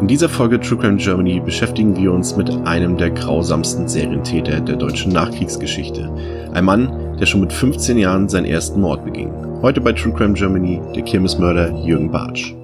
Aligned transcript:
In 0.00 0.08
dieser 0.08 0.28
Folge 0.28 0.60
True 0.60 0.78
Crime 0.78 0.98
Germany 0.98 1.40
beschäftigen 1.40 1.96
wir 1.96 2.12
uns 2.12 2.36
mit 2.36 2.50
einem 2.66 2.98
der 2.98 3.10
grausamsten 3.10 3.88
Serientäter 3.88 4.60
der 4.60 4.76
deutschen 4.76 5.10
Nachkriegsgeschichte. 5.10 6.10
Ein 6.52 6.66
Mann, 6.66 7.16
der 7.18 7.24
schon 7.24 7.40
mit 7.40 7.52
15 7.52 7.96
Jahren 7.96 8.28
seinen 8.28 8.44
ersten 8.44 8.80
Mord 8.82 9.06
beging. 9.06 9.32
Heute 9.62 9.80
bei 9.80 9.92
True 9.92 10.12
Crime 10.12 10.34
Germany 10.34 10.82
der 10.94 11.02
Kirmesmörder 11.02 11.82
Jürgen 11.82 12.10
Bartsch. 12.10 12.54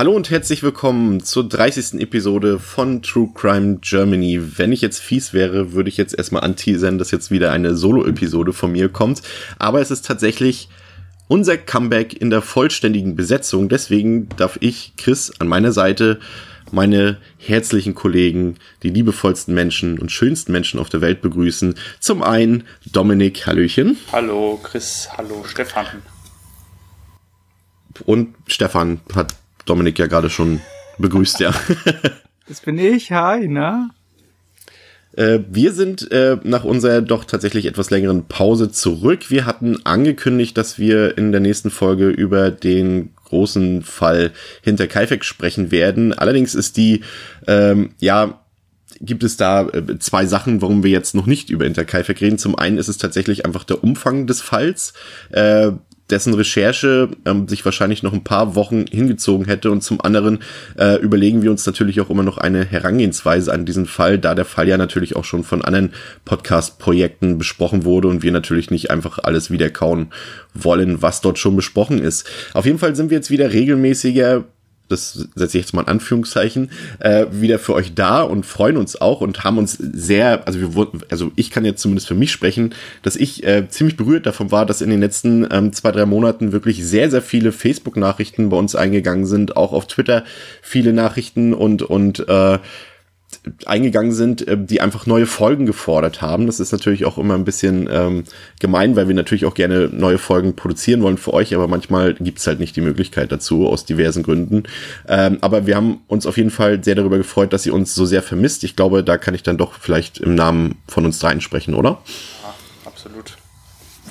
Hallo 0.00 0.12
und 0.12 0.30
herzlich 0.30 0.62
willkommen 0.62 1.22
zur 1.22 1.46
30. 1.46 2.00
Episode 2.00 2.58
von 2.58 3.02
True 3.02 3.28
Crime 3.34 3.80
Germany. 3.82 4.40
Wenn 4.56 4.72
ich 4.72 4.80
jetzt 4.80 4.98
fies 4.98 5.34
wäre, 5.34 5.74
würde 5.74 5.90
ich 5.90 5.98
jetzt 5.98 6.16
erstmal 6.16 6.42
anteasern, 6.42 6.96
dass 6.96 7.10
jetzt 7.10 7.30
wieder 7.30 7.52
eine 7.52 7.74
Solo-Episode 7.74 8.54
von 8.54 8.72
mir 8.72 8.88
kommt. 8.88 9.20
Aber 9.58 9.82
es 9.82 9.90
ist 9.90 10.06
tatsächlich 10.06 10.70
unser 11.28 11.58
Comeback 11.58 12.18
in 12.18 12.30
der 12.30 12.40
vollständigen 12.40 13.14
Besetzung. 13.14 13.68
Deswegen 13.68 14.30
darf 14.38 14.56
ich, 14.62 14.94
Chris, 14.96 15.34
an 15.38 15.48
meiner 15.48 15.70
Seite 15.70 16.18
meine 16.72 17.18
herzlichen 17.36 17.94
Kollegen, 17.94 18.54
die 18.82 18.88
liebevollsten 18.88 19.52
Menschen 19.54 19.98
und 19.98 20.10
schönsten 20.10 20.52
Menschen 20.52 20.80
auf 20.80 20.88
der 20.88 21.02
Welt 21.02 21.20
begrüßen. 21.20 21.74
Zum 21.98 22.22
einen 22.22 22.64
Dominik, 22.90 23.46
Hallöchen. 23.46 23.98
Hallo 24.12 24.58
Chris, 24.62 25.10
hallo 25.18 25.44
Stefan. 25.44 25.84
Und 28.06 28.34
Stefan 28.46 29.00
hat 29.14 29.34
Dominik 29.70 30.00
ja 30.00 30.08
gerade 30.08 30.30
schon 30.30 30.60
begrüßt, 30.98 31.38
ja. 31.38 31.54
Das 32.48 32.60
bin 32.62 32.78
ich, 32.78 33.12
hi, 33.12 33.46
na? 33.46 33.90
Äh, 35.12 35.38
wir 35.48 35.72
sind 35.72 36.10
äh, 36.10 36.38
nach 36.42 36.64
unserer 36.64 37.00
doch 37.00 37.24
tatsächlich 37.24 37.66
etwas 37.66 37.90
längeren 37.90 38.26
Pause 38.26 38.72
zurück. 38.72 39.30
Wir 39.30 39.46
hatten 39.46 39.86
angekündigt, 39.86 40.58
dass 40.58 40.80
wir 40.80 41.16
in 41.16 41.30
der 41.30 41.40
nächsten 41.40 41.70
Folge 41.70 42.08
über 42.08 42.50
den 42.50 43.14
großen 43.26 43.82
Fall 43.82 44.32
hinter 44.62 44.88
Kaifek 44.88 45.24
sprechen 45.24 45.70
werden. 45.70 46.12
Allerdings 46.12 46.56
ist 46.56 46.76
die, 46.76 47.02
ähm, 47.46 47.90
ja, 48.00 48.40
gibt 49.00 49.22
es 49.22 49.36
da 49.36 49.68
äh, 49.68 50.00
zwei 50.00 50.26
Sachen, 50.26 50.60
warum 50.60 50.82
wir 50.82 50.90
jetzt 50.90 51.14
noch 51.14 51.26
nicht 51.26 51.50
über 51.50 51.66
Interkaifek 51.66 52.20
reden. 52.20 52.38
Zum 52.38 52.56
einen 52.58 52.78
ist 52.78 52.88
es 52.88 52.98
tatsächlich 52.98 53.44
einfach 53.44 53.62
der 53.62 53.84
Umfang 53.84 54.26
des 54.26 54.40
Falls. 54.40 54.92
Äh, 55.30 55.70
dessen 56.10 56.34
Recherche 56.34 57.08
ähm, 57.24 57.48
sich 57.48 57.64
wahrscheinlich 57.64 58.02
noch 58.02 58.12
ein 58.12 58.24
paar 58.24 58.54
Wochen 58.54 58.86
hingezogen 58.90 59.46
hätte. 59.46 59.70
Und 59.70 59.82
zum 59.82 60.00
anderen 60.00 60.40
äh, 60.78 61.00
überlegen 61.00 61.42
wir 61.42 61.50
uns 61.50 61.66
natürlich 61.66 62.00
auch 62.00 62.10
immer 62.10 62.22
noch 62.22 62.38
eine 62.38 62.64
Herangehensweise 62.64 63.52
an 63.52 63.64
diesen 63.64 63.86
Fall, 63.86 64.18
da 64.18 64.34
der 64.34 64.44
Fall 64.44 64.68
ja 64.68 64.76
natürlich 64.76 65.16
auch 65.16 65.24
schon 65.24 65.44
von 65.44 65.62
anderen 65.62 65.92
Podcast-Projekten 66.24 67.38
besprochen 67.38 67.84
wurde 67.84 68.08
und 68.08 68.22
wir 68.22 68.32
natürlich 68.32 68.70
nicht 68.70 68.90
einfach 68.90 69.18
alles 69.22 69.50
wiederkauen 69.50 70.08
wollen, 70.54 71.02
was 71.02 71.20
dort 71.20 71.38
schon 71.38 71.56
besprochen 71.56 72.00
ist. 72.00 72.28
Auf 72.54 72.66
jeden 72.66 72.78
Fall 72.78 72.96
sind 72.96 73.10
wir 73.10 73.16
jetzt 73.16 73.30
wieder 73.30 73.52
regelmäßiger 73.52 74.44
das 74.90 75.28
setze 75.34 75.58
ich 75.58 75.64
jetzt 75.64 75.72
mal 75.72 75.82
in 75.82 75.88
Anführungszeichen, 75.88 76.70
äh, 76.98 77.26
wieder 77.30 77.58
für 77.58 77.74
euch 77.74 77.94
da 77.94 78.22
und 78.22 78.44
freuen 78.44 78.76
uns 78.76 79.00
auch 79.00 79.20
und 79.20 79.44
haben 79.44 79.58
uns 79.58 79.72
sehr, 79.72 80.46
also 80.46 80.60
wir 80.60 80.74
wurden, 80.74 81.00
also 81.10 81.30
ich 81.36 81.50
kann 81.50 81.64
jetzt 81.64 81.80
zumindest 81.80 82.08
für 82.08 82.14
mich 82.14 82.32
sprechen, 82.32 82.74
dass 83.02 83.16
ich 83.16 83.44
äh, 83.44 83.68
ziemlich 83.68 83.96
berührt 83.96 84.26
davon 84.26 84.50
war, 84.50 84.66
dass 84.66 84.82
in 84.82 84.90
den 84.90 85.00
letzten 85.00 85.46
ähm, 85.50 85.72
zwei, 85.72 85.92
drei 85.92 86.06
Monaten 86.06 86.52
wirklich 86.52 86.84
sehr, 86.84 87.10
sehr 87.10 87.22
viele 87.22 87.52
Facebook-Nachrichten 87.52 88.50
bei 88.50 88.56
uns 88.56 88.74
eingegangen 88.74 89.26
sind, 89.26 89.56
auch 89.56 89.72
auf 89.72 89.86
Twitter 89.86 90.24
viele 90.62 90.92
Nachrichten 90.92 91.54
und, 91.54 91.82
und 91.82 92.28
äh, 92.28 92.58
eingegangen 93.66 94.12
sind, 94.12 94.46
äh, 94.46 94.56
die 94.58 94.80
einfach 94.80 95.06
neue 95.06 95.26
Folgen 95.26 95.66
gefordert 95.66 96.20
haben. 96.20 96.46
Das 96.46 96.60
ist 96.60 96.72
natürlich 96.72 97.04
auch 97.04 97.18
immer 97.18 97.34
ein 97.34 97.44
bisschen 97.44 97.88
ähm, 97.90 98.24
gemein, 98.58 98.96
weil 98.96 99.08
wir 99.08 99.14
natürlich 99.14 99.44
auch 99.44 99.54
gerne 99.54 99.88
neue 99.92 100.18
Folgen 100.18 100.56
produzieren 100.56 101.02
wollen 101.02 101.16
für 101.16 101.32
euch, 101.32 101.54
aber 101.54 101.68
manchmal 101.68 102.14
gibt's 102.14 102.46
halt 102.46 102.60
nicht 102.60 102.76
die 102.76 102.80
Möglichkeit 102.80 103.32
dazu 103.32 103.66
aus 103.66 103.84
diversen 103.84 104.22
Gründen. 104.22 104.64
Ähm, 105.08 105.38
aber 105.40 105.66
wir 105.66 105.76
haben 105.76 106.00
uns 106.06 106.26
auf 106.26 106.36
jeden 106.36 106.50
Fall 106.50 106.82
sehr 106.84 106.94
darüber 106.94 107.18
gefreut, 107.18 107.52
dass 107.52 107.66
ihr 107.66 107.74
uns 107.74 107.94
so 107.94 108.04
sehr 108.04 108.22
vermisst. 108.22 108.64
Ich 108.64 108.76
glaube, 108.76 109.02
da 109.04 109.16
kann 109.16 109.34
ich 109.34 109.42
dann 109.42 109.58
doch 109.58 109.74
vielleicht 109.74 110.18
im 110.18 110.34
Namen 110.34 110.76
von 110.86 111.04
uns 111.04 111.18
dreien 111.18 111.40
sprechen, 111.40 111.74
oder? 111.74 112.02
Ja, 112.42 112.54
absolut. 112.84 113.36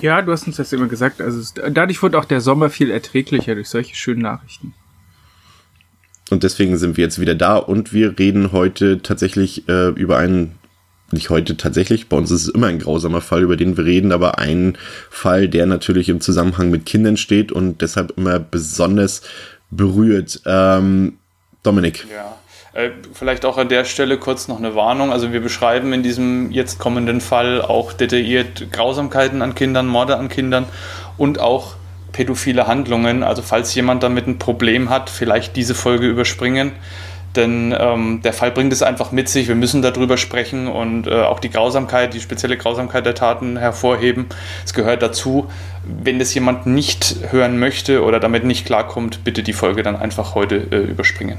Ja, 0.01 0.21
du 0.21 0.31
hast 0.31 0.47
uns 0.47 0.55
das 0.55 0.71
immer 0.71 0.87
gesagt. 0.87 1.21
Also 1.21 1.41
dadurch 1.69 2.01
wurde 2.01 2.17
auch 2.17 2.25
der 2.25 2.41
Sommer 2.41 2.69
viel 2.69 2.89
erträglicher 2.89 3.55
durch 3.55 3.69
solche 3.69 3.95
schönen 3.95 4.21
Nachrichten. 4.21 4.73
Und 6.29 6.43
deswegen 6.43 6.77
sind 6.77 6.97
wir 6.97 7.03
jetzt 7.03 7.19
wieder 7.19 7.35
da 7.35 7.57
und 7.57 7.93
wir 7.93 8.17
reden 8.19 8.51
heute 8.51 9.01
tatsächlich 9.01 9.67
äh, 9.67 9.89
über 9.89 10.17
einen, 10.17 10.55
nicht 11.11 11.29
heute 11.29 11.57
tatsächlich, 11.57 12.07
bei 12.07 12.17
uns 12.17 12.31
ist 12.31 12.43
es 12.43 12.49
immer 12.49 12.67
ein 12.67 12.79
grausamer 12.79 13.21
Fall, 13.21 13.41
über 13.41 13.57
den 13.57 13.77
wir 13.77 13.85
reden, 13.85 14.11
aber 14.11 14.37
einen 14.37 14.77
Fall, 15.09 15.49
der 15.49 15.65
natürlich 15.65 16.09
im 16.09 16.21
Zusammenhang 16.21 16.69
mit 16.69 16.85
Kindern 16.85 17.17
steht 17.17 17.51
und 17.51 17.81
deshalb 17.81 18.13
immer 18.17 18.39
besonders 18.39 19.21
berührt. 19.71 20.41
Ähm, 20.45 21.17
Dominik. 21.63 22.05
Ja. 22.11 22.37
Äh, 22.73 22.91
vielleicht 23.13 23.45
auch 23.45 23.57
an 23.57 23.69
der 23.69 23.83
Stelle 23.85 24.17
kurz 24.17 24.47
noch 24.47 24.59
eine 24.59 24.75
Warnung. 24.75 25.11
Also 25.11 25.33
wir 25.33 25.41
beschreiben 25.41 25.91
in 25.93 26.03
diesem 26.03 26.51
jetzt 26.51 26.77
kommenden 26.77 27.21
Fall 27.21 27.61
auch 27.61 27.93
detailliert 27.93 28.71
Grausamkeiten 28.71 29.41
an 29.41 29.55
Kindern, 29.55 29.87
Morde 29.87 30.17
an 30.17 30.29
Kindern 30.29 30.65
und 31.17 31.39
auch 31.39 31.75
pädophile 32.19 32.67
Handlungen. 32.67 33.23
Also 33.23 33.41
falls 33.41 33.73
jemand 33.75 34.03
damit 34.03 34.27
ein 34.27 34.39
Problem 34.39 34.89
hat, 34.89 35.09
vielleicht 35.09 35.55
diese 35.55 35.73
Folge 35.73 36.05
überspringen. 36.05 36.73
Denn 37.37 37.73
ähm, 37.79 38.19
der 38.25 38.33
Fall 38.33 38.51
bringt 38.51 38.73
es 38.73 38.83
einfach 38.83 39.13
mit 39.13 39.29
sich. 39.29 39.47
Wir 39.47 39.55
müssen 39.55 39.81
darüber 39.81 40.17
sprechen 40.17 40.67
und 40.67 41.07
äh, 41.07 41.21
auch 41.21 41.39
die 41.39 41.49
Grausamkeit, 41.49 42.13
die 42.13 42.19
spezielle 42.19 42.57
Grausamkeit 42.57 43.05
der 43.05 43.15
Taten 43.15 43.55
hervorheben. 43.55 44.25
Es 44.65 44.73
gehört 44.73 45.01
dazu. 45.01 45.49
Wenn 45.85 46.19
das 46.19 46.33
jemand 46.33 46.65
nicht 46.65 47.15
hören 47.31 47.57
möchte 47.57 48.03
oder 48.03 48.19
damit 48.19 48.43
nicht 48.43 48.65
klarkommt, 48.65 49.23
bitte 49.23 49.41
die 49.41 49.53
Folge 49.53 49.81
dann 49.81 49.95
einfach 49.95 50.35
heute 50.35 50.57
äh, 50.71 50.75
überspringen. 50.75 51.37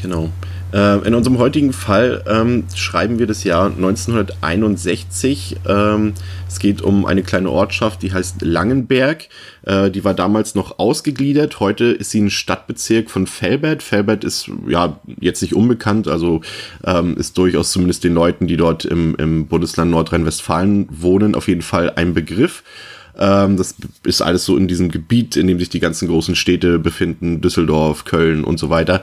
Genau. 0.00 0.30
Äh, 0.72 1.06
in 1.06 1.14
unserem 1.14 1.38
heutigen 1.38 1.72
Fall 1.72 2.22
ähm, 2.28 2.64
schreiben 2.74 3.18
wir 3.18 3.26
das 3.26 3.42
Jahr 3.44 3.66
1961. 3.66 5.56
Ähm, 5.66 6.12
es 6.46 6.58
geht 6.58 6.82
um 6.82 7.06
eine 7.06 7.22
kleine 7.22 7.50
Ortschaft, 7.50 8.02
die 8.02 8.12
heißt 8.12 8.42
Langenberg. 8.42 9.28
Äh, 9.62 9.90
die 9.90 10.04
war 10.04 10.12
damals 10.12 10.54
noch 10.54 10.78
ausgegliedert. 10.78 11.60
Heute 11.60 11.86
ist 11.86 12.10
sie 12.10 12.20
ein 12.20 12.30
Stadtbezirk 12.30 13.10
von 13.10 13.26
Felbert. 13.26 13.82
Felbert 13.82 14.24
ist 14.24 14.50
ja 14.66 15.00
jetzt 15.18 15.40
nicht 15.40 15.54
unbekannt, 15.54 16.06
also 16.06 16.42
ähm, 16.84 17.16
ist 17.16 17.38
durchaus 17.38 17.72
zumindest 17.72 18.04
den 18.04 18.12
Leuten, 18.12 18.46
die 18.46 18.58
dort 18.58 18.84
im, 18.84 19.14
im 19.16 19.46
Bundesland 19.46 19.90
Nordrhein-Westfalen 19.90 20.88
wohnen, 20.90 21.34
auf 21.34 21.48
jeden 21.48 21.62
Fall 21.62 21.92
ein 21.96 22.12
Begriff. 22.12 22.62
Ähm, 23.18 23.56
das 23.56 23.74
ist 24.04 24.22
alles 24.22 24.44
so 24.44 24.56
in 24.56 24.68
diesem 24.68 24.90
Gebiet, 24.90 25.36
in 25.36 25.46
dem 25.46 25.58
sich 25.58 25.68
die 25.68 25.80
ganzen 25.80 26.08
großen 26.08 26.36
Städte 26.36 26.78
befinden, 26.78 27.40
Düsseldorf, 27.40 28.04
Köln 28.04 28.44
und 28.44 28.58
so 28.58 28.70
weiter. 28.70 29.02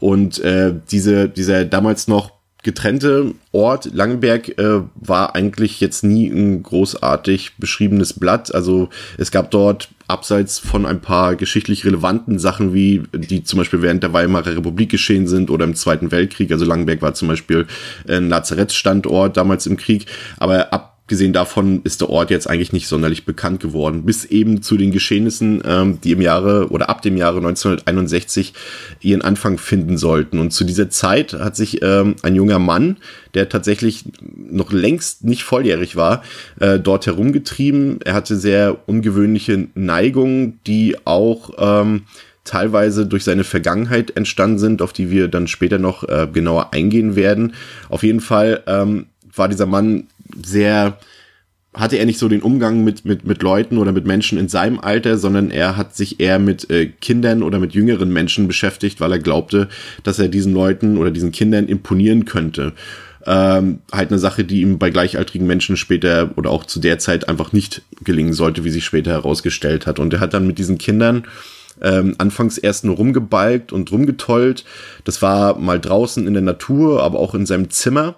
Und 0.00 0.38
äh, 0.40 0.74
diese, 0.90 1.28
dieser 1.28 1.64
damals 1.64 2.08
noch 2.08 2.32
getrennte 2.64 3.34
Ort 3.52 3.90
Langenberg 3.92 4.58
äh, 4.58 4.80
war 4.94 5.36
eigentlich 5.36 5.80
jetzt 5.80 6.02
nie 6.02 6.28
ein 6.28 6.62
großartig 6.62 7.56
beschriebenes 7.58 8.14
Blatt. 8.14 8.52
Also 8.54 8.88
es 9.18 9.30
gab 9.30 9.50
dort 9.50 9.90
abseits 10.08 10.58
von 10.58 10.84
ein 10.86 11.00
paar 11.00 11.36
geschichtlich 11.36 11.84
relevanten 11.84 12.38
Sachen, 12.38 12.74
wie 12.74 13.02
die 13.12 13.44
zum 13.44 13.58
Beispiel 13.58 13.82
während 13.82 14.02
der 14.02 14.12
Weimarer 14.12 14.56
Republik 14.56 14.90
geschehen 14.90 15.26
sind 15.26 15.50
oder 15.50 15.64
im 15.64 15.74
Zweiten 15.74 16.10
Weltkrieg. 16.10 16.50
Also 16.50 16.64
Langenberg 16.64 17.02
war 17.02 17.14
zum 17.14 17.28
Beispiel 17.28 17.66
ein 18.08 18.28
Lazarettstandort 18.28 19.36
damals 19.36 19.66
im 19.66 19.76
Krieg. 19.76 20.06
Aber 20.38 20.72
ab 20.72 20.93
abgesehen 21.04 21.34
davon 21.34 21.82
ist 21.84 22.00
der 22.00 22.08
Ort 22.08 22.30
jetzt 22.30 22.48
eigentlich 22.48 22.72
nicht 22.72 22.88
sonderlich 22.88 23.26
bekannt 23.26 23.60
geworden, 23.60 24.06
bis 24.06 24.24
eben 24.24 24.62
zu 24.62 24.78
den 24.78 24.90
Geschehnissen, 24.90 25.62
ähm, 25.66 25.98
die 26.02 26.12
im 26.12 26.22
Jahre 26.22 26.68
oder 26.70 26.88
ab 26.88 27.02
dem 27.02 27.18
Jahre 27.18 27.36
1961 27.38 28.54
ihren 29.02 29.20
Anfang 29.20 29.58
finden 29.58 29.98
sollten. 29.98 30.38
Und 30.38 30.52
zu 30.52 30.64
dieser 30.64 30.88
Zeit 30.88 31.34
hat 31.34 31.56
sich 31.56 31.82
ähm, 31.82 32.16
ein 32.22 32.34
junger 32.34 32.58
Mann, 32.58 32.96
der 33.34 33.50
tatsächlich 33.50 34.06
noch 34.34 34.72
längst 34.72 35.24
nicht 35.24 35.42
volljährig 35.42 35.94
war, 35.94 36.22
äh, 36.58 36.78
dort 36.80 37.04
herumgetrieben. 37.04 38.00
Er 38.02 38.14
hatte 38.14 38.36
sehr 38.36 38.88
ungewöhnliche 38.88 39.68
Neigungen, 39.74 40.58
die 40.66 40.96
auch 41.04 41.50
ähm, 41.58 42.04
teilweise 42.44 43.06
durch 43.06 43.24
seine 43.24 43.44
Vergangenheit 43.44 44.16
entstanden 44.16 44.58
sind, 44.58 44.80
auf 44.80 44.94
die 44.94 45.10
wir 45.10 45.28
dann 45.28 45.48
später 45.48 45.78
noch 45.78 46.08
äh, 46.08 46.26
genauer 46.32 46.72
eingehen 46.72 47.14
werden. 47.14 47.52
Auf 47.90 48.02
jeden 48.02 48.20
Fall 48.20 48.62
ähm, 48.66 49.06
war 49.36 49.48
dieser 49.48 49.66
Mann 49.66 50.06
sehr, 50.42 50.98
hatte 51.74 51.96
er 51.96 52.06
nicht 52.06 52.18
so 52.18 52.28
den 52.28 52.42
Umgang 52.42 52.84
mit, 52.84 53.04
mit, 53.04 53.24
mit 53.24 53.42
Leuten 53.42 53.78
oder 53.78 53.92
mit 53.92 54.06
Menschen 54.06 54.38
in 54.38 54.48
seinem 54.48 54.78
Alter, 54.78 55.18
sondern 55.18 55.50
er 55.50 55.76
hat 55.76 55.96
sich 55.96 56.20
eher 56.20 56.38
mit 56.38 56.70
äh, 56.70 56.86
Kindern 56.86 57.42
oder 57.42 57.58
mit 57.58 57.74
jüngeren 57.74 58.12
Menschen 58.12 58.46
beschäftigt, 58.46 59.00
weil 59.00 59.12
er 59.12 59.18
glaubte, 59.18 59.68
dass 60.02 60.18
er 60.18 60.28
diesen 60.28 60.54
Leuten 60.54 60.98
oder 60.98 61.10
diesen 61.10 61.32
Kindern 61.32 61.66
imponieren 61.66 62.24
könnte. 62.24 62.72
Ähm, 63.26 63.78
halt 63.90 64.10
eine 64.10 64.18
Sache, 64.18 64.44
die 64.44 64.60
ihm 64.60 64.78
bei 64.78 64.90
gleichaltrigen 64.90 65.46
Menschen 65.46 65.76
später 65.76 66.30
oder 66.36 66.50
auch 66.50 66.64
zu 66.64 66.78
der 66.78 66.98
Zeit 66.98 67.28
einfach 67.28 67.52
nicht 67.52 67.82
gelingen 68.02 68.34
sollte, 68.34 68.64
wie 68.64 68.70
sich 68.70 68.84
später 68.84 69.12
herausgestellt 69.12 69.86
hat. 69.86 69.98
Und 69.98 70.12
er 70.12 70.20
hat 70.20 70.34
dann 70.34 70.46
mit 70.46 70.58
diesen 70.58 70.76
Kindern 70.76 71.24
ähm, 71.80 72.14
anfangs 72.18 72.58
erst 72.58 72.84
nur 72.84 72.96
rumgebalgt 72.96 73.72
und 73.72 73.90
rumgetollt. 73.90 74.64
Das 75.04 75.22
war 75.22 75.58
mal 75.58 75.80
draußen 75.80 76.26
in 76.26 76.34
der 76.34 76.42
Natur, 76.42 77.02
aber 77.02 77.18
auch 77.18 77.34
in 77.34 77.46
seinem 77.46 77.70
Zimmer. 77.70 78.16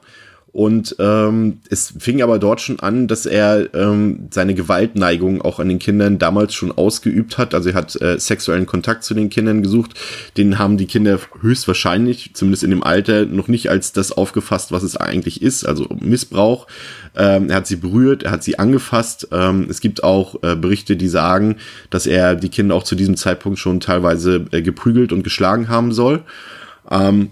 Und 0.56 0.96
ähm, 1.00 1.58
es 1.68 1.92
fing 1.98 2.22
aber 2.22 2.38
dort 2.38 2.62
schon 2.62 2.80
an, 2.80 3.08
dass 3.08 3.26
er 3.26 3.74
ähm, 3.74 4.28
seine 4.30 4.54
Gewaltneigung 4.54 5.42
auch 5.42 5.60
an 5.60 5.68
den 5.68 5.78
Kindern 5.78 6.16
damals 6.16 6.54
schon 6.54 6.72
ausgeübt 6.72 7.36
hat. 7.36 7.52
Also 7.52 7.68
er 7.68 7.74
hat 7.74 8.00
äh, 8.00 8.18
sexuellen 8.18 8.64
Kontakt 8.64 9.04
zu 9.04 9.12
den 9.12 9.28
Kindern 9.28 9.62
gesucht. 9.62 9.90
Den 10.38 10.58
haben 10.58 10.78
die 10.78 10.86
Kinder 10.86 11.18
höchstwahrscheinlich, 11.42 12.30
zumindest 12.32 12.64
in 12.64 12.70
dem 12.70 12.82
Alter, 12.82 13.26
noch 13.26 13.48
nicht 13.48 13.68
als 13.68 13.92
das 13.92 14.12
aufgefasst, 14.12 14.72
was 14.72 14.82
es 14.82 14.96
eigentlich 14.96 15.42
ist, 15.42 15.66
also 15.66 15.88
Missbrauch. 16.00 16.68
Ähm, 17.14 17.50
er 17.50 17.56
hat 17.56 17.66
sie 17.66 17.76
berührt, 17.76 18.22
er 18.22 18.30
hat 18.30 18.42
sie 18.42 18.58
angefasst. 18.58 19.28
Ähm, 19.32 19.66
es 19.68 19.82
gibt 19.82 20.04
auch 20.04 20.42
äh, 20.42 20.56
Berichte, 20.56 20.96
die 20.96 21.08
sagen, 21.08 21.56
dass 21.90 22.06
er 22.06 22.34
die 22.34 22.48
Kinder 22.48 22.76
auch 22.76 22.84
zu 22.84 22.94
diesem 22.94 23.18
Zeitpunkt 23.18 23.58
schon 23.58 23.80
teilweise 23.80 24.46
äh, 24.52 24.62
geprügelt 24.62 25.12
und 25.12 25.22
geschlagen 25.22 25.68
haben 25.68 25.92
soll. 25.92 26.22
Ähm, 26.90 27.28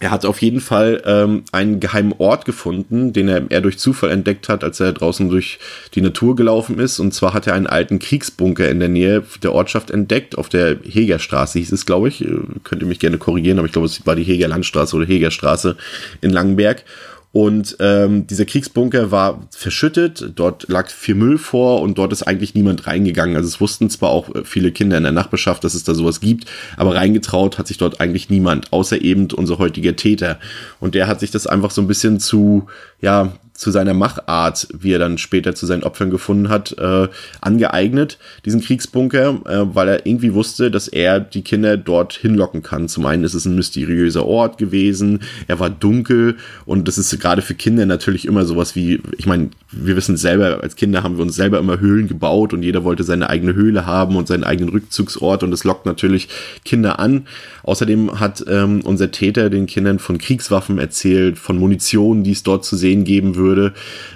er 0.00 0.10
hat 0.10 0.24
auf 0.24 0.40
jeden 0.40 0.60
Fall 0.60 1.02
ähm, 1.04 1.44
einen 1.52 1.78
geheimen 1.78 2.14
Ort 2.16 2.46
gefunden, 2.46 3.12
den 3.12 3.28
er, 3.28 3.42
er 3.50 3.60
durch 3.60 3.78
Zufall 3.78 4.10
entdeckt 4.10 4.48
hat, 4.48 4.64
als 4.64 4.80
er 4.80 4.92
draußen 4.92 5.28
durch 5.28 5.58
die 5.94 6.00
Natur 6.00 6.34
gelaufen 6.34 6.78
ist. 6.78 6.98
Und 6.98 7.12
zwar 7.12 7.34
hat 7.34 7.46
er 7.46 7.52
einen 7.52 7.66
alten 7.66 7.98
Kriegsbunker 7.98 8.68
in 8.70 8.80
der 8.80 8.88
Nähe 8.88 9.22
der 9.42 9.52
Ortschaft 9.52 9.90
entdeckt, 9.90 10.38
auf 10.38 10.48
der 10.48 10.78
Hegerstraße 10.82 11.58
hieß 11.58 11.72
es, 11.72 11.84
glaube 11.84 12.08
ich. 12.08 12.24
Äh, 12.24 12.38
könnt 12.64 12.80
ihr 12.80 12.88
mich 12.88 12.98
gerne 12.98 13.18
korrigieren, 13.18 13.58
aber 13.58 13.66
ich 13.66 13.72
glaube, 13.72 13.86
es 13.86 14.06
war 14.06 14.16
die 14.16 14.24
Heger 14.24 14.48
Landstraße 14.48 14.96
oder 14.96 15.04
Hegerstraße 15.04 15.76
in 16.22 16.30
Langenberg. 16.30 16.82
Und 17.32 17.76
ähm, 17.78 18.26
dieser 18.26 18.44
Kriegsbunker 18.44 19.12
war 19.12 19.46
verschüttet, 19.50 20.32
dort 20.34 20.68
lag 20.68 20.90
viel 20.90 21.14
Müll 21.14 21.38
vor 21.38 21.80
und 21.80 21.96
dort 21.96 22.12
ist 22.12 22.24
eigentlich 22.24 22.56
niemand 22.56 22.88
reingegangen. 22.88 23.36
Also 23.36 23.46
es 23.46 23.60
wussten 23.60 23.88
zwar 23.88 24.10
auch 24.10 24.34
äh, 24.34 24.44
viele 24.44 24.72
Kinder 24.72 24.96
in 24.96 25.04
der 25.04 25.12
Nachbarschaft, 25.12 25.62
dass 25.62 25.74
es 25.74 25.84
da 25.84 25.94
sowas 25.94 26.18
gibt, 26.18 26.46
aber 26.76 26.96
reingetraut 26.96 27.58
hat 27.58 27.68
sich 27.68 27.78
dort 27.78 28.00
eigentlich 28.00 28.30
niemand, 28.30 28.72
außer 28.72 29.00
eben 29.00 29.28
unser 29.30 29.58
heutiger 29.58 29.94
Täter. 29.94 30.40
Und 30.80 30.96
der 30.96 31.06
hat 31.06 31.20
sich 31.20 31.30
das 31.30 31.46
einfach 31.46 31.70
so 31.70 31.80
ein 31.80 31.86
bisschen 31.86 32.18
zu, 32.18 32.66
ja, 33.00 33.32
zu 33.60 33.70
seiner 33.70 33.92
Machart, 33.92 34.68
wie 34.72 34.92
er 34.92 34.98
dann 34.98 35.18
später 35.18 35.54
zu 35.54 35.66
seinen 35.66 35.82
Opfern 35.82 36.08
gefunden 36.08 36.48
hat, 36.48 36.74
äh, 36.78 37.08
angeeignet, 37.42 38.16
diesen 38.46 38.62
Kriegsbunker, 38.62 39.40
äh, 39.44 39.74
weil 39.74 39.88
er 39.88 40.06
irgendwie 40.06 40.32
wusste, 40.32 40.70
dass 40.70 40.88
er 40.88 41.20
die 41.20 41.42
Kinder 41.42 41.76
dort 41.76 42.14
hinlocken 42.14 42.62
kann. 42.62 42.88
Zum 42.88 43.04
einen 43.04 43.22
ist 43.22 43.34
es 43.34 43.44
ein 43.44 43.56
mysteriöser 43.56 44.24
Ort 44.24 44.56
gewesen, 44.56 45.20
er 45.46 45.60
war 45.60 45.68
dunkel 45.68 46.36
und 46.64 46.88
das 46.88 46.96
ist 46.96 47.20
gerade 47.20 47.42
für 47.42 47.54
Kinder 47.54 47.84
natürlich 47.84 48.24
immer 48.24 48.46
sowas 48.46 48.74
wie, 48.74 49.02
ich 49.18 49.26
meine, 49.26 49.50
wir 49.70 49.94
wissen 49.94 50.16
selber, 50.16 50.60
als 50.62 50.74
Kinder 50.74 51.02
haben 51.02 51.18
wir 51.18 51.22
uns 51.22 51.36
selber 51.36 51.58
immer 51.58 51.80
Höhlen 51.80 52.08
gebaut 52.08 52.54
und 52.54 52.62
jeder 52.62 52.82
wollte 52.82 53.04
seine 53.04 53.28
eigene 53.28 53.54
Höhle 53.54 53.84
haben 53.84 54.16
und 54.16 54.26
seinen 54.26 54.44
eigenen 54.44 54.70
Rückzugsort 54.70 55.42
und 55.42 55.50
das 55.50 55.64
lockt 55.64 55.84
natürlich 55.84 56.28
Kinder 56.64 56.98
an. 56.98 57.26
Außerdem 57.62 58.18
hat 58.18 58.42
ähm, 58.48 58.80
unser 58.84 59.10
Täter 59.10 59.50
den 59.50 59.66
Kindern 59.66 59.98
von 59.98 60.16
Kriegswaffen 60.16 60.78
erzählt, 60.78 61.38
von 61.38 61.58
Munition, 61.58 62.22
die 62.22 62.32
es 62.32 62.42
dort 62.42 62.64
zu 62.64 62.74
sehen 62.74 63.04
geben 63.04 63.36
würde. 63.36 63.49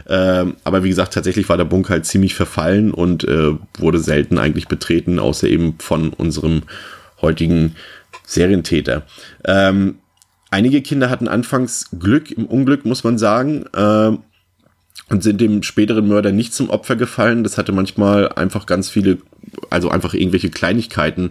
Ähm, 0.09 0.57
aber 0.65 0.85
wie 0.85 0.89
gesagt, 0.89 1.15
tatsächlich 1.15 1.49
war 1.49 1.57
der 1.57 1.65
Bunker 1.65 1.95
halt 1.95 2.07
ziemlich 2.07 2.35
verfallen 2.35 2.93
und 2.93 3.25
äh, 3.25 3.53
wurde 3.79 3.99
selten 3.99 4.39
eigentlich 4.39 4.69
betreten, 4.69 5.19
außer 5.19 5.49
eben 5.49 5.77
von 5.79 6.11
unserem 6.11 6.63
heutigen 7.21 7.77
Serientäter. 8.27 9.03
Ähm, 9.45 9.97
einige 10.51 10.83
Kinder 10.83 11.11
hatten 11.11 11.29
anfangs 11.29 11.91
Glück 11.99 12.31
im 12.31 12.47
Unglück, 12.47 12.85
muss 12.85 13.05
man 13.05 13.19
sagen. 13.19 13.67
Äh, 13.75 14.17
und 15.11 15.23
sind 15.23 15.41
dem 15.41 15.63
späteren 15.63 16.09
Mörder 16.09 16.33
nicht 16.33 16.55
zum 16.55 16.71
Opfer 16.71 16.97
gefallen. 16.97 17.45
Das 17.45 17.59
hatte 17.59 17.73
manchmal 17.73 18.31
einfach 18.31 18.65
ganz 18.65 18.89
viele, 18.89 19.19
also 19.69 19.91
einfach 19.91 20.15
irgendwelche 20.15 20.51
Kleinigkeiten 20.51 21.31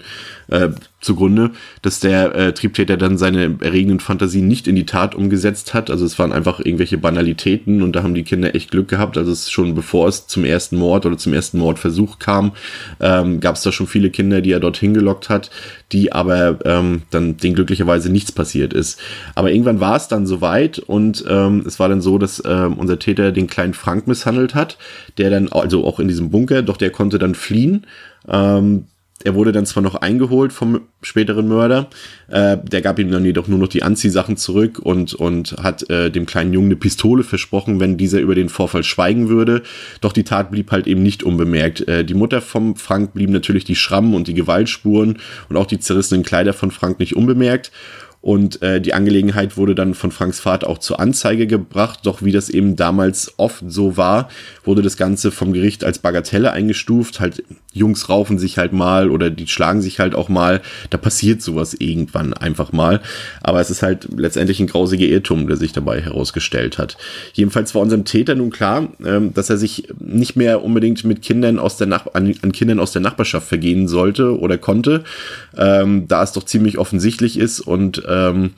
äh, 0.49 0.69
zugrunde, 1.03 1.51
dass 1.81 1.99
der 1.99 2.35
äh, 2.35 2.53
Triebtäter 2.53 2.97
dann 2.97 3.17
seine 3.17 3.57
erregenden 3.61 3.99
Fantasien 3.99 4.47
nicht 4.47 4.67
in 4.67 4.75
die 4.75 4.85
Tat 4.85 5.15
umgesetzt 5.15 5.73
hat. 5.73 5.89
Also 5.89 6.05
es 6.05 6.17
waren 6.17 6.31
einfach 6.31 6.59
irgendwelche 6.59 6.97
Banalitäten 6.97 7.81
und 7.81 7.95
da 7.95 8.03
haben 8.03 8.13
die 8.13 8.23
Kinder 8.23 8.55
echt 8.55 8.71
Glück 8.71 8.87
gehabt. 8.87 9.17
Also 9.17 9.31
es 9.31 9.51
schon 9.51 9.75
bevor 9.75 10.07
es 10.07 10.27
zum 10.27 10.45
ersten 10.45 10.77
Mord 10.77 11.05
oder 11.05 11.17
zum 11.17 11.33
ersten 11.33 11.59
Mordversuch 11.59 12.19
kam, 12.19 12.53
ähm, 12.99 13.39
gab 13.39 13.55
es 13.55 13.63
da 13.63 13.71
schon 13.71 13.87
viele 13.87 14.09
Kinder, 14.09 14.41
die 14.41 14.51
er 14.51 14.59
dorthin 14.59 14.93
gelockt 14.93 15.29
hat, 15.29 15.49
die 15.91 16.11
aber 16.11 16.59
ähm, 16.65 17.03
dann 17.11 17.37
denen 17.37 17.55
glücklicherweise 17.55 18.11
nichts 18.11 18.31
passiert 18.31 18.73
ist. 18.73 18.99
Aber 19.35 19.51
irgendwann 19.51 19.79
war 19.79 19.95
es 19.95 20.07
dann 20.07 20.25
soweit 20.25 20.79
und 20.79 21.23
ähm, 21.27 21.63
es 21.65 21.79
war 21.79 21.89
dann 21.89 22.01
so, 22.01 22.17
dass 22.17 22.41
ähm, 22.45 22.73
unser 22.73 22.99
Täter 22.99 23.31
den 23.31 23.47
kleinen 23.47 23.73
Frank 23.73 24.07
misshandelt 24.07 24.55
hat, 24.55 24.77
der 25.17 25.29
dann 25.29 25.49
also 25.49 25.85
auch 25.85 25.99
in 25.99 26.07
diesem 26.07 26.31
Bunker, 26.31 26.61
doch 26.61 26.77
der 26.77 26.89
konnte 26.89 27.19
dann 27.19 27.35
fliehen. 27.35 27.85
Ähm, 28.27 28.85
er 29.23 29.35
wurde 29.35 29.51
dann 29.51 29.65
zwar 29.65 29.81
noch 29.81 29.95
eingeholt 29.95 30.53
vom 30.53 30.81
späteren 31.01 31.47
Mörder, 31.47 31.89
äh, 32.27 32.57
der 32.57 32.81
gab 32.81 32.99
ihm 32.99 33.11
dann 33.11 33.25
jedoch 33.25 33.47
nur 33.47 33.59
noch 33.59 33.67
die 33.67 33.83
Anziehsachen 33.83 34.37
zurück 34.37 34.79
und, 34.79 35.13
und 35.13 35.53
hat 35.61 35.89
äh, 35.89 36.11
dem 36.11 36.25
kleinen 36.25 36.53
Jungen 36.53 36.67
eine 36.67 36.75
Pistole 36.75 37.23
versprochen, 37.23 37.79
wenn 37.79 37.97
dieser 37.97 38.19
über 38.19 38.35
den 38.35 38.49
Vorfall 38.49 38.83
schweigen 38.83 39.29
würde. 39.29 39.63
Doch 40.01 40.13
die 40.13 40.23
Tat 40.23 40.51
blieb 40.51 40.71
halt 40.71 40.87
eben 40.87 41.03
nicht 41.03 41.23
unbemerkt. 41.23 41.87
Äh, 41.87 42.03
die 42.03 42.13
Mutter 42.13 42.41
vom 42.41 42.75
Frank 42.75 43.13
blieb 43.13 43.29
natürlich 43.29 43.63
die 43.63 43.75
Schrammen 43.75 44.13
und 44.13 44.27
die 44.27 44.33
Gewaltspuren 44.33 45.19
und 45.49 45.57
auch 45.57 45.67
die 45.67 45.79
zerrissenen 45.79 46.23
Kleider 46.23 46.53
von 46.53 46.71
Frank 46.71 46.99
nicht 46.99 47.15
unbemerkt. 47.15 47.71
Und 48.23 48.61
äh, 48.61 48.79
die 48.79 48.93
Angelegenheit 48.93 49.57
wurde 49.57 49.75
dann 49.75 49.93
von 49.93 50.09
Franks 50.09 50.39
Vater 50.39 50.69
auch 50.69 50.77
zur 50.77 51.01
Anzeige 51.01 51.45
gebracht. 51.45 51.99
Doch 52.03 52.21
wie 52.21 52.31
das 52.31 52.49
eben 52.49 52.77
damals 52.77 53.33
oft 53.35 53.65
so 53.67 53.97
war, 53.97 54.29
wurde 54.63 54.81
das 54.81 54.95
Ganze 54.95 55.29
vom 55.29 55.51
Gericht 55.51 55.83
als 55.83 55.99
Bagatelle 55.99 56.53
eingestuft. 56.53 57.19
Halt, 57.19 57.43
Jungs 57.73 58.07
raufen 58.07 58.39
sich 58.39 58.57
halt 58.57 58.71
mal 58.71 59.09
oder 59.09 59.29
die 59.29 59.45
schlagen 59.45 59.81
sich 59.81 59.99
halt 59.99 60.15
auch 60.15 60.29
mal. 60.29 60.61
Da 60.89 60.97
passiert 60.97 61.41
sowas 61.41 61.73
irgendwann 61.73 62.33
einfach 62.33 62.71
mal. 62.71 63.01
Aber 63.41 63.59
es 63.59 63.69
ist 63.69 63.83
halt 63.83 64.07
letztendlich 64.15 64.61
ein 64.61 64.67
grausiger 64.67 65.05
Irrtum, 65.05 65.47
der 65.47 65.57
sich 65.57 65.73
dabei 65.73 65.99
herausgestellt 65.99 66.77
hat. 66.77 66.95
Jedenfalls 67.33 67.75
war 67.75 67.81
unserem 67.81 68.05
Täter 68.05 68.35
nun 68.35 68.51
klar, 68.51 68.87
ähm, 69.05 69.33
dass 69.33 69.49
er 69.49 69.57
sich 69.57 69.89
nicht 69.99 70.37
mehr 70.37 70.63
unbedingt 70.63 71.03
mit 71.03 71.23
Kindern 71.23 71.59
aus 71.59 71.75
der 71.75 71.87
Nach 71.87 72.07
an, 72.13 72.33
an 72.41 72.53
Kindern 72.53 72.79
aus 72.79 72.93
der 72.93 73.01
Nachbarschaft 73.01 73.49
vergehen 73.49 73.89
sollte 73.89 74.39
oder 74.39 74.57
konnte, 74.57 75.03
ähm, 75.57 76.07
da 76.07 76.23
es 76.23 76.31
doch 76.31 76.43
ziemlich 76.43 76.77
offensichtlich 76.77 77.37
ist 77.37 77.59
und 77.59 78.01
ähm, 78.13 78.51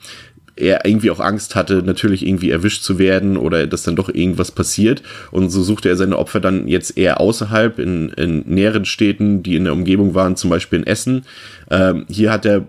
er 0.56 0.86
irgendwie 0.86 1.10
auch 1.10 1.20
Angst 1.20 1.54
hatte, 1.54 1.82
natürlich 1.82 2.26
irgendwie 2.26 2.50
erwischt 2.50 2.82
zu 2.82 2.98
werden 2.98 3.36
oder 3.36 3.66
dass 3.66 3.82
dann 3.82 3.96
doch 3.96 4.08
irgendwas 4.08 4.50
passiert. 4.50 5.02
Und 5.30 5.50
so 5.50 5.62
suchte 5.62 5.88
er 5.88 5.96
seine 5.96 6.18
Opfer 6.18 6.40
dann 6.40 6.66
jetzt 6.66 6.96
eher 6.96 7.20
außerhalb 7.20 7.78
in, 7.78 8.08
in 8.10 8.40
näheren 8.46 8.86
Städten, 8.86 9.42
die 9.42 9.56
in 9.56 9.64
der 9.64 9.74
Umgebung 9.74 10.14
waren, 10.14 10.36
zum 10.36 10.50
Beispiel 10.50 10.80
in 10.80 10.86
Essen. 10.86 11.26
Ähm, 11.70 12.06
hier 12.08 12.32
hat 12.32 12.46
er 12.46 12.66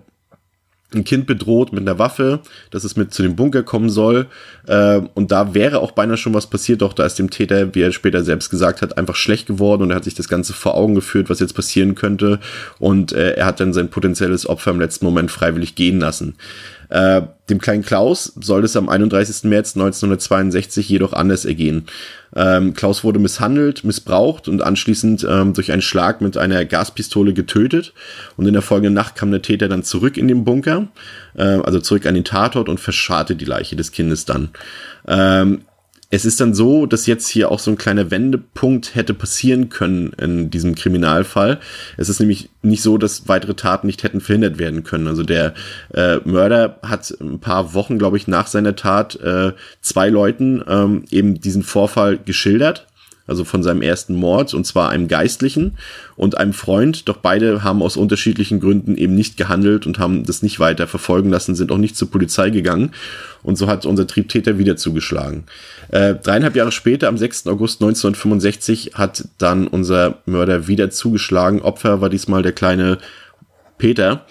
ein 0.93 1.03
Kind 1.03 1.27
bedroht 1.27 1.73
mit 1.73 1.81
einer 1.81 1.99
Waffe, 1.99 2.39
dass 2.71 2.85
es 2.85 2.95
mit 2.95 3.13
zu 3.13 3.21
dem 3.21 3.35
Bunker 3.35 3.61
kommen 3.63 3.89
soll. 3.89 4.27
Äh, 4.67 5.01
und 5.15 5.31
da 5.31 5.53
wäre 5.53 5.79
auch 5.79 5.91
beinahe 5.91 6.15
schon 6.15 6.33
was 6.33 6.49
passiert, 6.49 6.81
doch 6.81 6.93
da 6.93 7.05
ist 7.05 7.19
dem 7.19 7.29
Täter, 7.29 7.75
wie 7.75 7.81
er 7.81 7.91
später 7.91 8.23
selbst 8.23 8.49
gesagt 8.49 8.81
hat, 8.81 8.97
einfach 8.97 9.15
schlecht 9.15 9.47
geworden 9.47 9.83
und 9.83 9.89
er 9.89 9.97
hat 9.97 10.05
sich 10.05 10.15
das 10.15 10.29
Ganze 10.29 10.53
vor 10.53 10.75
Augen 10.75 10.95
geführt, 10.95 11.29
was 11.29 11.41
jetzt 11.41 11.55
passieren 11.55 11.95
könnte. 11.95 12.39
Und 12.79 13.11
äh, 13.11 13.31
er 13.31 13.45
hat 13.45 13.59
dann 13.59 13.73
sein 13.73 13.89
potenzielles 13.89 14.47
Opfer 14.47 14.71
im 14.71 14.79
letzten 14.79 15.05
Moment 15.05 15.29
freiwillig 15.29 15.75
gehen 15.75 15.99
lassen. 15.99 16.35
Äh, 16.89 17.21
dem 17.49 17.59
kleinen 17.59 17.83
Klaus 17.83 18.33
soll 18.39 18.63
es 18.63 18.75
am 18.75 18.89
31. 18.89 19.43
März 19.43 19.75
1962 19.75 20.89
jedoch 20.89 21.13
anders 21.13 21.45
ergehen. 21.45 21.85
Ähm, 22.35 22.73
Klaus 22.73 23.03
wurde 23.03 23.19
misshandelt, 23.19 23.83
missbraucht 23.83 24.47
und 24.47 24.61
anschließend 24.61 25.25
ähm, 25.29 25.53
durch 25.53 25.71
einen 25.71 25.81
Schlag 25.81 26.21
mit 26.21 26.37
einer 26.37 26.65
Gaspistole 26.65 27.33
getötet. 27.33 27.93
Und 28.35 28.47
in 28.47 28.53
der 28.53 28.61
folgenden 28.61 28.93
Nacht 28.93 29.15
kam 29.15 29.31
der 29.31 29.41
Täter 29.41 29.69
dann 29.69 29.83
zurück 29.83 30.17
in 30.17 30.27
den 30.27 30.43
Bunker, 30.43 30.87
äh, 31.35 31.43
also 31.43 31.79
zurück 31.79 32.05
an 32.05 32.15
den 32.15 32.25
Tatort 32.25 32.69
und 32.69 32.79
verscharrte 32.79 33.35
die 33.35 33.45
Leiche 33.45 33.75
des 33.75 33.91
Kindes 33.91 34.25
dann. 34.25 34.49
Ähm, 35.07 35.61
es 36.09 36.23
ist 36.23 36.39
dann 36.39 36.53
so, 36.53 36.85
dass 36.85 37.05
jetzt 37.05 37.27
hier 37.27 37.51
auch 37.51 37.59
so 37.59 37.69
ein 37.69 37.77
kleiner 37.77 38.11
Wendepunkt 38.11 38.95
hätte 38.95 39.13
passieren 39.13 39.67
können 39.67 40.13
in 40.13 40.49
diesem 40.49 40.73
Kriminalfall. 40.73 41.59
Es 41.97 42.07
ist 42.07 42.19
nämlich 42.19 42.49
nicht 42.61 42.81
so, 42.81 42.97
dass 42.97 43.27
weitere 43.27 43.55
Taten 43.55 43.87
nicht 43.87 44.03
hätten 44.03 44.21
verhindert 44.21 44.57
werden 44.57 44.83
können. 44.83 45.07
Also 45.07 45.23
der 45.23 45.53
äh, 45.93 46.17
Mörder 46.23 46.79
hat 46.81 47.13
ein 47.19 47.39
paar 47.39 47.73
Wochen, 47.73 47.97
glaube 47.97 48.15
ich, 48.15 48.27
nach 48.27 48.47
seiner 48.47 48.75
Tat 48.77 49.19
äh, 49.19 49.51
zwei 49.81 50.09
Leuten 50.09 50.63
ähm, 50.67 51.03
eben 51.09 51.41
diesen 51.41 51.63
Vorfall 51.63 52.17
geschildert 52.17 52.87
also 53.27 53.43
von 53.43 53.61
seinem 53.61 53.81
ersten 53.81 54.15
Mord, 54.15 54.53
und 54.53 54.65
zwar 54.65 54.89
einem 54.89 55.07
Geistlichen 55.07 55.77
und 56.15 56.37
einem 56.37 56.53
Freund. 56.53 57.07
Doch 57.07 57.17
beide 57.17 57.63
haben 57.63 57.81
aus 57.81 57.97
unterschiedlichen 57.97 58.59
Gründen 58.59 58.95
eben 58.95 59.13
nicht 59.13 59.37
gehandelt 59.37 59.85
und 59.85 59.99
haben 59.99 60.23
das 60.23 60.41
nicht 60.41 60.59
weiter 60.59 60.87
verfolgen 60.87 61.29
lassen, 61.29 61.55
sind 61.55 61.71
auch 61.71 61.77
nicht 61.77 61.97
zur 61.97 62.09
Polizei 62.09 62.49
gegangen. 62.49 62.91
Und 63.43 63.57
so 63.57 63.67
hat 63.67 63.85
unser 63.85 64.07
Triebtäter 64.07 64.57
wieder 64.57 64.77
zugeschlagen. 64.77 65.43
Äh, 65.89 66.15
dreieinhalb 66.15 66.55
Jahre 66.55 66.71
später, 66.71 67.07
am 67.07 67.17
6. 67.17 67.47
August 67.47 67.81
1965, 67.81 68.91
hat 68.95 69.25
dann 69.37 69.67
unser 69.67 70.19
Mörder 70.25 70.67
wieder 70.67 70.89
zugeschlagen. 70.89 71.61
Opfer 71.61 72.01
war 72.01 72.09
diesmal 72.09 72.41
der 72.41 72.53
kleine 72.53 72.97
Peter. 73.77 74.25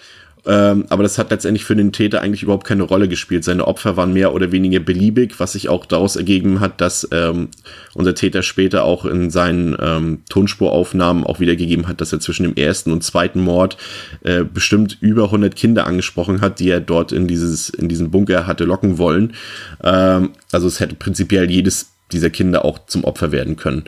Ähm, 0.47 0.87
aber 0.89 1.03
das 1.03 1.19
hat 1.19 1.31
letztendlich 1.31 1.65
für 1.65 1.75
den 1.75 1.93
Täter 1.93 2.23
eigentlich 2.23 2.43
überhaupt 2.43 2.67
keine 2.67 2.85
Rolle 2.85 3.09
gespielt. 3.09 3.45
Seine 3.45 3.67
Opfer 3.67 3.97
waren 3.97 4.13
mehr 4.13 4.33
oder 4.33 4.53
weniger 4.53 4.81
beliebig, 4.81 5.39
was 5.39 5.53
sich 5.53 5.69
auch 5.69 5.87
daraus 5.87 6.17
ergeben 6.17 6.61
hat, 6.61 6.81
dass 6.81 7.09
ähm, 7.13 7.49
unser 7.95 8.15
Täter 8.15 8.43
später 8.43 8.85
auch 8.85 9.05
in 9.05 9.31
seinen 9.31 9.77
ähm, 9.81 10.23
Tonspuraufnahmen 10.29 11.25
auch 11.25 11.41
wiedergegeben 11.41 11.89
hat, 11.89 12.01
dass 12.01 12.13
er 12.13 12.21
zwischen 12.21 12.45
dem 12.45 12.55
ersten 12.55 12.93
und 12.93 13.03
zweiten 13.03 13.41
Mord 13.41 13.77
äh, 14.23 14.45
bestimmt 14.45 14.99
über 15.01 15.25
100 15.25 15.57
Kinder 15.57 15.87
angesprochen 15.87 16.41
hat, 16.41 16.61
die 16.61 16.71
er 16.71 16.81
dort 16.81 17.13
in 17.13 17.27
dieses 17.27 17.69
in 17.69 17.89
diesen 17.89 18.11
Bunker 18.11 18.47
hatte 18.47 18.65
locken 18.65 18.99
wollen. 18.99 19.35
Ähm, 19.83 20.31
also 20.53 20.69
es 20.69 20.81
hätte 20.81 20.95
prinzipiell 20.95 21.51
jedes 21.51 21.93
dieser 22.13 22.31
Kinder 22.31 22.65
auch 22.65 22.87
zum 22.87 23.05
Opfer 23.05 23.33
werden 23.33 23.57
können. 23.57 23.85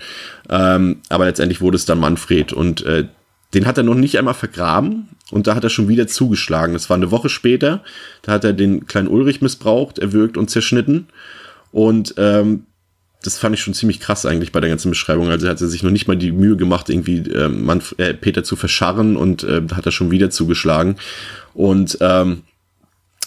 Ähm, 0.50 1.02
aber 1.08 1.26
letztendlich 1.26 1.60
wurde 1.60 1.76
es 1.76 1.84
dann 1.84 2.00
Manfred 2.00 2.52
und 2.52 2.84
äh, 2.84 3.04
den 3.54 3.66
hat 3.66 3.78
er 3.78 3.84
noch 3.84 3.94
nicht 3.94 4.18
einmal 4.18 4.34
vergraben 4.34 5.08
und 5.30 5.46
da 5.46 5.54
hat 5.54 5.64
er 5.64 5.70
schon 5.70 5.88
wieder 5.88 6.06
zugeschlagen. 6.06 6.74
Das 6.74 6.90
war 6.90 6.96
eine 6.96 7.10
Woche 7.10 7.28
später. 7.28 7.82
Da 8.22 8.32
hat 8.32 8.44
er 8.44 8.52
den 8.52 8.86
kleinen 8.86 9.08
Ulrich 9.08 9.40
missbraucht, 9.40 9.98
erwürgt 9.98 10.36
und 10.36 10.50
zerschnitten. 10.50 11.08
Und 11.72 12.14
ähm, 12.18 12.64
das 13.22 13.38
fand 13.38 13.54
ich 13.54 13.62
schon 13.62 13.74
ziemlich 13.74 14.00
krass 14.00 14.26
eigentlich 14.26 14.52
bei 14.52 14.60
der 14.60 14.70
ganzen 14.70 14.90
Beschreibung. 14.90 15.30
Also 15.30 15.48
hat 15.48 15.60
er 15.60 15.66
sich 15.66 15.82
noch 15.82 15.90
nicht 15.90 16.06
mal 16.06 16.16
die 16.16 16.32
Mühe 16.32 16.56
gemacht, 16.56 16.88
irgendwie 16.88 17.18
äh, 17.18 17.48
Manf 17.48 17.94
äh, 17.98 18.14
Peter 18.14 18.44
zu 18.44 18.54
verscharren 18.54 19.16
und 19.16 19.44
äh, 19.44 19.62
hat 19.74 19.86
er 19.86 19.92
schon 19.92 20.10
wieder 20.10 20.30
zugeschlagen. 20.30 20.96
Und 21.54 21.98
ähm, 22.00 22.42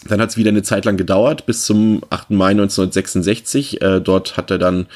dann 0.07 0.19
hat 0.19 0.29
es 0.29 0.37
wieder 0.37 0.49
eine 0.49 0.63
Zeit 0.63 0.85
lang 0.85 0.97
gedauert, 0.97 1.45
bis 1.45 1.65
zum 1.65 2.01
8. 2.09 2.31
Mai 2.31 2.51
1966. 2.51 3.81
Äh, 3.81 4.01
dort 4.01 4.35
hat 4.35 4.49
er 4.49 4.57
dann 4.57 4.87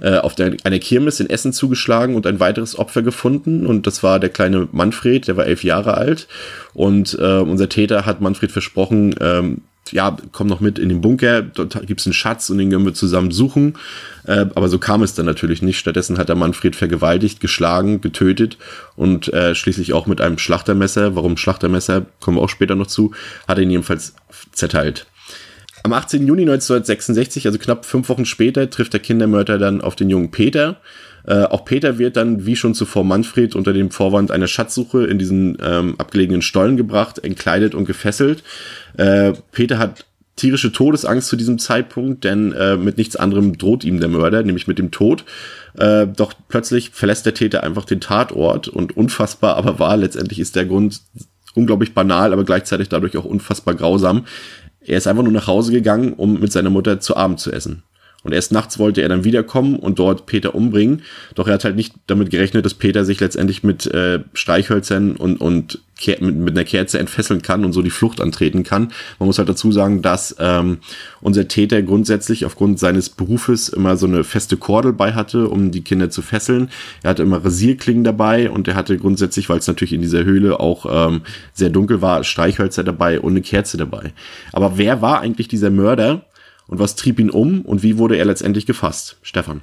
äh, 0.00 0.18
auf 0.18 0.34
der, 0.34 0.56
einer 0.64 0.78
Kirmes 0.78 1.20
in 1.20 1.30
Essen 1.30 1.52
zugeschlagen 1.52 2.14
und 2.14 2.26
ein 2.26 2.40
weiteres 2.40 2.78
Opfer 2.78 3.02
gefunden. 3.02 3.66
Und 3.66 3.86
das 3.86 4.02
war 4.02 4.20
der 4.20 4.30
kleine 4.30 4.68
Manfred, 4.72 5.28
der 5.28 5.36
war 5.36 5.46
elf 5.46 5.64
Jahre 5.64 5.96
alt. 5.96 6.28
Und 6.74 7.16
äh, 7.18 7.38
unser 7.38 7.68
Täter 7.68 8.04
hat 8.04 8.20
Manfred 8.20 8.52
versprochen, 8.52 9.14
ähm, 9.20 9.62
ja, 9.92 10.16
komm 10.32 10.46
noch 10.46 10.60
mit 10.60 10.78
in 10.78 10.88
den 10.88 11.00
Bunker, 11.00 11.42
dort 11.42 11.86
gibt's 11.86 12.06
einen 12.06 12.12
Schatz 12.12 12.50
und 12.50 12.58
den 12.58 12.70
können 12.70 12.84
wir 12.84 12.94
zusammen 12.94 13.30
suchen. 13.30 13.74
Äh, 14.24 14.46
aber 14.54 14.68
so 14.68 14.78
kam 14.78 15.02
es 15.02 15.14
dann 15.14 15.26
natürlich 15.26 15.62
nicht. 15.62 15.78
Stattdessen 15.78 16.18
hat 16.18 16.28
er 16.28 16.34
Manfred 16.34 16.76
vergewaltigt, 16.76 17.40
geschlagen, 17.40 18.00
getötet 18.00 18.58
und 18.96 19.32
äh, 19.32 19.54
schließlich 19.54 19.92
auch 19.92 20.06
mit 20.06 20.20
einem 20.20 20.38
Schlachtermesser, 20.38 21.16
warum 21.16 21.36
Schlachtermesser, 21.36 22.06
kommen 22.20 22.36
wir 22.36 22.42
auch 22.42 22.48
später 22.48 22.74
noch 22.74 22.86
zu, 22.86 23.12
hat 23.48 23.58
er 23.58 23.64
ihn 23.64 23.70
jedenfalls 23.70 24.14
zerteilt. 24.52 25.06
Am 25.82 25.94
18. 25.94 26.26
Juni 26.26 26.42
1966, 26.42 27.46
also 27.46 27.58
knapp 27.58 27.86
fünf 27.86 28.08
Wochen 28.10 28.26
später, 28.26 28.68
trifft 28.68 28.92
der 28.92 29.00
Kindermörder 29.00 29.58
dann 29.58 29.80
auf 29.80 29.96
den 29.96 30.10
jungen 30.10 30.30
Peter. 30.30 30.76
Äh, 31.26 31.44
auch 31.44 31.64
Peter 31.64 31.98
wird 31.98 32.16
dann, 32.16 32.46
wie 32.46 32.56
schon 32.56 32.74
zuvor 32.74 33.04
Manfred, 33.04 33.54
unter 33.54 33.72
dem 33.72 33.90
Vorwand 33.90 34.30
einer 34.30 34.46
Schatzsuche 34.46 35.04
in 35.04 35.18
diesen 35.18 35.58
ähm, 35.62 35.94
abgelegenen 35.98 36.42
Stollen 36.42 36.76
gebracht, 36.76 37.22
entkleidet 37.22 37.74
und 37.74 37.84
gefesselt. 37.84 38.42
Äh, 38.96 39.32
Peter 39.52 39.78
hat 39.78 40.06
tierische 40.36 40.72
Todesangst 40.72 41.28
zu 41.28 41.36
diesem 41.36 41.58
Zeitpunkt, 41.58 42.24
denn 42.24 42.52
äh, 42.52 42.76
mit 42.76 42.96
nichts 42.96 43.16
anderem 43.16 43.58
droht 43.58 43.84
ihm 43.84 44.00
der 44.00 44.08
Mörder, 44.08 44.42
nämlich 44.42 44.66
mit 44.66 44.78
dem 44.78 44.90
Tod. 44.90 45.24
Äh, 45.78 46.06
doch 46.06 46.32
plötzlich 46.48 46.90
verlässt 46.90 47.26
der 47.26 47.34
Täter 47.34 47.62
einfach 47.62 47.84
den 47.84 48.00
Tatort 48.00 48.68
und 48.68 48.96
unfassbar 48.96 49.56
aber 49.56 49.78
wahr, 49.78 49.98
letztendlich 49.98 50.38
ist 50.40 50.56
der 50.56 50.64
Grund 50.64 51.02
unglaublich 51.54 51.94
banal, 51.94 52.32
aber 52.32 52.44
gleichzeitig 52.44 52.88
dadurch 52.88 53.16
auch 53.16 53.24
unfassbar 53.24 53.74
grausam. 53.74 54.24
Er 54.80 54.96
ist 54.96 55.06
einfach 55.06 55.22
nur 55.22 55.32
nach 55.32 55.46
Hause 55.46 55.72
gegangen, 55.72 56.14
um 56.14 56.40
mit 56.40 56.52
seiner 56.52 56.70
Mutter 56.70 57.00
zu 57.00 57.16
Abend 57.16 57.38
zu 57.38 57.52
essen. 57.52 57.82
Und 58.22 58.32
erst 58.32 58.52
nachts 58.52 58.78
wollte 58.78 59.00
er 59.00 59.08
dann 59.08 59.24
wiederkommen 59.24 59.76
und 59.76 59.98
dort 59.98 60.26
Peter 60.26 60.54
umbringen. 60.54 61.02
Doch 61.34 61.48
er 61.48 61.54
hat 61.54 61.64
halt 61.64 61.76
nicht 61.76 61.94
damit 62.06 62.30
gerechnet, 62.30 62.66
dass 62.66 62.74
Peter 62.74 63.04
sich 63.04 63.18
letztendlich 63.20 63.62
mit 63.62 63.86
äh, 63.86 64.20
Streichhölzern 64.34 65.16
und, 65.16 65.40
und 65.40 65.80
mit, 66.06 66.36
mit 66.36 66.56
einer 66.56 66.64
Kerze 66.64 66.98
entfesseln 66.98 67.42
kann 67.42 67.64
und 67.64 67.72
so 67.72 67.82
die 67.82 67.90
Flucht 67.90 68.20
antreten 68.20 68.62
kann. 68.62 68.92
Man 69.18 69.26
muss 69.26 69.38
halt 69.38 69.48
dazu 69.48 69.72
sagen, 69.72 70.02
dass 70.02 70.36
ähm, 70.38 70.78
unser 71.20 71.48
Täter 71.48 71.82
grundsätzlich 71.82 72.44
aufgrund 72.44 72.78
seines 72.78 73.10
Berufes 73.10 73.68
immer 73.68 73.96
so 73.96 74.06
eine 74.06 74.24
feste 74.24 74.56
Kordel 74.56 74.92
bei 74.92 75.12
hatte, 75.12 75.48
um 75.48 75.70
die 75.70 75.82
Kinder 75.82 76.10
zu 76.10 76.22
fesseln. 76.22 76.70
Er 77.02 77.10
hatte 77.10 77.22
immer 77.22 77.44
Rasierklingen 77.44 78.04
dabei 78.04 78.50
und 78.50 78.68
er 78.68 78.74
hatte 78.74 78.96
grundsätzlich, 78.98 79.48
weil 79.48 79.58
es 79.58 79.66
natürlich 79.66 79.92
in 79.92 80.02
dieser 80.02 80.24
Höhle 80.24 80.60
auch 80.60 80.86
ähm, 80.90 81.22
sehr 81.52 81.70
dunkel 81.70 82.02
war, 82.02 82.24
Streichhölzer 82.24 82.84
dabei 82.84 83.20
und 83.20 83.32
eine 83.32 83.42
Kerze 83.42 83.76
dabei. 83.76 84.12
Aber 84.52 84.78
wer 84.78 85.02
war 85.02 85.20
eigentlich 85.20 85.48
dieser 85.48 85.70
Mörder? 85.70 86.24
Und 86.70 86.78
was 86.78 86.94
trieb 86.94 87.18
ihn 87.18 87.30
um 87.30 87.62
und 87.62 87.82
wie 87.82 87.98
wurde 87.98 88.16
er 88.16 88.24
letztendlich 88.24 88.64
gefasst? 88.64 89.18
Stefan. 89.22 89.62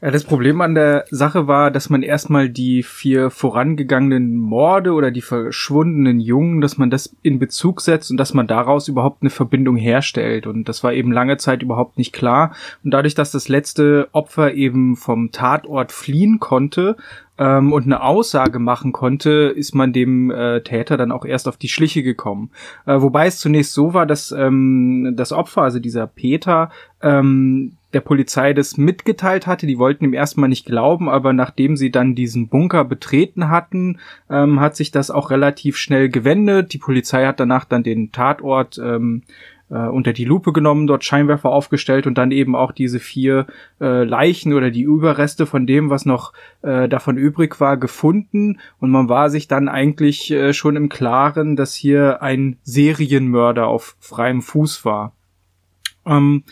Ja, 0.00 0.10
das 0.10 0.22
Problem 0.24 0.60
an 0.60 0.74
der 0.74 1.04
Sache 1.10 1.48
war, 1.48 1.70
dass 1.70 1.88
man 1.90 2.02
erstmal 2.02 2.48
die 2.48 2.82
vier 2.82 3.30
vorangegangenen 3.30 4.36
Morde 4.36 4.92
oder 4.92 5.10
die 5.10 5.22
verschwundenen 5.22 6.20
Jungen, 6.20 6.60
dass 6.60 6.78
man 6.78 6.90
das 6.90 7.16
in 7.22 7.38
Bezug 7.38 7.80
setzt 7.80 8.10
und 8.10 8.18
dass 8.18 8.34
man 8.34 8.46
daraus 8.46 8.86
überhaupt 8.86 9.22
eine 9.22 9.30
Verbindung 9.30 9.76
herstellt. 9.76 10.46
Und 10.46 10.68
das 10.68 10.84
war 10.84 10.92
eben 10.92 11.10
lange 11.10 11.38
Zeit 11.38 11.62
überhaupt 11.62 11.98
nicht 11.98 12.12
klar. 12.12 12.54
Und 12.84 12.92
dadurch, 12.92 13.14
dass 13.14 13.32
das 13.32 13.48
letzte 13.48 14.08
Opfer 14.12 14.52
eben 14.52 14.96
vom 14.96 15.32
Tatort 15.32 15.90
fliehen 15.90 16.38
konnte, 16.38 16.96
ähm, 17.38 17.72
und 17.72 17.84
eine 17.84 18.02
Aussage 18.02 18.58
machen 18.58 18.92
konnte, 18.92 19.52
ist 19.54 19.74
man 19.74 19.92
dem 19.92 20.30
äh, 20.30 20.60
Täter 20.62 20.96
dann 20.96 21.12
auch 21.12 21.24
erst 21.24 21.48
auf 21.48 21.56
die 21.56 21.68
Schliche 21.68 22.02
gekommen. 22.02 22.50
Äh, 22.86 23.00
wobei 23.00 23.26
es 23.26 23.38
zunächst 23.38 23.72
so 23.72 23.94
war, 23.94 24.06
dass 24.06 24.32
ähm, 24.32 25.14
das 25.16 25.32
Opfer, 25.32 25.62
also 25.62 25.78
dieser 25.78 26.06
Peter, 26.06 26.70
ähm, 27.02 27.76
der 27.94 28.00
Polizei 28.00 28.52
das 28.52 28.76
mitgeteilt 28.76 29.46
hatte. 29.46 29.66
Die 29.66 29.78
wollten 29.78 30.04
ihm 30.04 30.14
erstmal 30.14 30.48
nicht 30.48 30.66
glauben, 30.66 31.08
aber 31.08 31.32
nachdem 31.32 31.76
sie 31.76 31.90
dann 31.90 32.14
diesen 32.14 32.48
Bunker 32.48 32.84
betreten 32.84 33.48
hatten, 33.48 33.98
ähm, 34.28 34.60
hat 34.60 34.76
sich 34.76 34.90
das 34.90 35.10
auch 35.10 35.30
relativ 35.30 35.76
schnell 35.76 36.08
gewendet. 36.08 36.72
Die 36.72 36.78
Polizei 36.78 37.24
hat 37.24 37.40
danach 37.40 37.64
dann 37.64 37.84
den 37.84 38.12
Tatort 38.12 38.78
ähm, 38.78 39.22
äh, 39.70 39.88
unter 39.88 40.12
die 40.12 40.24
Lupe 40.24 40.52
genommen, 40.52 40.86
dort 40.86 41.04
Scheinwerfer 41.04 41.50
aufgestellt 41.50 42.06
und 42.06 42.16
dann 42.16 42.30
eben 42.30 42.54
auch 42.54 42.72
diese 42.72 43.00
vier 43.00 43.46
äh, 43.80 44.04
Leichen 44.04 44.52
oder 44.52 44.70
die 44.70 44.82
Überreste 44.82 45.46
von 45.46 45.66
dem, 45.66 45.90
was 45.90 46.06
noch 46.06 46.32
äh, 46.62 46.88
davon 46.88 47.16
übrig 47.16 47.60
war, 47.60 47.76
gefunden. 47.76 48.60
Und 48.78 48.90
man 48.90 49.08
war 49.08 49.30
sich 49.30 49.48
dann 49.48 49.68
eigentlich 49.68 50.30
äh, 50.30 50.52
schon 50.52 50.76
im 50.76 50.88
Klaren, 50.88 51.56
dass 51.56 51.74
hier 51.74 52.22
ein 52.22 52.58
Serienmörder 52.62 53.66
auf 53.66 53.96
freiem 53.98 54.42
Fuß 54.42 54.84
war. 54.84 55.14
Ähm, 56.06 56.44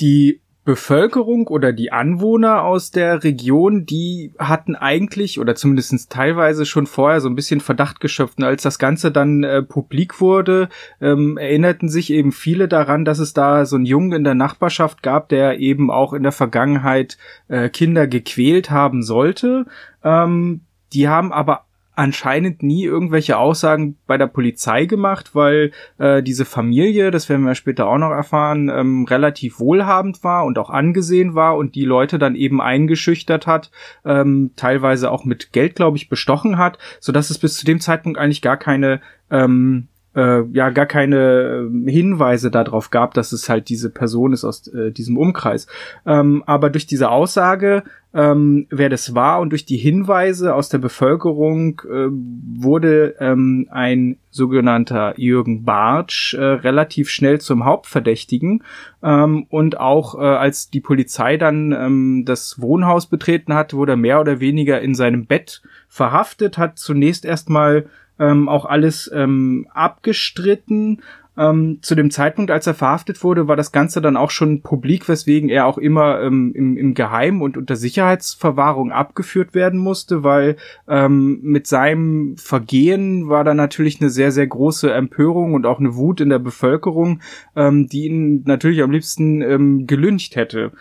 die 0.00 0.41
Bevölkerung 0.64 1.48
oder 1.48 1.72
die 1.72 1.90
Anwohner 1.90 2.62
aus 2.62 2.92
der 2.92 3.24
Region, 3.24 3.84
die 3.84 4.32
hatten 4.38 4.76
eigentlich 4.76 5.40
oder 5.40 5.56
zumindest 5.56 6.10
teilweise 6.10 6.66
schon 6.66 6.86
vorher 6.86 7.20
so 7.20 7.28
ein 7.28 7.34
bisschen 7.34 7.60
Verdacht 7.60 7.98
geschöpft. 7.98 8.38
Und 8.38 8.44
als 8.44 8.62
das 8.62 8.78
Ganze 8.78 9.10
dann 9.10 9.42
äh, 9.42 9.62
publik 9.62 10.20
wurde, 10.20 10.68
ähm, 11.00 11.36
erinnerten 11.36 11.88
sich 11.88 12.12
eben 12.12 12.30
viele 12.30 12.68
daran, 12.68 13.04
dass 13.04 13.18
es 13.18 13.34
da 13.34 13.66
so 13.66 13.74
einen 13.74 13.86
Jungen 13.86 14.12
in 14.12 14.24
der 14.24 14.34
Nachbarschaft 14.34 15.02
gab, 15.02 15.28
der 15.28 15.58
eben 15.58 15.90
auch 15.90 16.12
in 16.12 16.22
der 16.22 16.32
Vergangenheit 16.32 17.18
äh, 17.48 17.68
Kinder 17.68 18.06
gequält 18.06 18.70
haben 18.70 19.02
sollte. 19.02 19.66
Ähm, 20.04 20.60
die 20.92 21.08
haben 21.08 21.32
aber 21.32 21.64
anscheinend 21.94 22.62
nie 22.62 22.84
irgendwelche 22.84 23.36
Aussagen 23.36 23.96
bei 24.06 24.16
der 24.16 24.26
Polizei 24.26 24.86
gemacht, 24.86 25.34
weil 25.34 25.72
äh, 25.98 26.22
diese 26.22 26.44
Familie, 26.44 27.10
das 27.10 27.28
werden 27.28 27.44
wir 27.44 27.54
später 27.54 27.86
auch 27.86 27.98
noch 27.98 28.10
erfahren, 28.10 28.70
ähm, 28.70 29.04
relativ 29.04 29.60
wohlhabend 29.60 30.24
war 30.24 30.44
und 30.46 30.58
auch 30.58 30.70
angesehen 30.70 31.34
war 31.34 31.56
und 31.56 31.74
die 31.74 31.84
Leute 31.84 32.18
dann 32.18 32.34
eben 32.34 32.60
eingeschüchtert 32.62 33.46
hat, 33.46 33.70
ähm, 34.04 34.52
teilweise 34.56 35.10
auch 35.10 35.24
mit 35.24 35.52
Geld, 35.52 35.76
glaube 35.76 35.98
ich, 35.98 36.08
bestochen 36.08 36.56
hat, 36.56 36.78
so 37.00 37.12
dass 37.12 37.30
es 37.30 37.38
bis 37.38 37.56
zu 37.56 37.66
dem 37.66 37.80
Zeitpunkt 37.80 38.18
eigentlich 38.18 38.42
gar 38.42 38.56
keine 38.56 39.00
ähm, 39.30 39.88
äh, 40.14 40.42
ja 40.52 40.70
gar 40.70 40.86
keine 40.86 41.68
äh, 41.70 41.90
Hinweise 41.90 42.50
darauf 42.50 42.90
gab, 42.90 43.14
dass 43.14 43.32
es 43.32 43.48
halt 43.48 43.68
diese 43.68 43.90
Person 43.90 44.32
ist 44.32 44.44
aus 44.44 44.66
äh, 44.68 44.90
diesem 44.90 45.16
Umkreis. 45.16 45.66
Ähm, 46.06 46.42
aber 46.46 46.70
durch 46.70 46.86
diese 46.86 47.10
Aussage, 47.10 47.82
ähm, 48.14 48.66
wer 48.68 48.90
das 48.90 49.14
war 49.14 49.40
und 49.40 49.50
durch 49.50 49.64
die 49.64 49.78
Hinweise 49.78 50.54
aus 50.54 50.68
der 50.68 50.78
Bevölkerung 50.78 51.80
äh, 51.88 52.08
wurde 52.10 53.16
ähm, 53.20 53.68
ein 53.70 54.18
sogenannter 54.30 55.14
Jürgen 55.16 55.64
Bartsch 55.64 56.34
äh, 56.34 56.42
relativ 56.42 57.08
schnell 57.08 57.40
zum 57.40 57.64
Hauptverdächtigen 57.64 58.64
ähm, 59.02 59.46
und 59.48 59.80
auch 59.80 60.18
äh, 60.18 60.22
als 60.22 60.68
die 60.68 60.80
Polizei 60.80 61.38
dann 61.38 61.72
ähm, 61.72 62.24
das 62.26 62.60
Wohnhaus 62.60 63.06
betreten 63.06 63.54
hat, 63.54 63.72
wurde 63.72 63.92
er 63.92 63.96
mehr 63.96 64.20
oder 64.20 64.40
weniger 64.40 64.80
in 64.80 64.94
seinem 64.94 65.24
Bett 65.24 65.62
verhaftet, 65.88 66.58
hat 66.58 66.78
zunächst 66.78 67.24
erstmal 67.24 67.86
ähm, 68.18 68.48
auch 68.48 68.64
alles 68.64 69.10
ähm, 69.14 69.66
abgestritten. 69.72 71.02
Ähm, 71.34 71.78
zu 71.80 71.94
dem 71.94 72.10
Zeitpunkt, 72.10 72.50
als 72.50 72.66
er 72.66 72.74
verhaftet 72.74 73.24
wurde, 73.24 73.48
war 73.48 73.56
das 73.56 73.72
Ganze 73.72 74.02
dann 74.02 74.18
auch 74.18 74.30
schon 74.30 74.60
publik, 74.60 75.08
weswegen 75.08 75.48
er 75.48 75.64
auch 75.64 75.78
immer 75.78 76.20
ähm, 76.20 76.52
im, 76.54 76.76
im 76.76 76.92
Geheim 76.92 77.40
und 77.40 77.56
unter 77.56 77.74
Sicherheitsverwahrung 77.74 78.92
abgeführt 78.92 79.54
werden 79.54 79.80
musste, 79.80 80.24
weil 80.24 80.56
ähm, 80.86 81.40
mit 81.42 81.66
seinem 81.66 82.36
Vergehen 82.36 83.30
war 83.30 83.44
da 83.44 83.54
natürlich 83.54 83.98
eine 84.00 84.10
sehr, 84.10 84.30
sehr 84.30 84.46
große 84.46 84.92
Empörung 84.92 85.54
und 85.54 85.64
auch 85.64 85.80
eine 85.80 85.94
Wut 85.94 86.20
in 86.20 86.28
der 86.28 86.38
Bevölkerung, 86.38 87.20
ähm, 87.56 87.86
die 87.86 88.06
ihn 88.06 88.42
natürlich 88.44 88.82
am 88.82 88.90
liebsten 88.90 89.40
ähm, 89.40 89.86
gelüncht 89.86 90.36
hätte. 90.36 90.72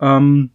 Ähm, 0.00 0.50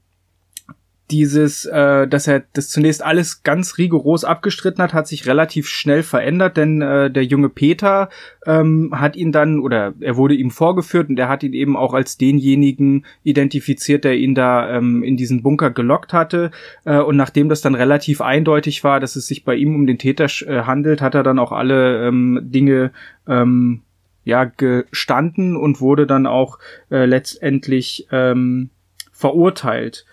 dieses, 1.12 1.66
äh, 1.66 2.08
dass 2.08 2.28
er 2.28 2.44
das 2.54 2.70
zunächst 2.70 3.04
alles 3.04 3.44
ganz 3.44 3.78
rigoros 3.78 4.24
abgestritten 4.24 4.84
hat, 4.84 4.94
hat 4.94 5.08
sich 5.08 5.28
relativ 5.28 5.68
schnell 5.68 6.02
verändert, 6.02 6.58
denn 6.58 6.82
äh, 6.82 7.12
der 7.12 7.24
junge 7.24 7.50
Peter 7.50 8.10
ähm, 8.46 8.92
hat 8.92 9.16
ihn 9.16 9.32
dann, 9.32 9.60
oder 9.60 9.94
er 10.00 10.18
wurde 10.18 10.34
ihm 10.34 10.50
vorgeführt 10.50 11.10
und 11.10 11.20
er 11.20 11.30
hat 11.30 11.44
ihn 11.44 11.54
eben 11.54 11.78
auch 11.78 11.94
als 11.94 12.18
denjenigen 12.18 13.06
identifiziert, 13.24 14.04
der 14.04 14.18
ihn 14.18 14.34
da 14.34 14.78
ähm, 14.78 15.04
in 15.04 15.16
diesen 15.16 15.44
Bunker 15.44 15.70
gelockt 15.70 16.12
hatte. 16.12 16.50
Äh, 16.86 16.98
und 16.98 17.18
nachdem 17.18 17.50
das 17.50 17.62
dann 17.62 17.76
relativ 17.76 18.22
eindeutig 18.22 18.84
war, 18.84 19.00
dass 19.00 19.16
es 19.16 19.28
sich 19.28 19.46
bei 19.46 19.56
ihm 19.56 19.76
um 19.76 19.86
den 19.86 20.00
Täter 20.00 20.26
äh, 20.48 20.64
handelt, 20.64 21.02
hat 21.02 21.14
er 21.14 21.24
dann 21.24 21.38
auch 21.38 21.52
alle 21.52 22.08
ähm, 22.08 22.40
Dinge 22.44 22.92
ähm, 23.28 23.82
ja 24.24 24.46
gestanden 24.46 25.56
und 25.56 25.82
wurde 25.82 26.08
dann 26.08 26.26
auch 26.26 26.58
äh, 26.90 27.06
letztendlich 27.06 28.08
ähm, 28.12 28.72
verurteilt. 29.12 30.06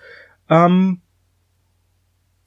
Ähm, 0.52 1.00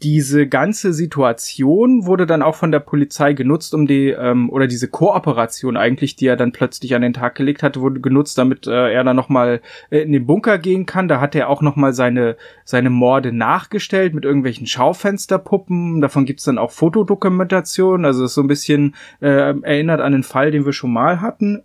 diese 0.03 0.47
ganze 0.47 0.93
Situation 0.93 2.05
wurde 2.05 2.27
dann 2.27 2.43
auch 2.43 2.53
von 2.53 2.71
der 2.71 2.81
Polizei 2.81 3.33
genutzt, 3.33 3.73
um 3.73 3.87
die, 3.87 4.09
ähm, 4.09 4.51
oder 4.51 4.67
diese 4.67 4.87
Kooperation 4.87 5.77
eigentlich, 5.77 6.15
die 6.15 6.27
er 6.27 6.35
dann 6.35 6.51
plötzlich 6.51 6.93
an 6.93 7.01
den 7.01 7.13
Tag 7.13 7.33
gelegt 7.33 7.63
hatte, 7.63 7.81
wurde 7.81 8.01
genutzt, 8.01 8.37
damit 8.37 8.67
äh, 8.67 8.93
er 8.93 9.03
dann 9.03 9.15
nochmal 9.15 9.61
äh, 9.89 9.99
in 9.99 10.11
den 10.11 10.27
Bunker 10.27 10.59
gehen 10.59 10.85
kann. 10.85 11.07
Da 11.07 11.19
hat 11.21 11.33
er 11.33 11.49
auch 11.49 11.63
nochmal 11.63 11.93
seine, 11.93 12.35
seine 12.65 12.91
Morde 12.91 13.31
nachgestellt 13.31 14.13
mit 14.13 14.25
irgendwelchen 14.25 14.67
Schaufensterpuppen. 14.67 16.01
Davon 16.01 16.25
gibt's 16.25 16.43
dann 16.43 16.59
auch 16.59 16.71
Fotodokumentation. 16.71 18.05
Also 18.05 18.25
ist 18.25 18.35
so 18.35 18.41
ein 18.41 18.47
bisschen 18.47 18.95
äh, 19.21 19.59
erinnert 19.59 20.01
an 20.01 20.11
den 20.11 20.23
Fall, 20.23 20.51
den 20.51 20.65
wir 20.65 20.73
schon 20.73 20.93
mal 20.93 21.21
hatten. 21.21 21.63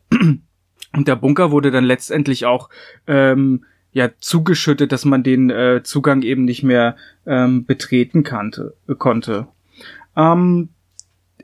Und 0.96 1.08
der 1.08 1.16
Bunker 1.16 1.50
wurde 1.50 1.70
dann 1.70 1.84
letztendlich 1.84 2.46
auch 2.46 2.70
ähm, 3.06 3.64
ja 3.92 4.10
zugeschüttet, 4.20 4.92
dass 4.92 5.04
man 5.04 5.22
den 5.22 5.50
äh, 5.50 5.82
Zugang 5.82 6.22
eben 6.22 6.44
nicht 6.44 6.62
mehr 6.62 6.96
ähm, 7.26 7.64
betreten 7.64 8.22
kannte, 8.22 8.74
konnte. 8.98 9.48
Ähm, 10.16 10.68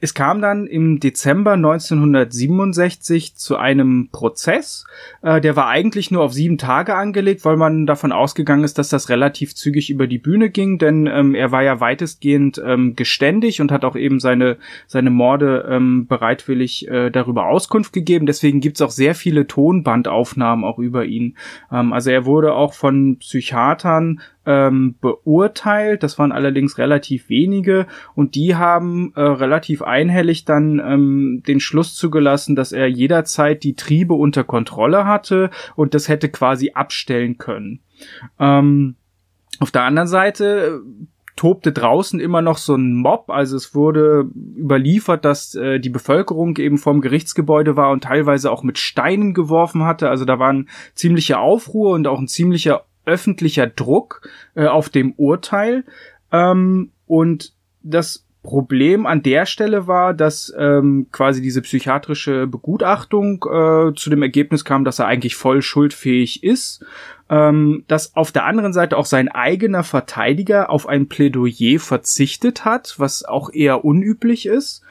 es 0.00 0.14
kam 0.14 0.40
dann 0.40 0.66
im 0.66 1.00
Dezember 1.00 1.52
1967 1.52 3.34
zu 3.36 3.56
einem 3.56 4.08
Prozess. 4.10 4.84
Äh, 5.22 5.40
der 5.40 5.56
war 5.56 5.68
eigentlich 5.68 6.10
nur 6.10 6.22
auf 6.22 6.32
sieben 6.32 6.58
Tage 6.58 6.94
angelegt, 6.94 7.44
weil 7.44 7.56
man 7.56 7.86
davon 7.86 8.12
ausgegangen 8.12 8.64
ist, 8.64 8.78
dass 8.78 8.88
das 8.88 9.08
relativ 9.08 9.54
zügig 9.54 9.90
über 9.90 10.06
die 10.06 10.18
Bühne 10.18 10.50
ging, 10.50 10.78
denn 10.78 11.06
ähm, 11.06 11.34
er 11.34 11.52
war 11.52 11.62
ja 11.62 11.80
weitestgehend 11.80 12.60
ähm, 12.64 12.96
geständig 12.96 13.60
und 13.60 13.72
hat 13.72 13.84
auch 13.84 13.96
eben 13.96 14.20
seine, 14.20 14.56
seine 14.86 15.10
Morde 15.10 15.66
ähm, 15.68 16.06
bereitwillig 16.06 16.88
äh, 16.88 17.10
darüber 17.10 17.46
Auskunft 17.46 17.92
gegeben. 17.92 18.26
Deswegen 18.26 18.60
gibt's 18.60 18.82
auch 18.82 18.90
sehr 18.90 19.14
viele 19.14 19.46
Tonbandaufnahmen 19.46 20.64
auch 20.64 20.78
über 20.78 21.04
ihn. 21.04 21.36
Ähm, 21.72 21.92
also 21.92 22.10
er 22.10 22.24
wurde 22.24 22.54
auch 22.54 22.74
von 22.74 23.16
Psychiatern 23.18 24.20
ähm, 24.46 24.94
beurteilt. 25.00 26.02
Das 26.02 26.18
waren 26.18 26.32
allerdings 26.32 26.78
relativ 26.78 27.28
wenige 27.28 27.86
und 28.14 28.34
die 28.34 28.54
haben 28.54 29.12
äh, 29.14 29.20
relativ 29.20 29.82
einhellig 29.82 30.44
dann 30.44 30.78
ähm, 30.78 31.42
den 31.46 31.60
Schluss 31.60 31.94
zugelassen, 31.94 32.56
dass 32.56 32.72
er 32.72 32.86
jederzeit 32.86 33.64
die 33.64 33.74
Triebe 33.74 34.14
unter 34.14 34.44
Kontrolle 34.44 35.04
hatte 35.04 35.50
und 35.74 35.94
das 35.94 36.08
hätte 36.08 36.28
quasi 36.28 36.72
abstellen 36.72 37.38
können. 37.38 37.80
Ähm, 38.38 38.96
auf 39.58 39.70
der 39.70 39.82
anderen 39.82 40.08
Seite 40.08 40.80
äh, 40.80 41.06
tobte 41.36 41.70
draußen 41.70 42.18
immer 42.18 42.40
noch 42.40 42.56
so 42.56 42.74
ein 42.74 42.94
Mob. 42.94 43.30
Also 43.30 43.56
es 43.56 43.74
wurde 43.74 44.30
überliefert, 44.56 45.24
dass 45.24 45.54
äh, 45.54 45.78
die 45.78 45.90
Bevölkerung 45.90 46.56
eben 46.56 46.78
vorm 46.78 47.02
Gerichtsgebäude 47.02 47.76
war 47.76 47.90
und 47.90 48.04
teilweise 48.04 48.50
auch 48.50 48.62
mit 48.62 48.78
Steinen 48.78 49.34
geworfen 49.34 49.84
hatte. 49.84 50.08
Also 50.08 50.24
da 50.24 50.38
war 50.38 50.52
ein 50.52 50.68
ziemlicher 50.94 51.40
Aufruhr 51.40 51.92
und 51.92 52.06
auch 52.06 52.18
ein 52.18 52.28
ziemlicher 52.28 52.86
öffentlicher 53.06 53.66
Druck 53.66 54.28
äh, 54.54 54.66
auf 54.66 54.88
dem 54.88 55.12
Urteil. 55.12 55.84
Ähm, 56.32 56.90
und 57.06 57.52
das 57.82 58.26
Problem 58.42 59.06
an 59.06 59.22
der 59.22 59.44
Stelle 59.44 59.86
war, 59.88 60.14
dass 60.14 60.54
ähm, 60.56 61.08
quasi 61.10 61.42
diese 61.42 61.62
psychiatrische 61.62 62.46
Begutachtung 62.46 63.44
äh, 63.44 63.92
zu 63.94 64.08
dem 64.08 64.22
Ergebnis 64.22 64.64
kam, 64.64 64.84
dass 64.84 65.00
er 65.00 65.06
eigentlich 65.06 65.34
voll 65.34 65.62
schuldfähig 65.62 66.44
ist, 66.44 66.84
ähm, 67.28 67.84
dass 67.88 68.14
auf 68.14 68.30
der 68.30 68.44
anderen 68.44 68.72
Seite 68.72 68.96
auch 68.96 69.06
sein 69.06 69.28
eigener 69.28 69.82
Verteidiger 69.82 70.70
auf 70.70 70.86
ein 70.86 71.08
Plädoyer 71.08 71.80
verzichtet 71.80 72.64
hat, 72.64 72.94
was 72.98 73.24
auch 73.24 73.52
eher 73.52 73.84
unüblich 73.84 74.46
ist 74.46 74.84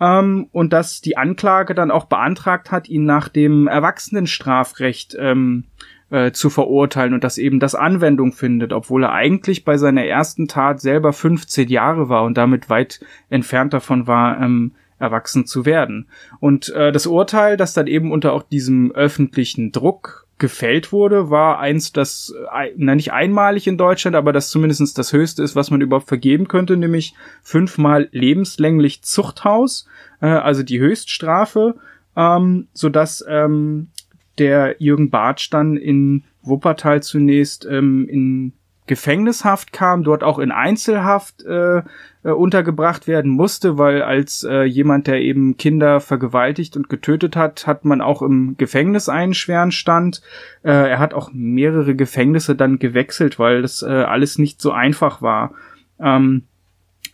ähm, 0.00 0.48
und 0.52 0.72
dass 0.72 1.00
die 1.00 1.16
Anklage 1.16 1.74
dann 1.74 1.90
auch 1.90 2.06
beantragt 2.06 2.70
hat, 2.70 2.88
ihn 2.88 3.04
nach 3.04 3.28
dem 3.28 3.68
Erwachsenenstrafrecht 3.68 5.16
ähm, 5.18 5.64
äh, 6.12 6.32
zu 6.32 6.50
verurteilen 6.50 7.14
und 7.14 7.24
dass 7.24 7.38
eben 7.38 7.58
das 7.58 7.74
Anwendung 7.74 8.32
findet, 8.32 8.72
obwohl 8.72 9.04
er 9.04 9.12
eigentlich 9.12 9.64
bei 9.64 9.78
seiner 9.78 10.04
ersten 10.04 10.46
Tat 10.46 10.80
selber 10.80 11.12
15 11.12 11.68
Jahre 11.68 12.08
war 12.10 12.24
und 12.24 12.36
damit 12.36 12.68
weit 12.68 13.00
entfernt 13.30 13.72
davon 13.72 14.06
war, 14.06 14.40
ähm, 14.40 14.72
erwachsen 14.98 15.46
zu 15.46 15.64
werden. 15.64 16.06
Und 16.38 16.68
äh, 16.68 16.92
das 16.92 17.06
Urteil, 17.06 17.56
das 17.56 17.72
dann 17.72 17.86
eben 17.86 18.12
unter 18.12 18.34
auch 18.34 18.42
diesem 18.42 18.92
öffentlichen 18.92 19.72
Druck 19.72 20.26
gefällt 20.38 20.92
wurde, 20.92 21.30
war 21.30 21.58
eins, 21.58 21.92
das, 21.92 22.34
äh, 22.54 22.72
na 22.76 22.94
nicht 22.94 23.12
einmalig 23.12 23.66
in 23.66 23.78
Deutschland, 23.78 24.14
aber 24.14 24.34
das 24.34 24.50
zumindest 24.50 24.98
das 24.98 25.12
höchste 25.14 25.42
ist, 25.42 25.56
was 25.56 25.70
man 25.70 25.80
überhaupt 25.80 26.08
vergeben 26.08 26.46
könnte, 26.46 26.76
nämlich 26.76 27.14
fünfmal 27.42 28.08
lebenslänglich 28.12 29.02
Zuchthaus, 29.02 29.88
äh, 30.20 30.26
also 30.26 30.62
die 30.62 30.78
Höchststrafe, 30.78 31.76
ähm, 32.16 32.68
so 32.74 32.88
dass 32.90 33.24
ähm, 33.26 33.88
der 34.38 34.76
Jürgen 34.78 35.10
Bartsch 35.10 35.50
dann 35.50 35.76
in 35.76 36.24
Wuppertal 36.42 37.02
zunächst 37.02 37.66
ähm, 37.66 38.08
in 38.08 38.52
Gefängnishaft 38.86 39.72
kam, 39.72 40.02
dort 40.02 40.24
auch 40.24 40.40
in 40.40 40.50
Einzelhaft 40.50 41.44
äh, 41.44 41.82
äh, 42.24 42.30
untergebracht 42.30 43.06
werden 43.06 43.30
musste, 43.30 43.78
weil 43.78 44.02
als 44.02 44.42
äh, 44.42 44.64
jemand, 44.64 45.06
der 45.06 45.20
eben 45.20 45.56
Kinder 45.56 46.00
vergewaltigt 46.00 46.76
und 46.76 46.88
getötet 46.88 47.36
hat, 47.36 47.66
hat 47.66 47.84
man 47.84 48.00
auch 48.00 48.22
im 48.22 48.56
Gefängnis 48.58 49.08
einen 49.08 49.34
schweren 49.34 49.70
Stand. 49.70 50.20
Äh, 50.64 50.72
er 50.72 50.98
hat 50.98 51.14
auch 51.14 51.30
mehrere 51.32 51.94
Gefängnisse 51.94 52.56
dann 52.56 52.80
gewechselt, 52.80 53.38
weil 53.38 53.62
das 53.62 53.82
äh, 53.82 53.86
alles 53.86 54.38
nicht 54.38 54.60
so 54.60 54.72
einfach 54.72 55.22
war. 55.22 55.52
Ähm, 56.00 56.42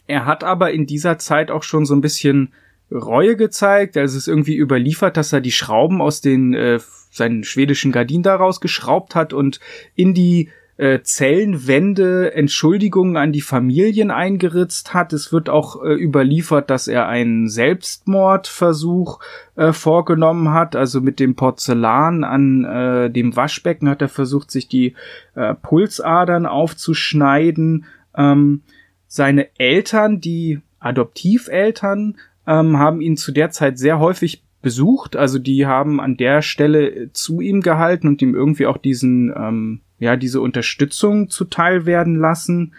er 0.07 0.25
hat 0.25 0.45
aber 0.45 0.73
in 0.73 0.87
dieser 0.87 1.19
Zeit 1.19 1.51
auch 1.51 1.63
schon 1.63 1.85
so 1.85 1.95
ein 1.95 2.01
bisschen 2.01 2.55
Reue 2.91 3.37
gezeigt. 3.37 3.99
Also 3.99 4.17
es 4.17 4.23
ist 4.23 4.29
irgendwie 4.29 4.57
überliefert, 4.57 5.19
dass 5.19 5.35
er 5.35 5.43
die 5.43 5.53
Schrauben 5.53 6.01
aus 6.01 6.23
den 6.23 6.55
äh, 6.55 6.79
seinen 7.11 7.45
schwedischen 7.45 7.93
Gardinen 7.93 8.23
daraus 8.23 8.61
geschraubt 8.61 9.15
hat 9.15 9.33
und 9.33 9.61
in 9.95 10.15
die 10.15 10.51
äh, 10.79 11.03
Zellenwände 11.03 12.33
Entschuldigungen 12.35 13.17
an 13.17 13.33
die 13.33 13.41
Familien 13.41 14.11
eingeritzt 14.11 14.95
hat. 14.95 15.13
Es 15.13 15.33
wird 15.33 15.51
auch 15.51 15.83
äh, 15.83 15.93
überliefert, 15.93 16.71
dass 16.71 16.87
er 16.87 17.09
einen 17.09 17.49
Selbstmordversuch 17.49 19.19
äh, 19.57 19.73
vorgenommen 19.73 20.53
hat. 20.53 20.77
Also 20.77 21.01
mit 21.01 21.19
dem 21.19 21.35
Porzellan 21.35 22.23
an 22.23 22.65
äh, 22.65 23.11
dem 23.11 23.35
Waschbecken 23.35 23.89
hat 23.89 24.03
er 24.03 24.09
versucht, 24.09 24.53
sich 24.53 24.69
die 24.69 24.95
äh, 25.35 25.55
Pulsadern 25.55 26.47
aufzuschneiden. 26.47 27.87
Ähm, 28.17 28.63
seine 29.09 29.49
Eltern, 29.59 30.21
die 30.21 30.61
Adoptiveltern, 30.79 32.19
ähm, 32.47 32.79
haben 32.79 33.01
ihn 33.01 33.17
zu 33.17 33.33
der 33.33 33.51
Zeit 33.51 33.79
sehr 33.79 33.99
häufig 33.99 34.45
besucht. 34.63 35.17
Also 35.17 35.39
die 35.39 35.67
haben 35.67 36.01
an 36.01 36.17
der 36.17 36.43
Stelle 36.43 37.11
zu 37.13 37.41
ihm 37.41 37.61
gehalten 37.61 38.09
und 38.09 38.23
ihm 38.23 38.35
irgendwie 38.35 38.67
auch 38.67 38.79
diesen, 38.79 39.33
ähm, 39.37 39.81
ja, 39.99 40.17
diese 40.17 40.41
Unterstützung 40.41 41.31
zuteil 41.31 41.87
werden 41.87 42.17
lassen. 42.17 42.75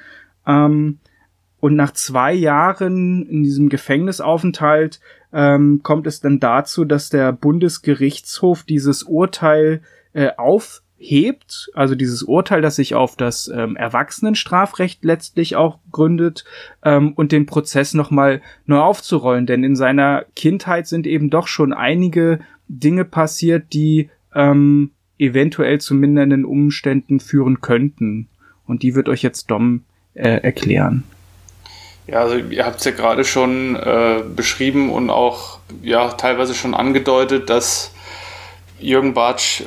Ähm, 0.46 1.00
und 1.60 1.76
nach 1.76 1.92
zwei 1.92 2.34
Jahren 2.34 3.26
in 3.28 3.44
diesem 3.44 3.70
Gefängnisaufenthalt 3.70 5.00
ähm, 5.34 5.82
kommt 5.84 6.08
es 6.08 6.22
dann 6.22 6.40
dazu, 6.40 6.86
dass 6.86 7.10
der 7.10 7.34
Bundesgerichtshof 7.34 8.64
dieses 8.64 9.04
Urteil 9.04 9.82
äh, 10.14 10.30
auf 10.38 10.82
hebt, 11.00 11.72
also 11.74 11.96
dieses 11.96 12.24
Urteil, 12.24 12.62
das 12.62 12.76
sich 12.76 12.94
auf 12.94 13.16
das 13.16 13.48
ähm, 13.48 13.76
Erwachsenenstrafrecht 13.76 15.04
letztlich 15.04 15.56
auch 15.56 15.80
gründet, 15.92 16.44
ähm, 16.84 17.14
und 17.14 17.32
den 17.32 17.46
Prozess 17.46 17.94
nochmal 17.94 18.42
neu 18.66 18.80
aufzurollen. 18.80 19.48
Denn 19.48 19.64
in 19.64 19.76
seiner 19.76 20.26
Kindheit 20.36 20.88
sind 20.88 21.08
eben 21.08 21.30
doch 21.30 21.48
schon 21.48 21.74
einige 21.74 22.40
Dinge 22.68 23.06
passiert, 23.06 23.74
die 23.74 24.10
ähm, 24.36 24.92
eventuell 25.18 25.80
zu 25.80 25.96
mindernden 25.96 26.46
Umständen 26.46 27.20
führen 27.20 27.62
könnten. 27.62 28.28
Und 28.68 28.84
die 28.84 28.94
wird 28.94 29.10
euch 29.10 29.24
jetzt 29.24 29.50
Dom 29.50 29.84
äh, 30.14 30.42
erklären. 30.42 31.04
Ja, 32.08 32.22
also 32.22 32.38
ihr 32.38 32.66
habt 32.66 32.80
es 32.80 32.86
ja 32.86 32.92
gerade 32.92 33.24
schon 33.24 33.76
äh, 33.76 34.24
beschrieben 34.36 34.90
und 34.90 35.10
auch 35.10 35.60
ja 35.82 36.10
teilweise 36.10 36.56
schon 36.56 36.74
angedeutet, 36.74 37.50
dass 37.50 37.94
Jürgen 38.80 39.14
Bartsch 39.14 39.64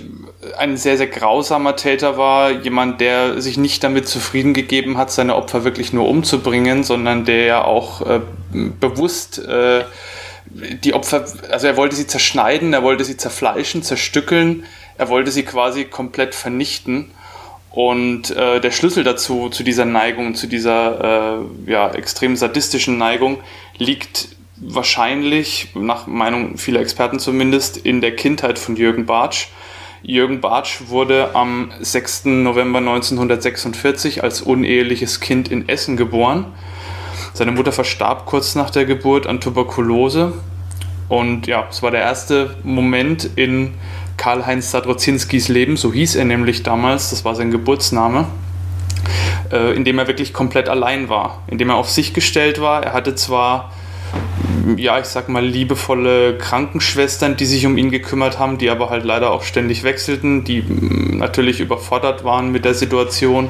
ein 0.59 0.77
sehr, 0.77 0.97
sehr 0.97 1.07
grausamer 1.07 1.77
Täter 1.77 2.17
war, 2.17 2.51
jemand, 2.51 3.01
der 3.01 3.41
sich 3.41 3.57
nicht 3.59 3.85
damit 3.85 4.09
zufrieden 4.09 4.55
gegeben 4.55 4.99
hat, 4.99 5.11
seine 5.11 5.37
Opfer 5.37 5.65
wirklich 5.65 5.93
nur 5.93 6.09
umzubringen, 6.09 6.85
sondern 6.85 7.25
der 7.25 7.45
ja 7.45 7.65
auch 7.65 8.07
äh, 8.07 8.21
bewusst 8.53 9.39
äh, 9.39 9.85
die 10.47 10.95
Opfer, 10.95 11.25
also 11.51 11.67
er 11.67 11.77
wollte 11.77 11.97
sie 11.97 12.07
zerschneiden, 12.07 12.73
er 12.73 12.83
wollte 12.83 13.05
sie 13.05 13.17
zerfleischen, 13.17 13.83
zerstückeln, 13.83 14.65
er 14.99 15.09
wollte 15.09 15.31
sie 15.31 15.45
quasi 15.45 15.85
komplett 15.85 16.35
vernichten. 16.35 17.11
Und 17.71 18.31
äh, 18.37 18.61
der 18.61 18.71
Schlüssel 18.71 19.03
dazu, 19.03 19.49
zu 19.49 19.63
dieser 19.63 19.87
Neigung, 19.87 20.35
zu 20.35 20.47
dieser 20.47 21.39
äh, 21.67 21.71
ja, 21.71 21.91
extrem 21.93 22.37
sadistischen 22.37 22.99
Neigung, 22.99 23.39
liegt 23.79 24.29
wahrscheinlich, 24.63 25.69
nach 25.75 26.07
Meinung 26.07 26.57
vieler 26.57 26.81
Experten 26.81 27.19
zumindest, 27.19 27.77
in 27.77 28.01
der 28.01 28.15
Kindheit 28.15 28.59
von 28.59 28.77
Jürgen 28.77 29.07
Bartsch. 29.07 29.49
Jürgen 30.03 30.41
Bartsch 30.41 30.83
wurde 30.89 31.35
am 31.35 31.71
6. 31.81 32.27
November 32.27 32.79
1946 32.79 34.23
als 34.23 34.43
uneheliches 34.43 35.21
Kind 35.21 35.49
in 35.49 35.69
Essen 35.69 35.97
geboren. 35.97 36.47
Seine 37.35 37.53
Mutter 37.53 37.73
verstarb 37.73 38.27
kurz 38.27 38.55
nach 38.55 38.71
der 38.71 38.85
Geburt 38.85 39.27
an 39.27 39.41
Tuberkulose. 39.41 40.35
Und 41.09 41.47
ja, 41.47 41.67
es 41.71 41.83
war 41.83 41.91
der 41.91 42.01
erste 42.01 42.57
Moment 42.63 43.31
in 43.37 43.75
Karl-Heinz 44.17 44.71
Sadrozinskis 44.71 45.49
Leben, 45.49 45.77
so 45.77 45.93
hieß 45.93 46.17
er 46.17 46.25
nämlich 46.25 46.63
damals, 46.63 47.11
das 47.11 47.25
war 47.25 47.35
sein 47.35 47.51
Geburtsname, 47.51 48.27
äh, 49.51 49.75
in 49.75 49.85
dem 49.85 49.99
er 49.99 50.07
wirklich 50.07 50.33
komplett 50.33 50.69
allein 50.69 51.09
war, 51.09 51.43
in 51.49 51.59
dem 51.59 51.71
er 51.71 51.77
auf 51.77 51.91
sich 51.91 52.15
gestellt 52.15 52.61
war. 52.61 52.85
Er 52.85 52.93
hatte 52.93 53.15
zwar 53.15 53.73
ja, 54.77 54.99
ich 54.99 55.07
sag 55.07 55.29
mal, 55.29 55.45
liebevolle 55.45 56.39
Krankenschwestern, 56.39 57.37
die 57.37 57.47
sich 57.47 57.67
um 57.67 57.77
ihn 57.77 57.91
gekümmert 57.91 58.39
haben, 58.39 58.59
die 58.59 58.71
aber 58.71 58.91
halt 58.91 59.05
leider 59.05 59.31
auch 59.31 59.43
ständig 59.43 59.83
wechselten, 59.83 60.45
die 60.45 60.63
mm, 60.63 61.19
natürlich 61.19 61.61
überfordert 61.61 62.25
waren 62.25 62.53
mit 62.53 62.65
der 62.65 62.75
Situation, 62.75 63.49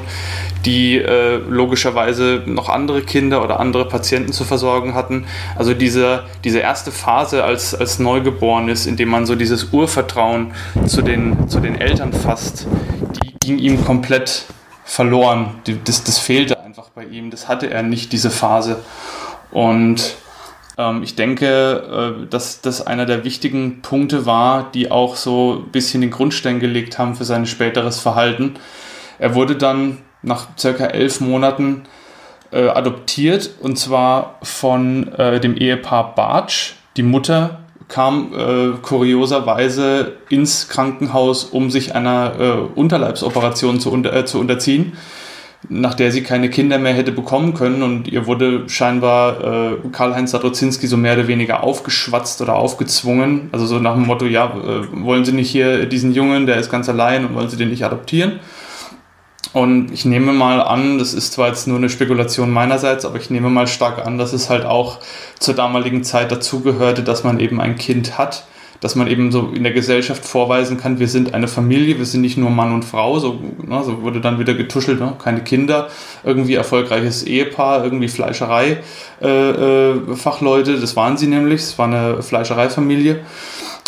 die 0.65 0.97
äh, 0.97 1.35
logischerweise 1.35 2.43
noch 2.45 2.69
andere 2.69 3.01
Kinder 3.01 3.43
oder 3.43 3.59
andere 3.59 3.87
Patienten 3.87 4.33
zu 4.33 4.43
versorgen 4.43 4.95
hatten. 4.95 5.25
Also 5.55 5.73
diese, 5.73 6.23
diese 6.43 6.59
erste 6.59 6.91
Phase 6.91 7.43
als, 7.43 7.75
als 7.75 7.99
Neugeborenes, 7.99 8.85
in 8.85 8.97
dem 8.97 9.09
man 9.09 9.25
so 9.25 9.35
dieses 9.35 9.71
Urvertrauen 9.71 10.53
zu 10.85 11.01
den, 11.01 11.47
zu 11.47 11.59
den 11.59 11.79
Eltern 11.79 12.13
fasst, 12.13 12.67
die 13.23 13.33
ging 13.45 13.59
ihm 13.59 13.83
komplett 13.85 14.45
verloren. 14.83 15.55
Das, 15.85 16.03
das 16.03 16.19
fehlte 16.19 16.59
einfach 16.59 16.89
bei 16.89 17.05
ihm, 17.05 17.29
das 17.29 17.47
hatte 17.47 17.69
er 17.69 17.83
nicht, 17.83 18.11
diese 18.11 18.29
Phase. 18.29 18.77
Und 19.51 20.15
ähm, 20.77 21.03
ich 21.03 21.15
denke, 21.15 22.23
äh, 22.23 22.27
dass 22.27 22.61
das 22.61 22.85
einer 22.85 23.05
der 23.05 23.23
wichtigen 23.23 23.81
Punkte 23.81 24.25
war, 24.25 24.71
die 24.71 24.91
auch 24.91 25.15
so 25.15 25.63
ein 25.65 25.71
bisschen 25.71 26.01
den 26.01 26.11
Grundstein 26.11 26.59
gelegt 26.59 26.97
haben 26.97 27.15
für 27.15 27.25
sein 27.25 27.45
späteres 27.45 27.99
Verhalten. 27.99 28.55
Er 29.19 29.35
wurde 29.35 29.55
dann 29.55 29.99
nach 30.21 30.47
circa 30.57 30.85
elf 30.85 31.19
Monaten 31.19 31.83
äh, 32.51 32.67
adoptiert 32.67 33.51
und 33.59 33.77
zwar 33.77 34.39
von 34.41 35.11
äh, 35.13 35.39
dem 35.39 35.55
Ehepaar 35.55 36.15
Bartsch. 36.15 36.73
Die 36.97 37.03
Mutter 37.03 37.59
kam 37.87 38.33
äh, 38.33 38.77
kurioserweise 38.81 40.13
ins 40.29 40.69
Krankenhaus, 40.69 41.43
um 41.43 41.69
sich 41.69 41.93
einer 41.93 42.33
äh, 42.39 42.51
Unterleibsoperation 42.79 43.79
zu, 43.79 43.91
unter, 43.91 44.13
äh, 44.13 44.25
zu 44.25 44.39
unterziehen 44.39 44.93
nach 45.69 45.93
der 45.93 46.11
sie 46.11 46.23
keine 46.23 46.49
Kinder 46.49 46.77
mehr 46.77 46.93
hätte 46.93 47.11
bekommen 47.11 47.53
können 47.53 47.83
und 47.83 48.07
ihr 48.07 48.27
wurde 48.27 48.67
scheinbar 48.67 49.73
äh, 49.73 49.77
Karl-Heinz 49.91 50.31
Sadrozinski 50.31 50.87
so 50.87 50.97
mehr 50.97 51.13
oder 51.13 51.27
weniger 51.27 51.63
aufgeschwatzt 51.63 52.41
oder 52.41 52.55
aufgezwungen. 52.55 53.49
Also 53.51 53.65
so 53.65 53.79
nach 53.79 53.93
dem 53.93 54.05
Motto, 54.05 54.25
ja, 54.25 54.45
äh, 54.45 55.03
wollen 55.03 55.25
Sie 55.25 55.31
nicht 55.31 55.49
hier 55.49 55.85
diesen 55.85 56.13
Jungen, 56.13 56.45
der 56.45 56.57
ist 56.57 56.69
ganz 56.69 56.89
allein 56.89 57.25
und 57.25 57.35
wollen 57.35 57.49
Sie 57.49 57.57
den 57.57 57.69
nicht 57.69 57.85
adoptieren? 57.85 58.39
Und 59.53 59.91
ich 59.91 60.03
nehme 60.03 60.33
mal 60.33 60.61
an, 60.61 60.97
das 60.97 61.13
ist 61.13 61.33
zwar 61.33 61.49
jetzt 61.49 61.67
nur 61.67 61.77
eine 61.77 61.89
Spekulation 61.89 62.49
meinerseits, 62.49 63.05
aber 63.05 63.17
ich 63.17 63.29
nehme 63.29 63.49
mal 63.49 63.67
stark 63.67 64.05
an, 64.05 64.17
dass 64.17 64.33
es 64.33 64.49
halt 64.49 64.65
auch 64.65 64.97
zur 65.39 65.53
damaligen 65.53 66.03
Zeit 66.03 66.31
dazugehörte, 66.31 67.03
dass 67.03 67.23
man 67.23 67.39
eben 67.39 67.61
ein 67.61 67.75
Kind 67.75 68.17
hat 68.17 68.45
dass 68.83 68.95
man 68.95 69.07
eben 69.07 69.31
so 69.31 69.51
in 69.55 69.63
der 69.63 69.71
Gesellschaft 69.71 70.25
vorweisen 70.25 70.77
kann, 70.77 70.99
wir 70.99 71.07
sind 71.07 71.33
eine 71.33 71.47
Familie, 71.47 71.97
wir 71.97 72.05
sind 72.05 72.19
nicht 72.19 72.35
nur 72.37 72.49
Mann 72.49 72.73
und 72.73 72.83
Frau, 72.83 73.17
so, 73.17 73.39
ne, 73.65 73.81
so 73.81 74.01
wurde 74.01 74.19
dann 74.19 74.39
wieder 74.39 74.55
getuschelt, 74.55 74.99
ne? 74.99 75.13
keine 75.23 75.39
Kinder, 75.39 75.87
irgendwie 76.25 76.55
erfolgreiches 76.55 77.23
Ehepaar, 77.23 77.85
irgendwie 77.85 78.09
Fleischerei, 78.09 78.79
äh, 79.21 79.27
äh, 79.27 80.15
Fachleute, 80.17 80.77
das 80.81 80.97
waren 80.97 81.15
sie 81.15 81.27
nämlich, 81.27 81.61
es 81.61 81.79
war 81.79 81.87
eine 81.87 82.21
Fleischereifamilie 82.21 83.21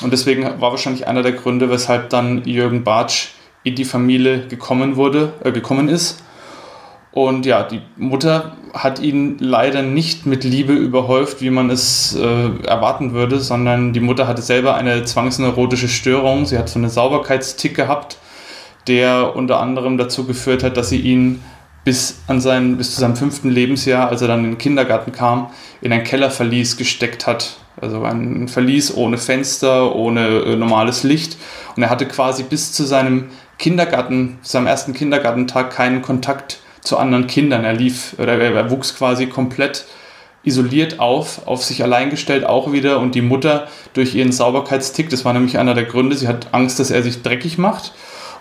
und 0.02 0.14
deswegen 0.14 0.44
war 0.44 0.72
wahrscheinlich 0.72 1.10
einer 1.10 1.24
der 1.24 1.34
Gründe, 1.34 1.70
weshalb 1.70 2.10
dann 2.10 2.46
Jürgen 2.46 2.86
Bartsch 2.86 3.32
in 3.64 3.76
die 3.76 3.84
Familie 3.84 4.48
gekommen 4.48 4.96
wurde, 4.96 5.34
äh, 5.44 5.52
gekommen 5.52 5.90
ist 5.90 6.24
und 7.12 7.46
ja, 7.46 7.64
die 7.64 7.82
Mutter 7.98 8.56
hat 8.76 9.00
ihn 9.00 9.38
leider 9.40 9.82
nicht 9.82 10.26
mit 10.26 10.44
Liebe 10.44 10.74
überhäuft, 10.74 11.42
wie 11.42 11.50
man 11.50 11.70
es 11.70 12.14
äh, 12.16 12.50
erwarten 12.66 13.14
würde, 13.14 13.40
sondern 13.40 13.94
die 13.94 14.02
Mutter 14.02 14.28
hatte 14.28 14.42
selber 14.42 14.76
eine 14.76 15.06
zwangsneurotische 15.06 15.88
Störung. 15.88 16.46
Sie 16.46 16.58
hat 16.58 16.68
so 16.68 16.78
einen 16.78 16.90
Sauberkeitstick 16.90 17.74
gehabt, 17.74 18.18
der 18.88 19.36
unter 19.36 19.62
anderem 19.62 19.98
dazu 19.98 20.26
geführt 20.26 20.62
hat, 20.62 20.76
dass 20.76 20.90
sie 20.90 21.00
ihn 21.00 21.42
bis, 21.86 22.20
an 22.28 22.42
sein, 22.42 22.76
bis 22.76 22.96
zu 22.96 23.00
seinem 23.00 23.16
fünften 23.16 23.50
Lebensjahr, 23.50 24.10
als 24.10 24.22
er 24.22 24.28
dann 24.28 24.44
in 24.44 24.52
den 24.52 24.58
Kindergarten 24.58 25.14
kam, 25.14 25.52
in 25.82 25.94
ein 25.94 26.04
Kellerverlies 26.04 26.76
gesteckt 26.76 27.28
hat. 27.28 27.58
Also 27.80 28.04
ein 28.04 28.48
Verlies 28.50 28.94
ohne 28.94 29.18
Fenster, 29.18 29.96
ohne 29.96 30.28
äh, 30.28 30.56
normales 30.58 31.04
Licht. 31.04 31.38
Und 31.78 31.84
er 31.84 31.90
hatte 31.90 32.08
quasi 32.08 32.44
bis 32.44 32.74
zu 32.74 32.84
seinem 32.84 33.30
Kindergarten, 33.58 34.38
seinem 34.42 34.68
ersten 34.68 34.94
Kindergartentag 34.94 35.70
keinen 35.70 36.02
Kontakt 36.02 36.60
zu 36.86 36.98
anderen 36.98 37.28
Kindern. 37.28 37.64
Er 37.64 37.74
lief, 37.74 38.16
oder 38.18 38.40
er 38.40 38.70
wuchs 38.70 38.96
quasi 38.96 39.28
komplett 39.28 39.86
isoliert 40.44 41.00
auf, 41.00 41.48
auf 41.48 41.64
sich 41.64 41.84
allein 41.84 42.10
gestellt 42.10 42.46
auch 42.46 42.72
wieder 42.72 43.00
und 43.00 43.16
die 43.16 43.22
Mutter 43.22 43.68
durch 43.94 44.14
ihren 44.16 44.32
Sauberkeitstick, 44.32 45.10
das 45.10 45.26
war 45.26 45.34
nämlich 45.34 45.58
einer 45.58 45.74
der 45.74 45.86
Gründe, 45.86 46.16
sie 46.16 46.28
hat 46.28 46.54
Angst, 46.54 46.80
dass 46.80 46.92
er 46.92 47.02
sich 47.02 47.24
dreckig 47.24 47.58
macht. 47.58 47.94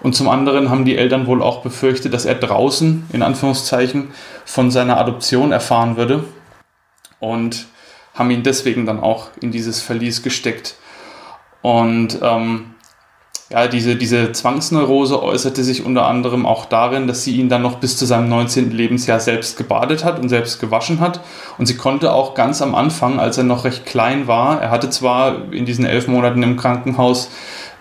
Und 0.03 0.15
zum 0.15 0.29
anderen 0.29 0.69
haben 0.69 0.85
die 0.85 0.99
Eltern 0.99 1.27
wohl 1.27 1.43
auch 1.43 1.63
befürchtet, 1.63 2.13
dass 2.13 2.27
er 2.27 2.35
draußen, 2.35 3.07
in 3.13 3.23
Anführungszeichen, 3.23 4.09
von 4.45 4.71
seiner 4.71 4.99
Adoption 4.99 5.51
erfahren 5.51 5.97
würde. 5.97 6.25
Und 7.21 7.69
haben 8.13 8.31
ihn 8.31 8.43
deswegen 8.43 8.85
dann 8.85 9.01
auch 9.01 9.29
in 9.41 9.51
dieses 9.51 9.81
Verlies 9.81 10.23
gesteckt. 10.23 10.75
Und 11.63 12.19
ähm, 12.21 12.74
ja, 13.55 13.69
diese, 13.69 13.95
diese 13.95 14.33
Zwangsneurose 14.33 15.23
äußerte 15.23 15.63
sich 15.63 15.85
unter 15.87 16.07
anderem 16.07 16.45
auch 16.45 16.65
darin, 16.65 17.07
dass 17.07 17.23
sie 17.23 17.37
ihn 17.37 17.49
dann 17.49 17.63
noch 17.63 17.77
bis 17.77 17.97
zu 17.97 18.05
seinem 18.05 18.29
19. 18.29 18.73
Lebensjahr 18.73 19.21
selbst 19.21 19.57
gebadet 19.57 20.05
hat 20.05 20.19
und 20.19 20.29
selbst 20.29 20.59
gewaschen 20.59 20.99
hat. 20.99 21.21
Und 21.57 21.67
sie 21.67 21.77
konnte 21.77 22.13
auch 22.13 22.35
ganz 22.35 22.63
am 22.63 22.75
Anfang, 22.75 23.21
als 23.21 23.39
er 23.39 23.45
noch 23.45 23.65
recht 23.65 23.87
klein 23.87 24.27
war, 24.27 24.61
er 24.61 24.73
hatte 24.73 24.91
zwar 24.91 25.53
in 25.53 25.67
diesen 25.67 25.87
elf 25.87 26.09
Monaten 26.09 26.43
im 26.43 26.57
Krankenhaus 26.57 27.31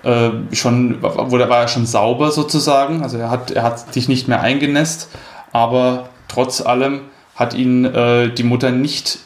äh, 0.04 0.30
schon, 0.52 1.02
wo 1.02 1.40
war 1.40 1.62
er 1.62 1.68
schon 1.68 1.88
sauber 1.88 2.30
sozusagen, 2.30 3.02
also 3.02 3.18
er 3.18 3.32
hat, 3.32 3.50
er 3.50 3.64
hat 3.64 3.96
sich 3.96 4.08
nicht 4.08 4.28
mehr 4.28 4.42
eingenässt, 4.42 5.10
aber 5.54 6.10
trotz 6.28 6.62
allem 6.62 7.02
hat 7.34 7.56
ihn 7.56 7.84
äh, 7.86 8.30
die 8.32 8.44
Mutter 8.44 8.70
nicht 8.70 9.18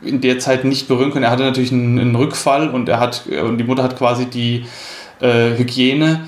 in 0.00 0.20
der 0.20 0.38
Zeit 0.38 0.64
nicht 0.64 0.86
berühren 0.86 1.10
können. 1.10 1.24
Er 1.24 1.32
hatte 1.32 1.42
natürlich 1.42 1.72
einen, 1.72 1.98
einen 1.98 2.14
Rückfall 2.14 2.68
und 2.68 2.88
er 2.88 3.00
hat, 3.00 3.24
und 3.26 3.58
die 3.58 3.64
Mutter 3.64 3.82
hat 3.82 3.98
quasi 3.98 4.26
die 4.26 4.64
äh, 5.20 5.56
Hygiene 5.56 6.20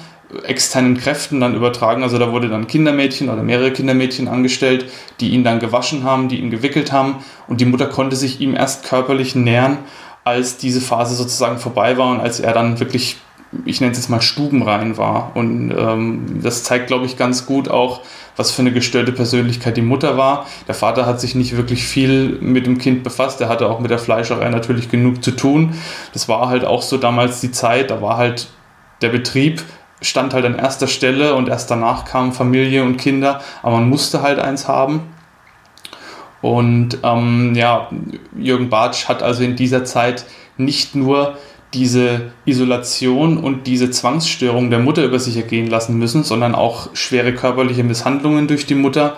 externen 0.44 0.96
Kräften 0.96 1.40
dann 1.40 1.55
übertragen. 1.55 2.03
Also 2.03 2.18
da 2.18 2.33
wurde 2.33 2.48
dann 2.48 2.66
Kindermädchen 2.66 3.29
oder 3.29 3.42
mehrere 3.42 3.72
Kindermädchen 3.72 4.29
angestellt, 4.29 4.87
die 5.20 5.31
ihn 5.31 5.44
dann 5.44 5.59
gewaschen 5.59 6.05
haben, 6.05 6.29
die 6.29 6.38
ihn 6.38 6.50
gewickelt 6.50 6.92
haben 6.92 7.16
und 7.48 7.61
die 7.61 7.66
Mutter 7.66 7.87
konnte 7.87 8.16
sich 8.16 8.40
ihm 8.40 8.55
erst 8.55 8.85
körperlich 8.85 9.35
nähern, 9.35 9.79
als 10.24 10.57
diese 10.57 10.81
Phase 10.81 11.14
sozusagen 11.14 11.59
vorbei 11.59 11.96
war 11.98 12.11
und 12.11 12.20
als 12.20 12.40
er 12.40 12.53
dann 12.53 12.79
wirklich, 12.79 13.16
ich 13.64 13.81
nenne 13.81 13.92
es 13.92 13.98
jetzt 13.98 14.11
mal 14.11 14.20
stubenrein 14.20 14.96
war. 14.96 15.33
Und 15.35 15.74
ähm, 15.76 16.40
das 16.42 16.62
zeigt, 16.62 16.87
glaube 16.87 17.07
ich, 17.07 17.16
ganz 17.16 17.46
gut 17.46 17.68
auch, 17.68 18.03
was 18.37 18.53
für 18.53 18.62
eine 18.62 18.72
gestörte 18.72 19.12
Persönlichkeit 19.12 19.76
die 19.76 19.83
Mutter 19.83 20.16
war. 20.16 20.46
Der 20.68 20.74
Vater 20.74 21.07
hat 21.07 21.20
sich 21.20 21.35
nicht 21.35 21.57
wirklich 21.57 21.85
viel 21.85 22.38
mit 22.40 22.66
dem 22.66 22.79
Kind 22.79 23.03
befasst. 23.03 23.40
Er 23.40 23.48
hatte 23.48 23.68
auch 23.68 23.81
mit 23.81 23.90
der 23.90 23.98
Fleischerei 23.98 24.48
natürlich 24.50 24.90
genug 24.90 25.24
zu 25.24 25.33
tun. 25.33 25.74
Das 26.12 26.29
war 26.29 26.48
halt 26.48 26.64
auch 26.64 26.83
so 26.83 26.96
damals 26.96 27.40
die 27.40 27.50
Zeit. 27.50 27.90
Da 27.90 28.00
war 28.00 28.18
halt 28.18 28.48
der 29.00 29.08
Betrieb 29.08 29.62
stand 30.02 30.34
halt 30.34 30.44
an 30.44 30.58
erster 30.58 30.86
Stelle 30.86 31.34
und 31.34 31.48
erst 31.48 31.70
danach 31.70 32.04
kamen 32.04 32.32
Familie 32.32 32.82
und 32.82 32.96
Kinder, 32.96 33.40
aber 33.62 33.76
man 33.76 33.88
musste 33.88 34.22
halt 34.22 34.38
eins 34.38 34.68
haben. 34.68 35.02
Und 36.40 36.98
ähm, 37.02 37.54
ja, 37.54 37.90
Jürgen 38.36 38.70
Bartsch 38.70 39.08
hat 39.08 39.22
also 39.22 39.42
in 39.42 39.56
dieser 39.56 39.84
Zeit 39.84 40.24
nicht 40.56 40.94
nur 40.94 41.36
diese 41.74 42.32
Isolation 42.46 43.36
und 43.38 43.66
diese 43.66 43.90
Zwangsstörung 43.90 44.70
der 44.70 44.80
Mutter 44.80 45.04
über 45.04 45.18
sich 45.18 45.36
ergehen 45.36 45.68
lassen 45.68 45.98
müssen, 45.98 46.24
sondern 46.24 46.54
auch 46.54 46.88
schwere 46.94 47.34
körperliche 47.34 47.84
Misshandlungen 47.84 48.48
durch 48.48 48.66
die 48.66 48.74
Mutter. 48.74 49.16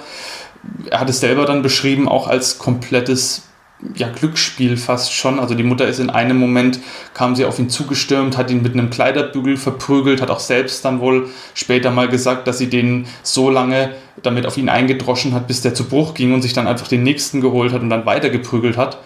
Er 0.91 1.01
hat 1.01 1.09
es 1.09 1.21
selber 1.21 1.47
dann 1.47 1.63
beschrieben, 1.63 2.09
auch 2.09 2.27
als 2.27 2.59
komplettes 2.59 3.49
ja, 3.97 4.09
Glücksspiel 4.09 4.77
fast 4.77 5.13
schon. 5.13 5.39
Also 5.41 5.55
die 5.55 5.63
Mutter 5.63 5.87
ist 5.87 5.99
in 5.99 6.11
einem 6.11 6.37
Moment, 6.37 6.81
kam 7.15 7.35
sie 7.35 7.45
auf 7.45 7.59
ihn 7.59 7.69
zugestürmt, 7.69 8.37
hat 8.37 8.51
ihn 8.51 8.63
mit 8.63 8.75
einem 8.75 8.91
Kleiderbügel 8.91 9.57
verprügelt, 9.57 10.21
hat 10.21 10.31
auch 10.31 10.41
selbst 10.41 10.85
dann 10.85 11.01
wohl 11.01 11.29
später 11.55 11.91
mal 11.91 12.09
gesagt, 12.09 12.47
dass 12.47 12.59
sie 12.59 12.69
den 12.69 13.07
so 13.23 13.51
lange 13.51 13.95
damit 14.23 14.47
auf 14.47 14.57
ihn 14.57 14.69
eingedroschen 14.69 15.35
hat, 15.35 15.49
bis 15.49 15.63
der 15.63 15.75
zu 15.75 15.85
Bruch 15.85 16.15
ging 16.15 16.33
und 16.33 16.43
sich 16.43 16.53
dann 16.53 16.67
einfach 16.67 16.89
den 16.89 17.03
nächsten 17.03 17.41
geholt 17.41 17.73
hat 17.73 17.83
und 17.83 17.91
dann 17.91 18.07
weiter 18.07 18.31
geprügelt 18.31 18.77
hat. 18.77 18.99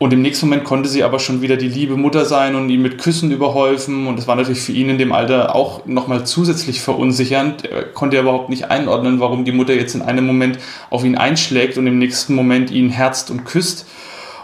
Und 0.00 0.12
im 0.12 0.22
nächsten 0.22 0.46
Moment 0.46 0.64
konnte 0.64 0.88
sie 0.88 1.02
aber 1.02 1.18
schon 1.18 1.42
wieder 1.42 1.56
die 1.56 1.68
liebe 1.68 1.96
Mutter 1.96 2.24
sein 2.24 2.54
und 2.54 2.70
ihn 2.70 2.80
mit 2.80 2.98
Küssen 2.98 3.32
überhäufen. 3.32 4.06
Und 4.06 4.16
das 4.16 4.28
war 4.28 4.36
natürlich 4.36 4.60
für 4.60 4.70
ihn 4.70 4.90
in 4.90 4.98
dem 4.98 5.10
Alter 5.10 5.56
auch 5.56 5.86
nochmal 5.86 6.24
zusätzlich 6.24 6.80
verunsichernd. 6.80 7.64
Er 7.64 7.82
konnte 7.82 8.14
ja 8.14 8.22
überhaupt 8.22 8.48
nicht 8.48 8.70
einordnen, 8.70 9.18
warum 9.18 9.44
die 9.44 9.50
Mutter 9.50 9.74
jetzt 9.74 9.96
in 9.96 10.02
einem 10.02 10.24
Moment 10.24 10.60
auf 10.88 11.04
ihn 11.04 11.16
einschlägt 11.16 11.78
und 11.78 11.88
im 11.88 11.98
nächsten 11.98 12.36
Moment 12.36 12.70
ihn 12.70 12.90
herzt 12.90 13.28
und 13.32 13.44
küsst. 13.44 13.86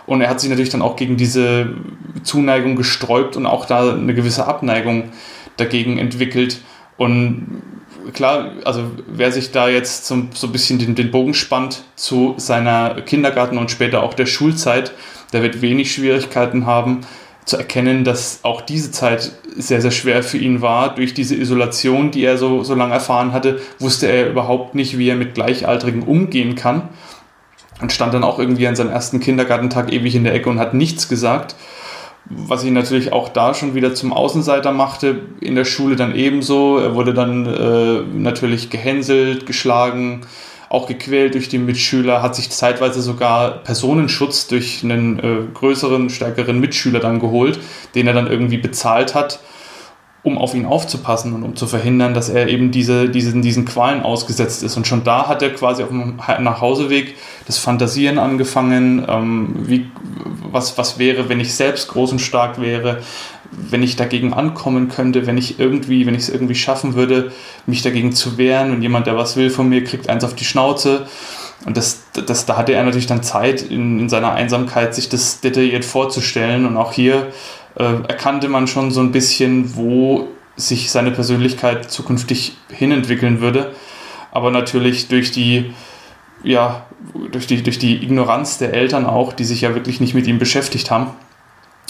Und 0.07 0.21
er 0.21 0.29
hat 0.29 0.41
sich 0.41 0.51
natürlich 0.51 0.71
dann 0.71 0.83
auch 0.83 0.97
gegen 0.97 1.17
diese 1.17 1.75
Zuneigung 2.23 2.77
gesträubt 2.77 3.37
und 3.37 3.47
auch 3.47 3.67
da 3.67 3.93
eine 3.93 4.15
gewisse 4.15 4.47
Abneigung 4.47 5.11
dagegen 5.57 5.99
entwickelt. 5.99 6.61
Und 6.97 7.63
klar, 8.13 8.53
also 8.65 8.91
wer 9.07 9.33
sich 9.33 9.51
da 9.51 9.69
jetzt 9.69 10.07
so, 10.07 10.25
so 10.35 10.47
ein 10.49 10.53
bisschen 10.53 10.79
den, 10.79 10.95
den 10.95 11.11
Bogen 11.11 11.35
spannt 11.35 11.85
zu 11.97 12.35
seiner 12.37 13.01
Kindergarten 13.03 13.59
und 13.59 13.71
später 13.71 14.03
auch 14.03 14.15
der 14.15 14.27
Schulzeit, 14.27 14.93
der 15.33 15.43
wird 15.43 15.63
wenig 15.63 15.93
Schwierigkeiten 15.93 16.67
haben 16.67 17.01
zu 17.45 17.57
erkennen, 17.59 18.05
dass 18.05 18.41
auch 18.43 18.63
diese 18.63 18.91
Zeit 18.91 19.33
sehr, 19.57 19.81
sehr 19.81 19.91
schwer 19.91 20.23
für 20.23 20.39
ihn 20.39 20.63
war. 20.63 20.95
Durch 20.95 21.13
diese 21.13 21.35
Isolation, 21.35 22.11
die 22.11 22.25
er 22.25 22.39
so, 22.39 22.63
so 22.63 22.75
lange 22.75 22.95
erfahren 22.95 23.33
hatte, 23.33 23.61
wusste 23.79 24.07
er 24.07 24.31
überhaupt 24.31 24.75
nicht, 24.75 24.97
wie 24.97 25.09
er 25.09 25.17
mit 25.17 25.35
Gleichaltrigen 25.35 26.03
umgehen 26.03 26.55
kann. 26.55 26.89
Und 27.85 27.93
stand 27.93 28.15
dann 28.15 28.25
auch 28.25 28.39
irgendwie 28.39 28.67
an 28.67 28.77
seinem 28.77 28.89
ersten 28.89 29.21
Kindergartentag 29.21 29.93
ewig 29.93 30.15
in 30.15 30.25
der 30.25 30.33
Ecke 30.33 30.49
und 30.49 30.59
hat 30.59 30.73
nichts 30.73 31.07
gesagt 31.07 31.55
was 32.25 32.65
ihn 32.65 32.73
natürlich 32.73 33.13
auch 33.13 33.29
da 33.29 33.53
schon 33.53 33.75
wieder 33.75 33.95
zum 33.95 34.15
Außenseiter 34.15 34.73
machte, 34.73 35.21
in 35.43 35.57
der 35.57 35.67
Schule 35.67 35.95
dann 35.95 36.15
ebenso. 36.15 36.79
Er 36.79 36.95
wurde 36.95 37.13
dann 37.13 37.45
äh, 37.45 38.01
natürlich 38.17 38.71
gehänselt, 38.71 39.45
geschlagen, 39.45 40.23
auch 40.71 40.87
gequält 40.87 41.35
durch 41.35 41.51
die 41.51 41.59
Mitschüler, 41.59 42.23
hat 42.23 42.35
sich 42.35 42.49
zeitweise 42.49 43.03
sogar 43.03 43.63
Personenschutz 43.63 44.47
durch 44.47 44.83
einen 44.83 45.19
äh, 45.19 45.53
größeren, 45.53 46.09
stärkeren 46.09 46.59
Mitschüler 46.61 47.01
dann 47.01 47.21
geholt, 47.21 47.61
den 47.95 48.07
er 48.07 48.15
dann 48.15 48.27
irgendwie 48.27 48.57
bezahlt 48.59 49.15
hat 49.15 49.41
um 50.25 50.39
auf 50.39 50.55
ihn 50.55 50.65
aufzupassen 50.65 51.35
und 51.35 51.43
um 51.43 51.55
zu 51.55 51.67
verhindern, 51.67 52.15
dass 52.15 52.31
er 52.31 52.49
eben 52.49 52.71
diese, 52.71 53.11
diesen, 53.11 53.43
diesen 53.43 53.67
Qualen 53.67 54.03
ausgesetzt 54.03 54.63
ist. 54.63 54.75
Und 54.77 54.87
schon 54.87 55.05
da 55.05 55.29
hat 55.29 55.43
er 55.43 55.51
quasi 55.51 55.83
auf 55.83 55.91
dem 55.91 56.17
Nachhauseweg 56.41 57.15
das 57.47 57.59
Fantasieren 57.59 58.19
angefangen, 58.19 59.05
ähm, 59.07 59.55
wie, 59.67 59.91
was, 60.51 60.79
was 60.79 60.99
wäre, 60.99 61.29
wenn 61.29 61.41
ich 61.41 61.55
selbst 61.55 61.89
groß 61.89 62.13
und 62.13 62.21
stark 62.21 62.59
wäre, 62.59 63.03
wenn 63.53 63.83
ich 63.83 63.97
dagegen 63.97 64.33
ankommen 64.33 64.89
könnte, 64.89 65.27
wenn 65.27 65.37
ich 65.37 65.61
irgendwie, 65.61 66.07
wenn 66.07 66.15
ich 66.15 66.23
es 66.23 66.29
irgendwie 66.31 66.55
schaffen 66.55 66.95
würde, 66.95 67.31
mich 67.67 67.83
dagegen 67.83 68.13
zu 68.13 68.39
wehren 68.39 68.73
und 68.73 68.81
jemand, 68.81 69.07
der 69.07 69.19
was 69.19 69.37
will 69.37 69.51
von 69.51 69.69
mir, 69.69 69.85
kriegt 69.85 70.09
eins 70.09 70.25
auf 70.25 70.35
die 70.35 70.47
Schnauze. 70.47 71.07
Und 71.67 71.77
das, 71.77 72.03
das, 72.13 72.47
da 72.47 72.57
hatte 72.57 72.73
er 72.73 72.83
natürlich 72.83 73.07
dann 73.07 73.23
Zeit, 73.23 73.63
in, 73.63 74.01
in 74.01 74.09
seiner 74.09 74.33
Einsamkeit 74.33 74.95
sich 74.95 75.11
das 75.11 75.41
detailliert 75.41 75.85
vorzustellen. 75.85 76.67
Und 76.67 76.77
auch 76.77 76.93
hier 76.93 77.29
erkannte 77.77 78.49
man 78.49 78.67
schon 78.67 78.91
so 78.91 79.01
ein 79.01 79.13
bisschen, 79.13 79.77
wo 79.77 80.29
sich 80.57 80.91
seine 80.91 81.11
Persönlichkeit 81.11 81.91
zukünftig 81.91 82.57
hinentwickeln 82.69 83.41
würde. 83.41 83.73
Aber 84.31 84.51
natürlich 84.51 85.09
durch 85.09 85.33
die, 85.33 85.73
ja, 86.43 86.87
durch 87.33 87.47
die, 87.47 87.63
durch 87.63 87.79
die 87.79 88.03
Ignoranz 88.03 88.59
der 88.59 88.73
Eltern 88.75 89.07
auch, 89.07 89.33
die 89.33 89.45
sich 89.45 89.63
ja 89.63 89.75
wirklich 89.75 90.01
nicht 90.01 90.15
mit 90.15 90.27
ihm 90.27 90.39
beschäftigt 90.39 90.91
haben, 90.91 91.11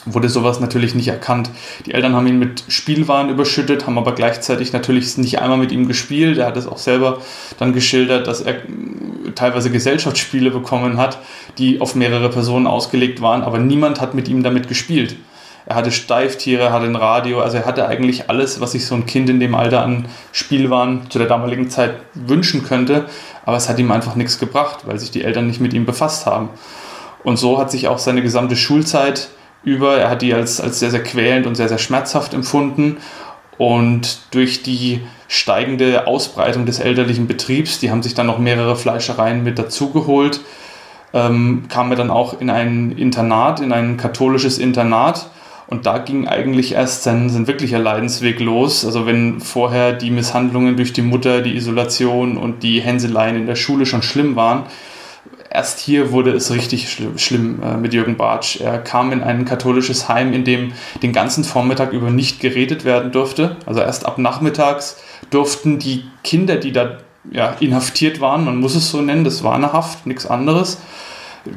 wurde 0.07 0.29
sowas 0.29 0.61
natürlich 0.61 0.95
nicht 0.95 1.09
erkannt. 1.09 1.51
Die 1.87 1.95
Eltern 1.95 2.15
haben 2.15 2.27
ihn 2.27 2.39
mit 2.39 2.65
Spielwaren 2.69 3.31
überschüttet, 3.31 3.87
haben 3.87 3.97
aber 3.97 4.15
gleichzeitig 4.15 4.73
natürlich 4.73 5.17
nicht 5.17 5.39
einmal 5.41 5.59
mit 5.59 5.73
ihm 5.73 5.89
gespielt. 5.89 6.39
Er 6.39 6.47
hat 6.47 6.57
es 6.57 6.67
auch 6.67 6.79
selber 6.79 7.21
dann 7.59 7.73
geschildert, 7.73 8.27
dass 8.27 8.43
er 8.43 8.57
teilweise 9.35 9.71
Gesellschaftsspiele 9.71 10.51
bekommen 10.51 10.99
hat, 10.99 11.19
die 11.59 11.81
auf 11.81 11.95
mehrere 11.95 12.29
Personen 12.29 12.67
ausgelegt 12.67 13.23
waren, 13.23 13.43
aber 13.43 13.59
niemand 13.59 14.01
hat 14.01 14.15
mit 14.15 14.29
ihm 14.29 14.43
damit 14.43 14.69
gespielt. 14.69 15.17
Er 15.67 15.77
hatte 15.77 15.93
Steiftiere, 15.93 16.65
er 16.65 16.73
hatte 16.73 16.85
ein 16.85 16.97
Radio, 16.97 17.41
also 17.41 17.57
er 17.57 17.65
hatte 17.65 17.89
eigentlich 17.89 18.29
alles, 18.29 18.61
was 18.61 18.73
sich 18.73 18.87
so 18.87 18.95
ein 18.95 19.07
Kind 19.07 19.31
in 19.31 19.41
dem 19.41 19.55
Alter 19.55 19.83
an 19.83 20.07
Spielwaren 20.33 21.11
zu 21.11 21.19
der 21.19 21.27
damaligen 21.27 21.71
Zeit 21.71 21.95
wünschen 22.13 22.65
könnte, 22.65 23.07
aber 23.47 23.57
es 23.57 23.69
hat 23.69 23.79
ihm 23.79 23.91
einfach 23.91 24.15
nichts 24.15 24.39
gebracht, 24.39 24.81
weil 24.85 24.99
sich 24.99 25.11
die 25.11 25.25
Eltern 25.25 25.47
nicht 25.47 25.61
mit 25.61 25.73
ihm 25.73 25.87
befasst 25.87 26.27
haben. 26.27 26.51
Und 27.23 27.39
so 27.39 27.59
hat 27.59 27.71
sich 27.71 27.89
auch 27.89 27.99
seine 27.99 28.21
gesamte 28.21 28.57
Schulzeit 28.57 29.29
über, 29.65 29.97
er 29.97 30.11
hat 30.11 30.21
die 30.21 30.35
als, 30.35 30.61
als 30.61 30.79
sehr, 30.79 30.91
sehr 30.91 31.03
quälend 31.03 31.47
und 31.47 31.55
sehr, 31.55 31.71
sehr 31.71 31.79
schmerzhaft 31.79 32.35
empfunden. 32.35 32.99
Und 33.57 34.19
durch 34.33 34.63
die 34.63 35.01
steigende 35.29 36.07
Ausbreitung 36.07 36.67
des 36.67 36.81
elterlichen 36.81 37.27
Betriebs, 37.27 37.79
die 37.79 37.91
haben 37.91 38.03
sich 38.03 38.13
dann 38.13 38.27
noch 38.27 38.39
mehrere 38.39 38.77
Fleischereien 38.77 39.43
mit 39.43 39.59
dazugeholt, 39.59 40.41
ähm, 41.15 41.65
kam 41.71 41.91
er 41.91 41.97
dann 41.97 42.11
auch 42.11 42.41
in 42.41 42.51
ein 42.51 42.93
Internat, 42.93 43.61
in 43.61 43.73
ein 43.73 43.97
katholisches 43.97 44.59
Internat 44.59 45.31
und 45.75 45.87
da 45.87 45.99
ging 45.99 46.29
eigentlich 46.29 46.75
erst 46.75 47.03
sein, 47.03 47.29
sein 47.29 47.49
wirklicher 47.49 47.81
Leidensweg 47.81 48.39
los. 48.39 48.85
Also 48.85 49.07
wenn 49.07 49.41
vorher 49.41 49.93
die 49.93 50.13
Misshandlungen 50.13 50.77
durch 50.77 50.93
die 50.93 51.03
Mutter, 51.03 51.43
die 51.43 51.57
Isolation 51.57 52.37
und 52.37 52.63
die 52.63 52.81
Hänseleien 52.81 53.35
in 53.35 53.47
der 53.47 53.57
Schule 53.57 53.85
schon 53.85 54.03
schlimm 54.03 54.37
waren, 54.37 54.67
erst 55.51 55.81
hier 55.81 56.13
wurde 56.13 56.31
es 56.31 56.53
richtig 56.53 56.89
schlimm, 56.89 57.19
schlimm 57.19 57.61
äh, 57.61 57.77
mit 57.77 57.93
Jürgen 57.93 58.17
Bartsch. 58.17 58.61
Er 58.61 58.79
kam 58.79 59.11
in 59.11 59.21
ein 59.21 59.45
katholisches 59.45 60.09
Heim, 60.09 60.33
in 60.33 60.45
dem 60.45 60.73
den 61.03 61.13
ganzen 61.13 61.43
Vormittag 61.43 61.93
über 61.93 62.11
nicht 62.11 62.39
geredet 62.39 62.85
werden 62.85 63.11
durfte. 63.11 63.57
Also 63.67 63.81
erst 63.81 64.07
ab 64.07 64.19
nachmittags 64.19 65.03
durften 65.31 65.81
die 65.81 66.05
Kinder, 66.23 66.57
die 66.57 66.71
da 66.71 66.99
ja, 67.33 67.57
inhaftiert 67.59 68.21
waren, 68.21 68.45
man 68.45 68.59
muss 68.59 68.77
es 68.77 68.91
so 68.91 69.01
nennen, 69.01 69.25
das 69.25 69.43
war 69.43 69.55
eine 69.55 69.73
Haft, 69.73 70.07
nichts 70.07 70.27
anderes, 70.27 70.79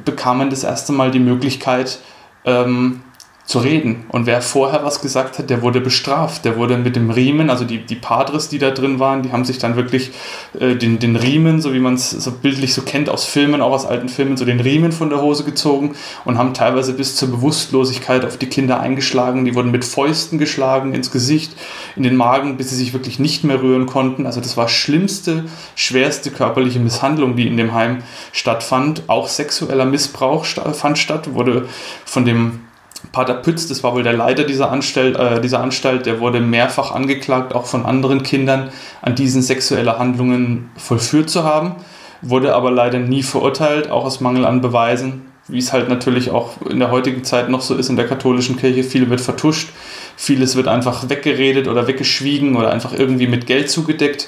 bekamen 0.05 0.49
das 0.49 0.63
erste 0.63 0.91
Mal 0.93 1.11
die 1.11 1.19
Möglichkeit, 1.19 1.99
ähm, 2.45 3.01
zu 3.47 3.59
reden. 3.59 4.03
Und 4.09 4.25
wer 4.25 4.41
vorher 4.41 4.83
was 4.83 5.01
gesagt 5.01 5.39
hat, 5.39 5.49
der 5.49 5.61
wurde 5.61 5.79
bestraft. 5.79 6.43
Der 6.43 6.57
wurde 6.57 6.77
mit 6.77 6.97
dem 6.97 7.09
Riemen, 7.09 7.49
also 7.49 7.63
die, 7.63 7.77
die 7.77 7.95
Padres, 7.95 8.49
die 8.49 8.59
da 8.59 8.71
drin 8.71 8.99
waren, 8.99 9.23
die 9.23 9.31
haben 9.31 9.45
sich 9.45 9.57
dann 9.57 9.77
wirklich 9.77 10.11
äh, 10.59 10.75
den, 10.75 10.99
den 10.99 11.15
Riemen, 11.15 11.61
so 11.61 11.73
wie 11.73 11.79
man 11.79 11.93
es 11.93 12.09
so 12.09 12.31
bildlich 12.31 12.73
so 12.73 12.81
kennt 12.81 13.09
aus 13.09 13.23
Filmen, 13.23 13.61
auch 13.61 13.71
aus 13.71 13.85
alten 13.85 14.09
Filmen, 14.09 14.35
so 14.35 14.43
den 14.43 14.59
Riemen 14.59 14.91
von 14.91 15.09
der 15.09 15.21
Hose 15.21 15.45
gezogen 15.45 15.95
und 16.25 16.37
haben 16.37 16.53
teilweise 16.53 16.91
bis 16.91 17.15
zur 17.15 17.29
Bewusstlosigkeit 17.29 18.25
auf 18.25 18.35
die 18.35 18.47
Kinder 18.47 18.81
eingeschlagen. 18.81 19.45
Die 19.45 19.55
wurden 19.55 19.71
mit 19.71 19.85
Fäusten 19.85 20.39
geschlagen 20.39 20.93
ins 20.93 21.09
Gesicht, 21.09 21.53
in 21.95 22.03
den 22.03 22.17
Magen, 22.17 22.57
bis 22.57 22.71
sie 22.71 22.75
sich 22.75 22.91
wirklich 22.91 23.17
nicht 23.17 23.45
mehr 23.45 23.61
rühren 23.61 23.85
konnten. 23.85 24.25
Also 24.25 24.41
das 24.41 24.57
war 24.57 24.67
schlimmste, 24.67 25.45
schwerste 25.73 26.31
körperliche 26.31 26.81
Misshandlung, 26.81 27.37
die 27.37 27.47
in 27.47 27.55
dem 27.55 27.73
Heim 27.73 27.99
stattfand. 28.33 29.03
Auch 29.07 29.29
sexueller 29.29 29.85
Missbrauch 29.85 30.43
fand 30.43 30.97
statt, 30.97 31.33
wurde 31.33 31.69
von 32.03 32.25
dem 32.25 32.66
Pater 33.11 33.35
Pütz, 33.35 33.67
das 33.67 33.83
war 33.83 33.93
wohl 33.93 34.03
der 34.03 34.13
Leiter 34.13 34.43
dieser 34.43 34.71
Anstalt, 34.71 35.17
äh, 35.17 35.39
dieser 35.39 35.61
Anstalt, 35.61 36.05
der 36.05 36.19
wurde 36.19 36.39
mehrfach 36.39 36.91
angeklagt, 36.91 37.53
auch 37.53 37.65
von 37.65 37.85
anderen 37.85 38.23
Kindern, 38.23 38.69
an 39.01 39.15
diesen 39.15 39.41
sexuelle 39.41 39.99
Handlungen 39.99 40.71
vollführt 40.77 41.29
zu 41.29 41.43
haben, 41.43 41.75
wurde 42.21 42.55
aber 42.55 42.71
leider 42.71 42.99
nie 42.99 43.23
verurteilt, 43.23 43.89
auch 43.89 44.03
aus 44.03 44.19
Mangel 44.19 44.45
an 44.45 44.61
Beweisen, 44.61 45.31
wie 45.47 45.59
es 45.59 45.71
halt 45.73 45.89
natürlich 45.89 46.31
auch 46.31 46.61
in 46.67 46.79
der 46.79 46.91
heutigen 46.91 47.23
Zeit 47.23 47.49
noch 47.49 47.61
so 47.61 47.75
ist 47.75 47.89
in 47.89 47.95
der 47.95 48.07
katholischen 48.07 48.57
Kirche. 48.57 48.83
Viel 48.83 49.09
wird 49.09 49.21
vertuscht, 49.21 49.69
vieles 50.17 50.55
wird 50.55 50.67
einfach 50.67 51.09
weggeredet 51.09 51.67
oder 51.67 51.87
weggeschwiegen 51.87 52.55
oder 52.55 52.71
einfach 52.71 52.93
irgendwie 52.93 53.27
mit 53.27 53.45
Geld 53.45 53.69
zugedeckt. 53.69 54.27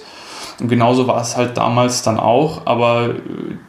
Und 0.59 0.69
genauso 0.69 1.07
war 1.07 1.21
es 1.21 1.35
halt 1.35 1.57
damals 1.57 2.03
dann 2.03 2.19
auch, 2.19 2.65
aber 2.65 3.15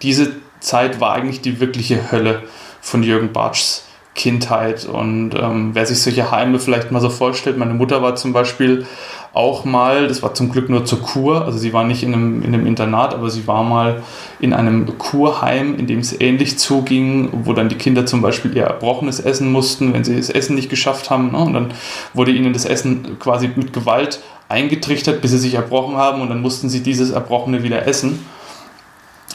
diese 0.02 0.32
Zeit 0.60 1.00
war 1.00 1.12
eigentlich 1.12 1.40
die 1.40 1.58
wirkliche 1.58 2.12
Hölle 2.12 2.42
von 2.80 3.02
Jürgen 3.02 3.32
Bartschs 3.32 3.84
Kindheit. 4.20 4.84
Und 4.84 5.34
ähm, 5.34 5.70
wer 5.72 5.86
sich 5.86 6.02
solche 6.02 6.30
Heime 6.30 6.58
vielleicht 6.58 6.92
mal 6.92 7.00
so 7.00 7.08
vorstellt, 7.08 7.56
meine 7.56 7.72
Mutter 7.72 8.02
war 8.02 8.16
zum 8.16 8.34
Beispiel 8.34 8.84
auch 9.32 9.64
mal, 9.64 10.08
das 10.08 10.22
war 10.22 10.34
zum 10.34 10.52
Glück 10.52 10.68
nur 10.68 10.84
zur 10.84 11.00
Kur, 11.00 11.46
also 11.46 11.56
sie 11.56 11.72
war 11.72 11.84
nicht 11.84 12.02
in 12.02 12.12
einem, 12.12 12.42
in 12.42 12.52
einem 12.52 12.66
Internat, 12.66 13.14
aber 13.14 13.30
sie 13.30 13.46
war 13.46 13.62
mal 13.62 14.02
in 14.38 14.52
einem 14.52 14.98
Kurheim, 14.98 15.78
in 15.78 15.86
dem 15.86 16.00
es 16.00 16.20
ähnlich 16.20 16.58
zuging, 16.58 17.30
wo 17.44 17.54
dann 17.54 17.70
die 17.70 17.76
Kinder 17.76 18.04
zum 18.04 18.20
Beispiel 18.20 18.54
ihr 18.54 18.64
Erbrochenes 18.64 19.20
essen 19.20 19.52
mussten, 19.52 19.94
wenn 19.94 20.04
sie 20.04 20.16
das 20.16 20.28
Essen 20.28 20.54
nicht 20.54 20.68
geschafft 20.68 21.08
haben. 21.08 21.30
Ne? 21.30 21.38
Und 21.38 21.54
dann 21.54 21.72
wurde 22.12 22.32
ihnen 22.32 22.52
das 22.52 22.66
Essen 22.66 23.18
quasi 23.20 23.48
mit 23.54 23.72
Gewalt 23.72 24.20
eingetrichtert, 24.50 25.22
bis 25.22 25.30
sie 25.30 25.38
sich 25.38 25.54
erbrochen 25.54 25.96
haben 25.96 26.20
und 26.20 26.28
dann 26.28 26.42
mussten 26.42 26.68
sie 26.68 26.82
dieses 26.82 27.10
Erbrochene 27.10 27.62
wieder 27.62 27.86
essen. 27.86 28.26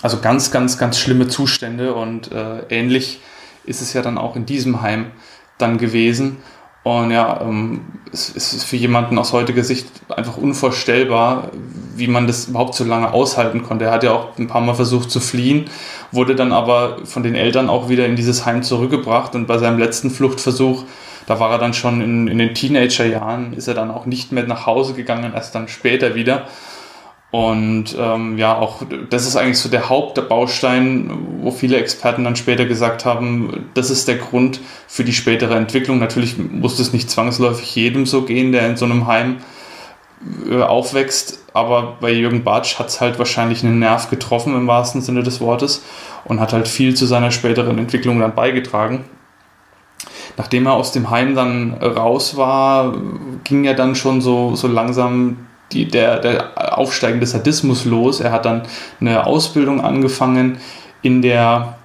Also 0.04 0.20
ganz, 0.20 0.52
ganz, 0.52 0.78
ganz 0.78 1.00
schlimme 1.00 1.28
Zustände 1.28 1.96
und 1.96 2.32
äh, 2.32 2.60
ähnlich 2.70 3.22
ist 3.66 3.82
es 3.82 3.94
ja 3.94 4.02
dann 4.02 4.18
auch 4.18 4.36
in 4.36 4.46
diesem 4.46 4.82
Heim 4.82 5.12
dann 5.58 5.78
gewesen. 5.78 6.38
Und 6.84 7.10
ja, 7.10 7.42
ähm, 7.42 7.82
es 8.14 8.30
ist 8.30 8.64
für 8.64 8.76
jemanden 8.76 9.18
aus 9.18 9.34
heutiger 9.34 9.64
Sicht 9.64 9.88
einfach 10.08 10.38
unvorstellbar, 10.38 11.50
wie 11.96 12.08
man 12.08 12.28
das 12.28 12.46
überhaupt 12.46 12.76
so 12.76 12.84
lange 12.84 13.12
aushalten 13.12 13.64
konnte. 13.64 13.86
Er 13.86 13.92
hat 13.92 14.04
ja 14.04 14.12
auch 14.12 14.38
ein 14.38 14.46
paar 14.46 14.62
Mal 14.62 14.76
versucht 14.76 15.10
zu 15.10 15.20
fliehen, 15.20 15.66
wurde 16.12 16.36
dann 16.36 16.52
aber 16.52 17.00
von 17.06 17.24
den 17.24 17.34
Eltern 17.34 17.70
auch 17.70 17.90
wieder 17.90 18.06
in 18.06 18.16
dieses 18.16 18.46
Heim 18.46 18.62
zurückgebracht. 18.62 19.34
Und 19.34 19.48
bei 19.48 19.58
seinem 19.58 19.80
letzten 19.80 20.12
Fluchtversuch, 20.12 20.84
da 21.26 21.40
war 21.40 21.50
er 21.50 21.58
dann 21.58 21.74
schon 21.74 22.02
in, 22.02 22.28
in 22.28 22.38
den 22.38 22.54
Teenagerjahren, 22.54 23.54
ist 23.54 23.68
er 23.68 23.74
dann 23.74 23.90
auch 23.90 24.06
nicht 24.06 24.32
mehr 24.32 24.46
nach 24.46 24.68
Hause 24.68 24.94
gegangen, 24.94 25.34
erst 25.34 25.56
dann 25.56 25.68
später 25.68 26.14
wieder. 26.14 26.48
Und 27.36 27.98
ähm, 28.00 28.38
ja, 28.38 28.58
auch 28.58 28.84
das 29.10 29.28
ist 29.28 29.36
eigentlich 29.36 29.60
so 29.60 29.68
der 29.68 29.90
Hauptbaustein, 29.90 31.12
wo 31.42 31.52
viele 31.52 31.76
Experten 31.76 32.24
dann 32.24 32.38
später 32.38 32.64
gesagt 32.64 33.04
haben, 33.04 33.66
das 33.74 33.90
ist 33.90 34.08
der 34.08 34.16
Grund 34.16 34.62
für 34.88 35.04
die 35.04 35.12
spätere 35.12 35.58
Entwicklung. 35.58 36.00
Natürlich 36.00 36.38
muss 36.38 36.78
das 36.78 36.94
nicht 36.94 37.12
zwangsläufig 37.12 37.76
jedem 37.76 38.06
so 38.06 38.22
gehen, 38.22 38.54
der 38.54 38.66
in 38.70 38.78
so 38.78 38.86
einem 38.86 39.06
Heim 39.06 39.40
äh, 40.50 40.62
aufwächst, 40.62 41.44
aber 41.52 41.98
bei 42.00 42.14
Jürgen 42.14 42.46
Bartsch 42.46 42.80
hat 42.80 42.88
es 42.88 43.02
halt 43.02 43.20
wahrscheinlich 43.20 43.66
einen 43.66 43.80
Nerv 43.80 44.10
getroffen 44.10 44.56
im 44.56 44.68
wahrsten 44.68 45.02
Sinne 45.02 45.22
des 45.22 45.42
Wortes 45.42 45.84
und 46.24 46.40
hat 46.40 46.54
halt 46.54 46.70
viel 46.70 46.96
zu 46.96 47.06
seiner 47.06 47.32
späteren 47.32 47.78
Entwicklung 47.78 48.18
dann 48.22 48.34
beigetragen. 48.34 49.04
Nachdem 50.38 50.68
er 50.68 50.74
aus 50.76 50.94
dem 50.94 51.10
Heim 51.10 51.36
dann 51.36 51.74
raus 51.74 52.38
war, 52.38 52.94
ging 53.44 53.66
ja 53.66 53.74
dann 53.74 53.94
schon 53.96 54.22
so, 54.22 54.56
so 54.56 54.70
langsam 54.70 55.48
die, 55.72 55.88
der, 55.88 56.20
der 56.20 56.78
aufsteigende 56.78 57.26
Sadismus 57.26 57.86
los. 57.86 58.20
Er 58.20 58.32
hat 58.32 58.46
dann 58.46 58.64
eine 59.00 59.26
Ausbildung 59.26 59.82
angefangen 59.82 60.58
in 61.02 61.22
der 61.22 61.78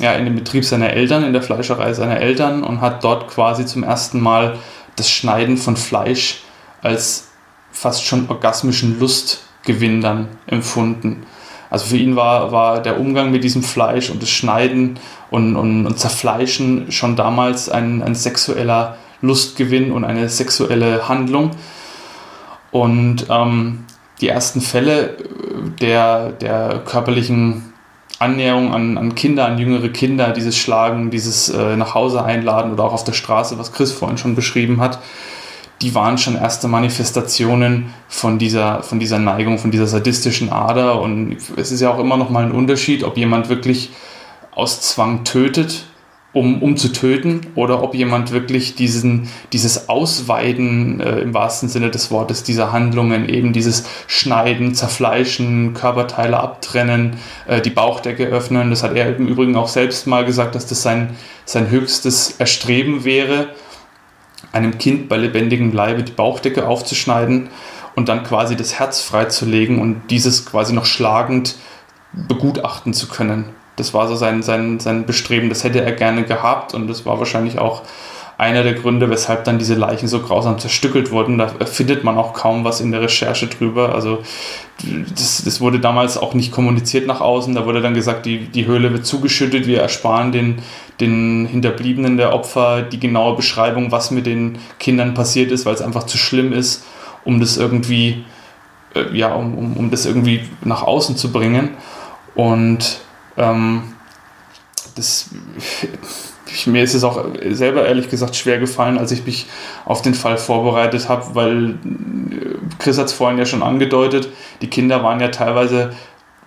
ja, 0.00 0.12
in 0.12 0.24
dem 0.24 0.36
Betrieb 0.36 0.64
seiner 0.64 0.90
Eltern, 0.90 1.24
in 1.24 1.32
der 1.32 1.42
Fleischerei 1.42 1.92
seiner 1.92 2.20
Eltern 2.20 2.62
und 2.62 2.80
hat 2.80 3.02
dort 3.02 3.28
quasi 3.28 3.66
zum 3.66 3.82
ersten 3.82 4.20
Mal 4.20 4.56
das 4.96 5.10
Schneiden 5.10 5.56
von 5.56 5.76
Fleisch 5.76 6.42
als 6.82 7.28
fast 7.72 8.04
schon 8.04 8.28
orgasmischen 8.28 8.98
Lustgewinn 8.98 10.00
dann 10.00 10.28
empfunden. 10.46 11.26
Also 11.70 11.86
für 11.86 11.96
ihn 11.96 12.16
war, 12.16 12.52
war 12.52 12.82
der 12.82 12.98
Umgang 12.98 13.30
mit 13.30 13.44
diesem 13.44 13.62
Fleisch 13.62 14.10
und 14.10 14.22
das 14.22 14.30
Schneiden 14.30 14.98
und, 15.30 15.56
und, 15.56 15.86
und 15.86 15.98
Zerfleischen 15.98 16.90
schon 16.90 17.14
damals 17.14 17.68
ein, 17.68 18.02
ein 18.02 18.14
sexueller 18.14 18.96
Lustgewinn 19.20 19.92
und 19.92 20.04
eine 20.04 20.28
sexuelle 20.28 21.08
Handlung. 21.08 21.50
Und 22.70 23.26
ähm, 23.30 23.84
die 24.20 24.28
ersten 24.28 24.60
Fälle 24.60 25.16
der, 25.80 26.32
der 26.32 26.82
körperlichen 26.84 27.72
Annäherung 28.18 28.74
an, 28.74 28.98
an 28.98 29.14
Kinder, 29.14 29.46
an 29.46 29.58
jüngere 29.58 29.88
Kinder, 29.90 30.32
dieses 30.32 30.56
Schlagen, 30.56 31.10
dieses 31.10 31.48
äh, 31.48 31.76
nach 31.76 31.94
Hause 31.94 32.24
einladen 32.24 32.72
oder 32.72 32.84
auch 32.84 32.92
auf 32.92 33.04
der 33.04 33.12
Straße, 33.12 33.58
was 33.58 33.72
Chris 33.72 33.92
vorhin 33.92 34.18
schon 34.18 34.34
beschrieben 34.34 34.80
hat, 34.80 34.98
die 35.82 35.94
waren 35.94 36.18
schon 36.18 36.34
erste 36.34 36.66
Manifestationen 36.66 37.94
von 38.08 38.38
dieser, 38.38 38.82
von 38.82 38.98
dieser 38.98 39.20
Neigung, 39.20 39.58
von 39.58 39.70
dieser 39.70 39.86
sadistischen 39.86 40.50
Ader. 40.50 41.00
Und 41.00 41.36
es 41.56 41.70
ist 41.70 41.80
ja 41.80 41.90
auch 41.90 42.00
immer 42.00 42.16
noch 42.16 42.30
mal 42.30 42.44
ein 42.44 42.50
Unterschied, 42.50 43.04
ob 43.04 43.16
jemand 43.16 43.48
wirklich 43.48 43.90
aus 44.50 44.80
Zwang 44.80 45.22
tötet 45.22 45.84
um, 46.34 46.62
um 46.62 46.76
zu 46.76 46.92
töten 46.92 47.40
oder 47.54 47.82
ob 47.82 47.94
jemand 47.94 48.32
wirklich 48.32 48.74
diesen, 48.74 49.28
dieses 49.52 49.88
Ausweiden 49.88 51.00
äh, 51.00 51.20
im 51.20 51.32
wahrsten 51.32 51.68
Sinne 51.70 51.90
des 51.90 52.10
Wortes 52.10 52.42
dieser 52.42 52.70
Handlungen, 52.70 53.28
eben 53.28 53.54
dieses 53.54 53.84
Schneiden, 54.06 54.74
Zerfleischen, 54.74 55.72
Körperteile 55.72 56.38
abtrennen, 56.38 57.16
äh, 57.46 57.62
die 57.62 57.70
Bauchdecke 57.70 58.26
öffnen. 58.26 58.68
Das 58.68 58.82
hat 58.82 58.94
er 58.94 59.16
im 59.16 59.26
Übrigen 59.26 59.56
auch 59.56 59.68
selbst 59.68 60.06
mal 60.06 60.24
gesagt, 60.24 60.54
dass 60.54 60.66
das 60.66 60.82
sein, 60.82 61.16
sein 61.46 61.70
höchstes 61.70 62.32
Erstreben 62.38 63.04
wäre, 63.04 63.48
einem 64.52 64.76
Kind 64.76 65.08
bei 65.08 65.16
lebendigem 65.16 65.72
Leibe 65.72 66.02
die 66.02 66.12
Bauchdecke 66.12 66.68
aufzuschneiden 66.68 67.48
und 67.96 68.10
dann 68.10 68.22
quasi 68.22 68.54
das 68.54 68.78
Herz 68.78 69.00
freizulegen 69.00 69.80
und 69.80 70.02
dieses 70.10 70.44
quasi 70.44 70.74
noch 70.74 70.84
schlagend 70.84 71.56
begutachten 72.12 72.92
zu 72.92 73.08
können. 73.08 73.46
Das 73.78 73.94
war 73.94 74.08
so 74.08 74.16
sein, 74.16 74.42
sein, 74.42 74.80
sein 74.80 75.06
Bestreben, 75.06 75.48
das 75.48 75.64
hätte 75.64 75.80
er 75.80 75.92
gerne 75.92 76.24
gehabt 76.24 76.74
und 76.74 76.88
das 76.88 77.06
war 77.06 77.18
wahrscheinlich 77.18 77.58
auch 77.58 77.82
einer 78.38 78.62
der 78.62 78.74
Gründe, 78.74 79.10
weshalb 79.10 79.42
dann 79.44 79.58
diese 79.58 79.74
Leichen 79.74 80.06
so 80.06 80.20
grausam 80.20 80.60
zerstückelt 80.60 81.10
wurden. 81.10 81.38
Da 81.38 81.48
findet 81.66 82.04
man 82.04 82.16
auch 82.16 82.32
kaum 82.34 82.62
was 82.62 82.80
in 82.80 82.92
der 82.92 83.00
Recherche 83.02 83.48
drüber. 83.48 83.92
Also 83.96 84.22
das, 85.10 85.42
das 85.44 85.60
wurde 85.60 85.80
damals 85.80 86.16
auch 86.16 86.34
nicht 86.34 86.52
kommuniziert 86.52 87.08
nach 87.08 87.20
außen. 87.20 87.56
Da 87.56 87.66
wurde 87.66 87.82
dann 87.82 87.94
gesagt, 87.94 88.26
die, 88.26 88.46
die 88.46 88.66
Höhle 88.66 88.92
wird 88.92 89.04
zugeschüttet, 89.04 89.66
wir 89.66 89.80
ersparen 89.80 90.30
den, 90.30 90.62
den 91.00 91.46
Hinterbliebenen 91.46 92.16
der 92.16 92.32
Opfer 92.32 92.82
die 92.82 93.00
genaue 93.00 93.34
Beschreibung, 93.34 93.90
was 93.90 94.12
mit 94.12 94.24
den 94.24 94.58
Kindern 94.78 95.14
passiert 95.14 95.50
ist, 95.50 95.66
weil 95.66 95.74
es 95.74 95.82
einfach 95.82 96.04
zu 96.04 96.16
schlimm 96.16 96.52
ist, 96.52 96.84
um 97.24 97.40
das 97.40 97.56
irgendwie, 97.56 98.24
äh, 98.94 99.16
ja, 99.16 99.34
um, 99.34 99.58
um, 99.58 99.76
um 99.76 99.90
das 99.90 100.06
irgendwie 100.06 100.42
nach 100.62 100.84
außen 100.84 101.16
zu 101.16 101.32
bringen. 101.32 101.70
Und 102.36 103.00
ähm, 103.38 103.94
das, 104.94 105.30
ich, 106.46 106.66
mir 106.66 106.82
ist 106.82 106.94
es 106.94 107.04
auch 107.04 107.24
selber 107.50 107.86
ehrlich 107.86 108.10
gesagt 108.10 108.36
schwer 108.36 108.58
gefallen, 108.58 108.98
als 108.98 109.12
ich 109.12 109.24
mich 109.24 109.46
auf 109.84 110.02
den 110.02 110.14
Fall 110.14 110.36
vorbereitet 110.36 111.08
habe, 111.08 111.34
weil 111.34 111.70
äh, 111.70 111.74
Chris 112.78 112.98
hat 112.98 113.06
es 113.06 113.12
vorhin 113.12 113.38
ja 113.38 113.46
schon 113.46 113.62
angedeutet, 113.62 114.28
die 114.60 114.68
Kinder 114.68 115.02
waren 115.02 115.20
ja 115.20 115.28
teilweise 115.28 115.94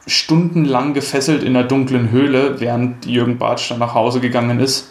stundenlang 0.08 0.94
gefesselt 0.94 1.44
in 1.44 1.56
einer 1.56 1.68
dunklen 1.68 2.12
Höhle, 2.12 2.60
während 2.60 3.06
Jürgen 3.06 3.38
Bartsch 3.38 3.70
dann 3.70 3.80
nach 3.80 3.94
Hause 3.94 4.20
gegangen 4.20 4.60
ist 4.60 4.91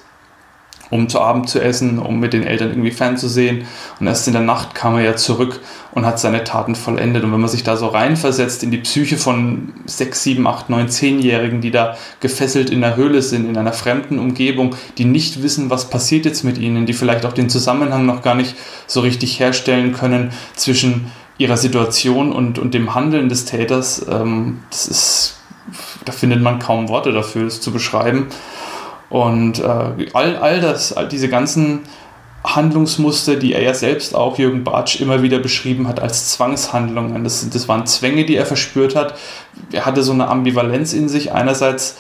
um 0.91 1.09
zu 1.09 1.21
Abend 1.21 1.49
zu 1.49 1.61
essen, 1.61 1.99
um 1.99 2.21
mit 2.21 2.33
den 2.33 2.45
Eltern 2.45 2.71
irgendwie 2.71 2.91
fernzusehen. 2.91 3.65
Und 3.99 4.07
erst 4.07 4.27
in 4.27 4.33
der 4.33 4.43
Nacht 4.43 4.75
kam 4.75 4.97
er 4.97 5.03
ja 5.03 5.17
zurück 5.17 5.61
und 5.93 6.05
hat 6.05 6.19
seine 6.19 6.45
Taten 6.45 6.75
vollendet. 6.75 7.25
Und 7.25 7.33
wenn 7.33 7.41
man 7.41 7.49
sich 7.49 7.63
da 7.63 7.77
so 7.77 7.87
reinversetzt 7.87 8.63
in 8.63 8.71
die 8.71 8.79
Psyche 8.79 9.17
von 9.17 9.73
sechs, 9.87 10.23
sieben, 10.23 10.47
acht, 10.47 10.69
neun, 10.69 10.89
zehnjährigen, 10.89 11.61
die 11.61 11.71
da 11.71 11.97
gefesselt 12.21 12.71
in 12.71 12.81
der 12.81 12.97
Höhle 12.97 13.23
sind, 13.23 13.49
in 13.49 13.57
einer 13.57 13.73
fremden 13.73 14.19
Umgebung, 14.19 14.75
die 14.99 15.05
nicht 15.05 15.43
wissen, 15.43 15.71
was 15.71 15.89
passiert 15.89 16.25
jetzt 16.25 16.45
mit 16.45 16.59
ihnen, 16.59 16.87
die 16.87 16.93
vielleicht 16.93 17.25
auch 17.25 17.33
den 17.33 17.49
Zusammenhang 17.49 18.05
noch 18.05 18.23
gar 18.23 18.35
nicht 18.35 18.57
so 18.87 19.01
richtig 19.01 19.39
herstellen 19.41 19.93
können 19.93 20.33
zwischen 20.57 21.11
ihrer 21.39 21.57
Situation 21.57 22.33
und, 22.33 22.59
und 22.59 22.75
dem 22.75 22.95
Handeln 22.95 23.31
des 23.31 23.47
Täters, 23.47 24.05
ähm, 24.11 24.61
das 24.69 24.87
ist, 24.87 25.39
da 26.05 26.13
findet 26.13 26.43
man 26.43 26.59
kaum 26.59 26.91
Worte 26.91 27.13
dafür, 27.13 27.45
das 27.45 27.63
zu 27.63 27.73
beschreiben. 27.73 28.27
Und 29.11 29.59
äh, 29.59 30.09
all, 30.13 30.37
all 30.37 30.61
das, 30.61 30.93
all 30.93 31.09
diese 31.09 31.29
ganzen 31.29 31.81
Handlungsmuster, 32.45 33.37
die 33.37 33.53
er 33.53 33.63
ja 33.63 33.75
selbst 33.75 34.15
auch, 34.15 34.39
Jürgen 34.39 34.65
Bartsch, 34.65 35.01
immer 35.01 35.23
wieder 35.23 35.39
beschrieben 35.39 35.89
hat 35.89 36.01
als 36.01 36.31
Zwangshandlungen. 36.31 37.23
Das, 37.23 37.49
das 37.51 37.69
waren 37.69 37.87
Zwänge, 37.87 38.25
die 38.25 38.37
er 38.37 38.47
verspürt 38.47 38.97
hat. 38.97 39.15
Er 39.73 39.85
hatte 39.85 40.03
so 40.03 40.13
eine 40.13 40.29
Ambivalenz 40.29 40.93
in 40.93 41.09
sich. 41.09 41.33
Einerseits 41.33 41.99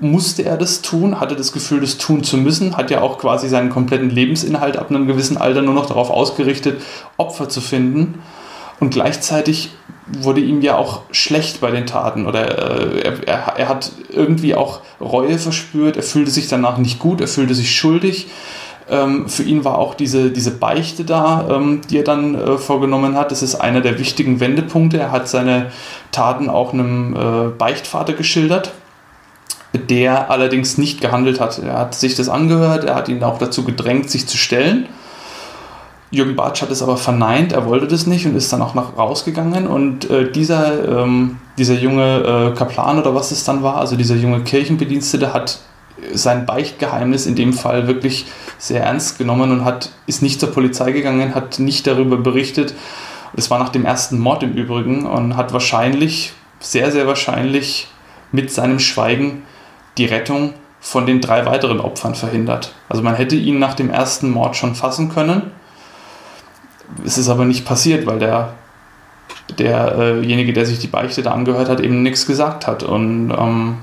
musste 0.00 0.44
er 0.44 0.56
das 0.56 0.82
tun, 0.82 1.20
hatte 1.20 1.36
das 1.36 1.52
Gefühl, 1.52 1.80
das 1.80 1.98
tun 1.98 2.22
zu 2.22 2.36
müssen, 2.36 2.76
hat 2.76 2.90
ja 2.90 3.00
auch 3.00 3.18
quasi 3.18 3.48
seinen 3.48 3.70
kompletten 3.70 4.10
Lebensinhalt 4.10 4.76
ab 4.76 4.90
einem 4.90 5.06
gewissen 5.06 5.36
Alter 5.36 5.62
nur 5.62 5.74
noch 5.74 5.86
darauf 5.86 6.10
ausgerichtet, 6.10 6.82
Opfer 7.16 7.48
zu 7.48 7.60
finden. 7.60 8.22
Und 8.80 8.90
gleichzeitig 8.90 9.70
wurde 10.06 10.40
ihm 10.40 10.60
ja 10.60 10.76
auch 10.76 11.02
schlecht 11.10 11.60
bei 11.60 11.70
den 11.70 11.86
Taten 11.86 12.26
oder 12.26 12.94
äh, 12.94 13.00
er, 13.00 13.28
er, 13.28 13.54
er, 13.58 13.68
hat 13.68 13.90
irgendwie 14.08 14.54
auch 14.54 14.80
Reue 15.00 15.38
verspürt, 15.38 15.96
er 15.96 16.02
fühlte 16.02 16.30
sich 16.30 16.48
danach 16.48 16.78
nicht 16.78 16.98
gut, 16.98 17.20
er 17.20 17.28
fühlte 17.28 17.54
sich 17.54 17.74
schuldig. 17.74 18.28
Ähm, 18.88 19.28
für 19.28 19.42
ihn 19.42 19.64
war 19.64 19.78
auch 19.78 19.94
diese, 19.94 20.30
diese 20.30 20.52
Beichte 20.52 21.04
da, 21.04 21.48
ähm, 21.50 21.80
die 21.90 21.98
er 21.98 22.04
dann 22.04 22.36
äh, 22.36 22.56
vorgenommen 22.56 23.16
hat. 23.16 23.32
Das 23.32 23.42
ist 23.42 23.56
einer 23.56 23.80
der 23.80 23.98
wichtigen 23.98 24.38
Wendepunkte. 24.38 24.98
Er 24.98 25.10
hat 25.10 25.28
seine 25.28 25.72
Taten 26.12 26.48
auch 26.48 26.72
einem 26.72 27.16
äh, 27.16 27.48
Beichtvater 27.48 28.12
geschildert, 28.12 28.72
der 29.72 30.30
allerdings 30.30 30.78
nicht 30.78 31.00
gehandelt 31.00 31.40
hat. 31.40 31.58
Er 31.58 31.78
hat 31.78 31.96
sich 31.96 32.14
das 32.14 32.28
angehört, 32.28 32.84
er 32.84 32.94
hat 32.94 33.08
ihn 33.08 33.24
auch 33.24 33.38
dazu 33.38 33.64
gedrängt, 33.64 34.08
sich 34.08 34.28
zu 34.28 34.36
stellen 34.36 34.86
Jürgen 36.10 36.36
Bartsch 36.36 36.62
hat 36.62 36.70
es 36.70 36.82
aber 36.82 36.96
verneint, 36.96 37.52
er 37.52 37.66
wollte 37.66 37.88
das 37.88 38.06
nicht 38.06 38.26
und 38.26 38.36
ist 38.36 38.52
dann 38.52 38.62
auch 38.62 38.74
nach 38.74 38.96
rausgegangen. 38.96 39.66
Und 39.66 40.08
äh, 40.08 40.30
dieser, 40.30 41.02
ähm, 41.02 41.38
dieser 41.58 41.74
junge 41.74 42.52
äh, 42.52 42.56
Kaplan 42.56 42.98
oder 42.98 43.14
was 43.14 43.32
es 43.32 43.44
dann 43.44 43.62
war, 43.62 43.76
also 43.76 43.96
dieser 43.96 44.14
junge 44.14 44.40
Kirchenbedienstete, 44.42 45.32
hat 45.34 45.58
sein 46.12 46.46
Beichtgeheimnis 46.46 47.26
in 47.26 47.34
dem 47.34 47.52
Fall 47.52 47.88
wirklich 47.88 48.26
sehr 48.58 48.84
ernst 48.84 49.18
genommen 49.18 49.50
und 49.50 49.64
hat, 49.64 49.90
ist 50.06 50.22
nicht 50.22 50.38
zur 50.38 50.52
Polizei 50.52 50.92
gegangen, 50.92 51.34
hat 51.34 51.58
nicht 51.58 51.86
darüber 51.86 52.16
berichtet. 52.16 52.74
Es 53.34 53.50
war 53.50 53.58
nach 53.58 53.70
dem 53.70 53.84
ersten 53.84 54.18
Mord 54.18 54.42
im 54.42 54.52
Übrigen 54.52 55.06
und 55.06 55.36
hat 55.36 55.52
wahrscheinlich, 55.52 56.32
sehr, 56.60 56.90
sehr 56.92 57.06
wahrscheinlich 57.06 57.88
mit 58.32 58.50
seinem 58.52 58.78
Schweigen 58.78 59.42
die 59.98 60.06
Rettung 60.06 60.54
von 60.80 61.04
den 61.04 61.20
drei 61.20 61.44
weiteren 61.46 61.80
Opfern 61.80 62.14
verhindert. 62.14 62.72
Also 62.88 63.02
man 63.02 63.14
hätte 63.14 63.36
ihn 63.36 63.58
nach 63.58 63.74
dem 63.74 63.90
ersten 63.90 64.30
Mord 64.30 64.56
schon 64.56 64.74
fassen 64.74 65.08
können 65.08 65.50
es 67.04 67.18
ist 67.18 67.28
aber 67.28 67.44
nicht 67.44 67.64
passiert, 67.64 68.06
weil 68.06 68.18
der 68.18 68.54
derjenige, 69.58 70.52
der 70.52 70.66
sich 70.66 70.78
die 70.78 70.86
Beichte 70.86 71.22
da 71.22 71.32
angehört 71.32 71.68
hat, 71.68 71.80
eben 71.80 72.02
nichts 72.02 72.26
gesagt 72.26 72.66
hat. 72.66 72.82
Und 72.82 73.30
ähm, 73.30 73.76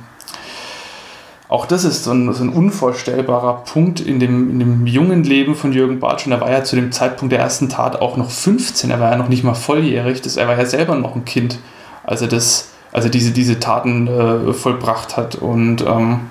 auch 1.48 1.66
das 1.66 1.84
ist 1.84 2.04
so 2.04 2.12
ein, 2.12 2.34
so 2.34 2.44
ein, 2.44 2.50
unvorstellbarer 2.50 3.64
Punkt 3.64 4.00
in 4.00 4.20
dem, 4.20 4.50
in 4.50 4.60
dem 4.60 4.88
jungen 4.88 5.24
Leben 5.24 5.56
von 5.56 5.72
Jürgen 5.72 6.00
Bartsch. 6.00 6.26
Und 6.26 6.32
er 6.32 6.42
war 6.42 6.52
ja 6.52 6.64
zu 6.64 6.76
dem 6.76 6.92
Zeitpunkt 6.92 7.32
der 7.32 7.40
ersten 7.40 7.70
Tat 7.70 8.02
auch 8.02 8.18
noch 8.18 8.30
15. 8.30 8.92
Er 8.92 9.00
war 9.00 9.12
ja 9.12 9.18
noch 9.18 9.30
nicht 9.30 9.44
mal 9.44 9.54
volljährig. 9.54 10.22
Das, 10.22 10.38
er 10.38 10.48
war 10.48 10.58
ja 10.58 10.66
selber 10.66 10.96
noch 10.96 11.16
ein 11.16 11.26
Kind, 11.26 11.60
als 12.04 12.22
er, 12.22 12.28
das, 12.28 12.72
als 12.92 13.06
er 13.06 13.12
diese, 13.12 13.32
diese 13.32 13.60
Taten 13.60 14.08
äh, 14.08 14.54
vollbracht 14.54 15.16
hat. 15.16 15.36
Und 15.36 15.82
ähm, 15.82 16.22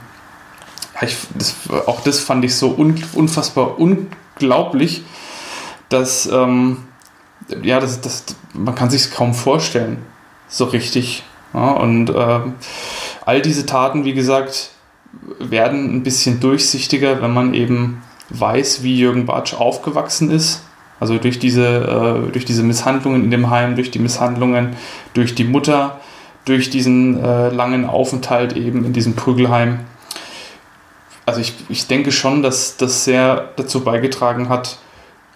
ich, 1.01 1.17
das, 1.35 1.57
auch 1.87 2.01
das 2.01 2.21
fand 2.21 2.45
ich 2.45 2.57
so 2.57 2.75
un, 2.77 3.03
unfassbar 3.15 3.79
unglaublich 3.79 5.05
dass, 5.93 6.27
ähm, 6.27 6.79
ja, 7.63 7.81
das, 7.81 8.01
das, 8.01 8.25
man 8.55 8.75
kann 8.75 8.91
sich 8.91 9.11
kaum 9.11 9.35
vorstellen. 9.35 9.99
so 10.49 10.65
richtig. 10.67 11.25
Ja, 11.55 11.73
und 11.73 12.11
äh, 12.11 12.41
all 13.27 13.43
diese 13.43 13.67
Taten, 13.67 14.05
wie 14.05 14.15
gesagt, 14.15 14.71
werden 15.39 15.95
ein 15.95 16.03
bisschen 16.03 16.41
durchsichtiger, 16.41 17.21
wenn 17.21 17.35
man 17.35 17.55
eben 17.55 18.03
weiß, 18.31 18.83
wie 18.83 18.99
Jürgen 18.99 19.27
Bartsch 19.27 19.55
aufgewachsen 19.55 20.31
ist. 20.31 20.63
Also 21.01 21.19
durch 21.19 21.39
diese, 21.39 21.67
äh, 22.29 22.33
durch 22.33 22.45
diese 22.45 22.63
Misshandlungen 22.63 23.25
in 23.25 23.31
dem 23.31 23.51
Heim, 23.51 23.75
durch 23.75 23.91
die 23.91 23.99
Misshandlungen 23.99 24.77
durch 25.15 25.35
die 25.35 25.45
Mutter, 25.45 26.01
durch 26.45 26.71
diesen 26.71 27.23
äh, 27.23 27.49
langen 27.49 27.87
Aufenthalt 27.87 28.57
eben 28.57 28.85
in 28.85 28.93
diesem 28.93 29.15
Prügelheim. 29.15 29.81
Also 31.27 31.41
ich, 31.41 31.55
ich 31.69 31.87
denke 31.87 32.13
schon, 32.13 32.43
dass 32.43 32.77
das 32.77 33.05
sehr 33.05 33.51
dazu 33.57 33.81
beigetragen 33.85 34.49
hat, 34.49 34.79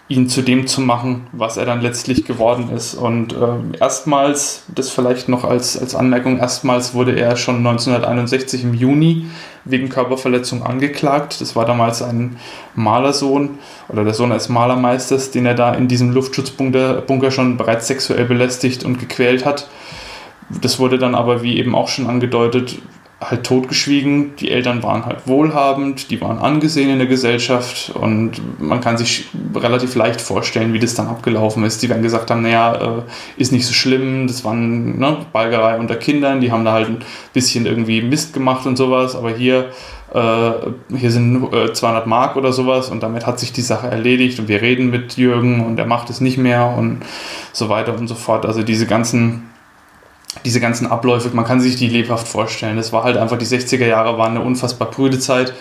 ihn 0.08 0.28
zu 0.28 0.42
dem 0.42 0.68
zu 0.68 0.80
machen, 0.80 1.26
was 1.32 1.56
er 1.56 1.64
dann 1.64 1.80
letztlich 1.80 2.24
geworden 2.24 2.70
ist. 2.70 2.94
Und 2.94 3.32
äh, 3.32 3.78
erstmals, 3.80 4.62
das 4.68 4.90
vielleicht 4.90 5.28
noch 5.28 5.42
als, 5.42 5.76
als 5.76 5.96
Anmerkung, 5.96 6.38
erstmals 6.38 6.94
wurde 6.94 7.18
er 7.18 7.36
schon 7.36 7.56
1961 7.56 8.62
im 8.62 8.74
Juni 8.74 9.26
wegen 9.64 9.88
Körperverletzung 9.88 10.62
angeklagt. 10.62 11.40
Das 11.40 11.56
war 11.56 11.64
damals 11.64 12.02
ein 12.02 12.36
Malersohn 12.76 13.58
oder 13.88 14.04
der 14.04 14.14
Sohn 14.14 14.30
eines 14.30 14.48
Malermeisters, 14.48 15.32
den 15.32 15.44
er 15.44 15.54
da 15.54 15.74
in 15.74 15.88
diesem 15.88 16.12
Luftschutzbunker 16.12 17.00
Bunker 17.00 17.32
schon 17.32 17.56
bereits 17.56 17.88
sexuell 17.88 18.26
belästigt 18.26 18.84
und 18.84 19.00
gequält 19.00 19.44
hat. 19.44 19.68
Das 20.48 20.78
wurde 20.78 20.98
dann 20.98 21.16
aber, 21.16 21.42
wie 21.42 21.58
eben 21.58 21.74
auch 21.74 21.88
schon 21.88 22.06
angedeutet, 22.06 22.78
halt 23.20 23.44
totgeschwiegen. 23.44 24.36
Die 24.36 24.50
Eltern 24.50 24.82
waren 24.82 25.06
halt 25.06 25.26
wohlhabend, 25.26 26.10
die 26.10 26.20
waren 26.20 26.38
angesehen 26.38 26.90
in 26.90 26.98
der 26.98 27.06
Gesellschaft 27.06 27.90
und 27.94 28.60
man 28.60 28.82
kann 28.82 28.98
sich 28.98 29.26
relativ 29.54 29.94
leicht 29.94 30.20
vorstellen, 30.20 30.74
wie 30.74 30.78
das 30.78 30.94
dann 30.94 31.08
abgelaufen 31.08 31.64
ist. 31.64 31.82
Die 31.82 31.88
dann 31.88 32.02
gesagt 32.02 32.30
haben, 32.30 32.42
naja, 32.42 32.74
äh, 32.74 33.02
ist 33.38 33.52
nicht 33.52 33.66
so 33.66 33.72
schlimm, 33.72 34.26
das 34.26 34.44
waren 34.44 34.98
ne, 34.98 35.18
Balgerei 35.32 35.78
unter 35.78 35.96
Kindern, 35.96 36.40
die 36.40 36.52
haben 36.52 36.64
da 36.64 36.72
halt 36.72 36.88
ein 36.88 36.98
bisschen 37.32 37.64
irgendwie 37.64 38.02
Mist 38.02 38.34
gemacht 38.34 38.66
und 38.66 38.76
sowas, 38.76 39.16
aber 39.16 39.30
hier, 39.30 39.70
äh, 40.12 40.50
hier 40.94 41.10
sind 41.10 41.54
äh, 41.54 41.72
200 41.72 42.06
Mark 42.06 42.36
oder 42.36 42.52
sowas 42.52 42.90
und 42.90 43.02
damit 43.02 43.26
hat 43.26 43.40
sich 43.40 43.50
die 43.50 43.62
Sache 43.62 43.86
erledigt 43.86 44.38
und 44.40 44.48
wir 44.48 44.60
reden 44.60 44.90
mit 44.90 45.16
Jürgen 45.16 45.64
und 45.64 45.78
er 45.78 45.86
macht 45.86 46.10
es 46.10 46.20
nicht 46.20 46.36
mehr 46.36 46.74
und 46.76 47.00
so 47.54 47.70
weiter 47.70 47.96
und 47.96 48.08
so 48.08 48.14
fort. 48.14 48.44
Also 48.44 48.62
diese 48.62 48.86
ganzen 48.86 49.55
diese 50.44 50.60
ganzen 50.60 50.86
Abläufe, 50.86 51.30
man 51.32 51.44
kann 51.44 51.60
sich 51.60 51.76
die 51.76 51.88
lebhaft 51.88 52.28
vorstellen. 52.28 52.76
Das 52.76 52.92
war 52.92 53.04
halt 53.04 53.16
einfach, 53.16 53.38
die 53.38 53.46
60er 53.46 53.86
Jahre 53.86 54.18
waren 54.18 54.36
eine 54.36 54.42
unfassbar 54.42 54.90
prüde 54.90 55.18
Zeit 55.18 55.52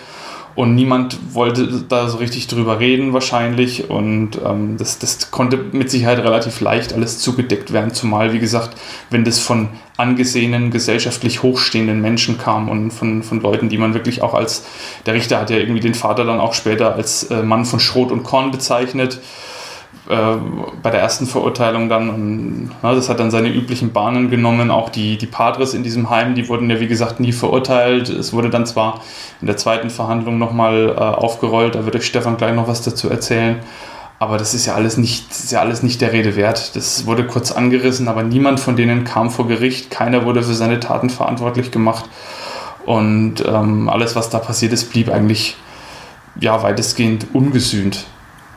und 0.56 0.74
niemand 0.74 1.34
wollte 1.34 1.84
da 1.86 2.08
so 2.08 2.16
richtig 2.16 2.46
drüber 2.46 2.80
reden 2.80 3.12
wahrscheinlich 3.12 3.90
und 3.90 4.40
ähm, 4.42 4.76
das, 4.78 4.98
das 4.98 5.30
konnte 5.30 5.58
mit 5.58 5.90
Sicherheit 5.90 6.18
relativ 6.18 6.60
leicht 6.60 6.94
alles 6.94 7.18
zugedeckt 7.18 7.74
werden, 7.74 7.92
zumal 7.92 8.32
wie 8.32 8.38
gesagt, 8.38 8.76
wenn 9.10 9.24
das 9.24 9.38
von 9.38 9.68
angesehenen, 9.98 10.70
gesellschaftlich 10.70 11.42
hochstehenden 11.42 12.00
Menschen 12.00 12.38
kam 12.38 12.70
und 12.70 12.90
von, 12.90 13.22
von 13.22 13.40
Leuten, 13.40 13.68
die 13.68 13.76
man 13.76 13.92
wirklich 13.92 14.22
auch 14.22 14.32
als, 14.32 14.64
der 15.04 15.12
Richter 15.12 15.38
hat 15.38 15.50
ja 15.50 15.58
irgendwie 15.58 15.80
den 15.80 15.94
Vater 15.94 16.24
dann 16.24 16.40
auch 16.40 16.54
später 16.54 16.94
als 16.94 17.24
äh, 17.24 17.42
Mann 17.42 17.66
von 17.66 17.78
Schrot 17.78 18.10
und 18.10 18.24
Korn 18.24 18.50
bezeichnet 18.50 19.20
äh, 20.08 20.36
bei 20.82 20.90
der 20.90 21.00
ersten 21.00 21.26
Verurteilung 21.26 21.88
dann, 21.88 22.70
na, 22.82 22.94
das 22.94 23.08
hat 23.08 23.18
dann 23.18 23.30
seine 23.30 23.48
üblichen 23.48 23.92
Bahnen 23.92 24.30
genommen. 24.30 24.70
Auch 24.70 24.88
die, 24.88 25.18
die 25.18 25.26
Padres 25.26 25.74
in 25.74 25.82
diesem 25.82 26.10
Heim, 26.10 26.34
die 26.34 26.48
wurden 26.48 26.70
ja 26.70 26.78
wie 26.78 26.86
gesagt 26.86 27.18
nie 27.18 27.32
verurteilt. 27.32 28.08
Es 28.08 28.32
wurde 28.32 28.48
dann 28.48 28.66
zwar 28.66 29.00
in 29.40 29.48
der 29.48 29.56
zweiten 29.56 29.90
Verhandlung 29.90 30.38
nochmal 30.38 30.94
äh, 30.96 31.00
aufgerollt, 31.00 31.74
da 31.74 31.84
wird 31.84 31.96
euch 31.96 32.06
Stefan 32.06 32.36
gleich 32.36 32.54
noch 32.54 32.68
was 32.68 32.82
dazu 32.82 33.10
erzählen. 33.10 33.56
Aber 34.18 34.38
das 34.38 34.54
ist 34.54 34.64
ja 34.64 34.74
alles 34.74 34.96
nicht, 34.96 35.30
ist 35.30 35.52
ja 35.52 35.60
alles 35.60 35.82
nicht 35.82 36.00
der 36.00 36.12
Rede 36.12 36.36
wert. 36.36 36.74
Das 36.76 37.04
wurde 37.04 37.26
kurz 37.26 37.52
angerissen, 37.52 38.08
aber 38.08 38.22
niemand 38.22 38.60
von 38.60 38.76
denen 38.76 39.04
kam 39.04 39.30
vor 39.30 39.46
Gericht. 39.46 39.90
Keiner 39.90 40.24
wurde 40.24 40.42
für 40.42 40.54
seine 40.54 40.80
Taten 40.80 41.10
verantwortlich 41.10 41.70
gemacht. 41.70 42.04
Und 42.86 43.44
ähm, 43.46 43.88
alles, 43.88 44.16
was 44.16 44.30
da 44.30 44.38
passiert 44.38 44.72
ist, 44.72 44.90
blieb 44.90 45.10
eigentlich 45.10 45.56
ja, 46.40 46.62
weitestgehend 46.62 47.26
ungesühnt 47.34 48.06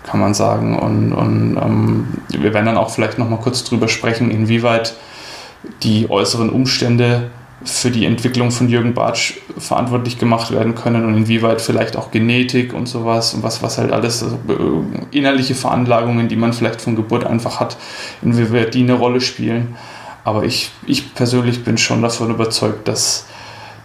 kann 0.10 0.20
man 0.20 0.34
sagen. 0.34 0.78
Und, 0.78 1.14
und 1.14 1.58
ähm, 1.58 2.08
wir 2.30 2.54
werden 2.54 2.66
dann 2.66 2.78
auch 2.78 2.90
vielleicht 2.90 3.20
nochmal 3.20 3.40
kurz 3.40 3.64
drüber 3.64 3.88
sprechen, 3.88 4.32
inwieweit 4.32 4.96
die 5.84 6.10
äußeren 6.10 6.50
Umstände 6.50 7.30
für 7.66 7.92
die 7.92 8.06
Entwicklung 8.06 8.52
von 8.52 8.70
Jürgen 8.70 8.94
Bartsch 8.94 9.34
verantwortlich 9.58 10.18
gemacht 10.18 10.52
werden 10.52 10.76
können 10.76 11.06
und 11.06 11.18
inwieweit 11.18 11.62
vielleicht 11.62 11.98
auch 11.98 12.10
Genetik 12.10 12.74
und 12.74 12.88
sowas 12.88 13.34
und 13.34 13.44
was, 13.44 13.62
was 13.62 13.78
halt 13.78 13.92
alles, 13.92 14.24
also 14.24 14.38
äh, 14.48 15.18
innerliche 15.18 15.56
Veranlagungen, 15.56 16.30
die 16.30 16.38
man 16.38 16.54
vielleicht 16.54 16.82
von 16.82 16.96
Geburt 16.96 17.26
einfach 17.26 17.60
hat, 17.60 17.78
inwieweit 18.22 18.74
die 18.74 18.84
eine 18.84 18.94
Rolle 18.94 19.20
spielen. 19.20 19.76
Aber 20.24 20.44
ich, 20.44 20.72
ich 20.86 21.14
persönlich 21.14 21.64
bin 21.64 21.78
schon 21.78 22.02
davon 22.02 22.30
überzeugt, 22.30 22.88
dass 22.88 23.26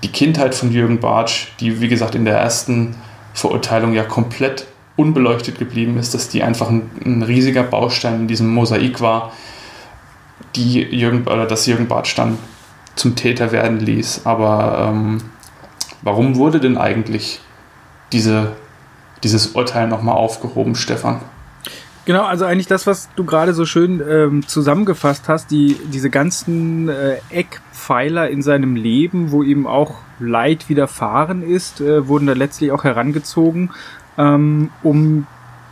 die 0.05 0.09
Kindheit 0.09 0.55
von 0.55 0.71
Jürgen 0.71 1.01
Bartsch, 1.01 1.49
die 1.59 1.81
wie 1.81 1.89
gesagt 1.89 2.15
in 2.15 2.25
der 2.25 2.39
ersten 2.39 2.95
Verurteilung 3.33 3.93
ja 3.93 4.05
komplett 4.05 4.67
unbeleuchtet 4.97 5.59
geblieben 5.59 5.99
ist, 5.99 6.15
dass 6.15 6.29
die 6.29 6.43
einfach 6.43 6.69
ein, 6.69 6.91
ein 7.05 7.23
riesiger 7.23 7.63
Baustein 7.63 8.21
in 8.21 8.29
diesem 8.29 8.49
Mosaik 8.49 9.01
war, 9.01 9.33
die 10.55 10.83
Jürgen, 10.83 11.27
oder 11.27 11.47
das 11.47 11.67
Jürgen 11.67 11.89
Bartsch 11.89 12.17
dann 12.17 12.39
zum 12.95 13.17
Täter 13.17 13.51
werden 13.51 13.81
ließ. 13.81 14.23
Aber 14.25 14.89
ähm, 14.89 15.23
warum 16.03 16.37
wurde 16.37 16.61
denn 16.61 16.79
eigentlich 16.79 17.41
diese, 18.13 18.53
dieses 19.25 19.49
Urteil 19.49 19.89
nochmal 19.89 20.15
aufgehoben, 20.15 20.77
Stefan? 20.77 21.21
Genau, 22.07 22.25
also 22.25 22.45
eigentlich 22.45 22.67
das, 22.67 22.87
was 22.87 23.09
du 23.17 23.25
gerade 23.25 23.55
so 23.55 23.65
schön 23.65 24.03
ähm, 24.07 24.47
zusammengefasst 24.47 25.27
hast, 25.27 25.51
die, 25.51 25.79
diese 25.91 26.11
ganzen 26.11 26.91
äh, 26.91 27.17
Eckpfeiler 27.31 28.29
in 28.29 28.43
seinem 28.43 28.77
Leben, 28.77 29.31
wo 29.31 29.43
ihm 29.43 29.67
auch 29.67 29.95
Leid 30.19 30.69
widerfahren 30.69 31.43
ist, 31.43 31.81
äh, 31.81 32.07
wurden 32.07 32.27
da 32.27 32.35
letztlich 32.35 32.73
auch 32.73 32.85
herangezogen 32.85 33.71
ähm, 34.19 34.71
um 34.83 35.27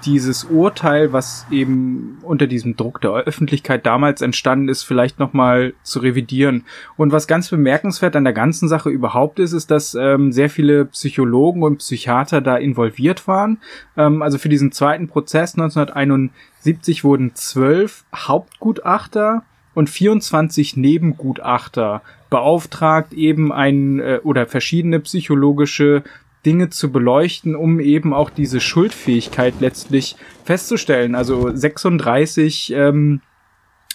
dieses 0.05 0.45
Urteil, 0.45 1.13
was 1.13 1.47
eben 1.51 2.19
unter 2.23 2.47
diesem 2.47 2.77
Druck 2.77 3.01
der 3.01 3.13
Öffentlichkeit 3.13 3.87
damals 3.87 4.21
entstanden 4.21 4.69
ist, 4.69 4.83
vielleicht 4.83 5.19
nochmal 5.19 5.75
zu 5.83 6.01
revidieren. 6.01 6.65
Und 6.97 7.13
was 7.13 7.27
ganz 7.27 7.49
bemerkenswert 7.51 8.17
an 8.17 8.25
der 8.25 8.33
ganzen 8.33 8.69
Sache 8.69 8.91
überhaupt 8.91 9.39
ist, 9.39 9.53
ist, 9.53 9.71
dass 9.71 9.95
ähm, 9.95 10.33
sehr 10.33 10.51
viele 10.51 10.87
Psychologen 10.87 11.63
und 11.63 11.79
Psychiater 11.79 12.41
da 12.41 12.57
involviert 12.57 13.29
waren. 13.29 13.59
Ähm, 13.97 14.23
also 14.23 14.39
für 14.39 14.49
diesen 14.49 14.73
zweiten 14.73 15.09
Prozess 15.09 15.55
1971 15.55 17.05
wurden 17.05 17.35
zwölf 17.35 18.05
Hauptgutachter 18.15 19.45
und 19.75 19.89
24 19.89 20.77
Nebengutachter 20.77 22.03
beauftragt, 22.29 23.13
eben 23.13 23.53
ein 23.53 24.01
äh, 24.01 24.21
oder 24.25 24.47
verschiedene 24.47 25.01
psychologische 25.01 26.03
Dinge 26.45 26.71
zu 26.71 26.91
beleuchten, 26.91 27.55
um 27.55 27.81
eben 27.81 28.13
auch 28.13 28.31
diese 28.31 28.61
Schuldfähigkeit 28.61 29.55
letztlich 29.61 30.17
festzustellen. 30.45 31.15
Also 31.15 31.55
36 31.55 32.73
ähm, 32.75 33.21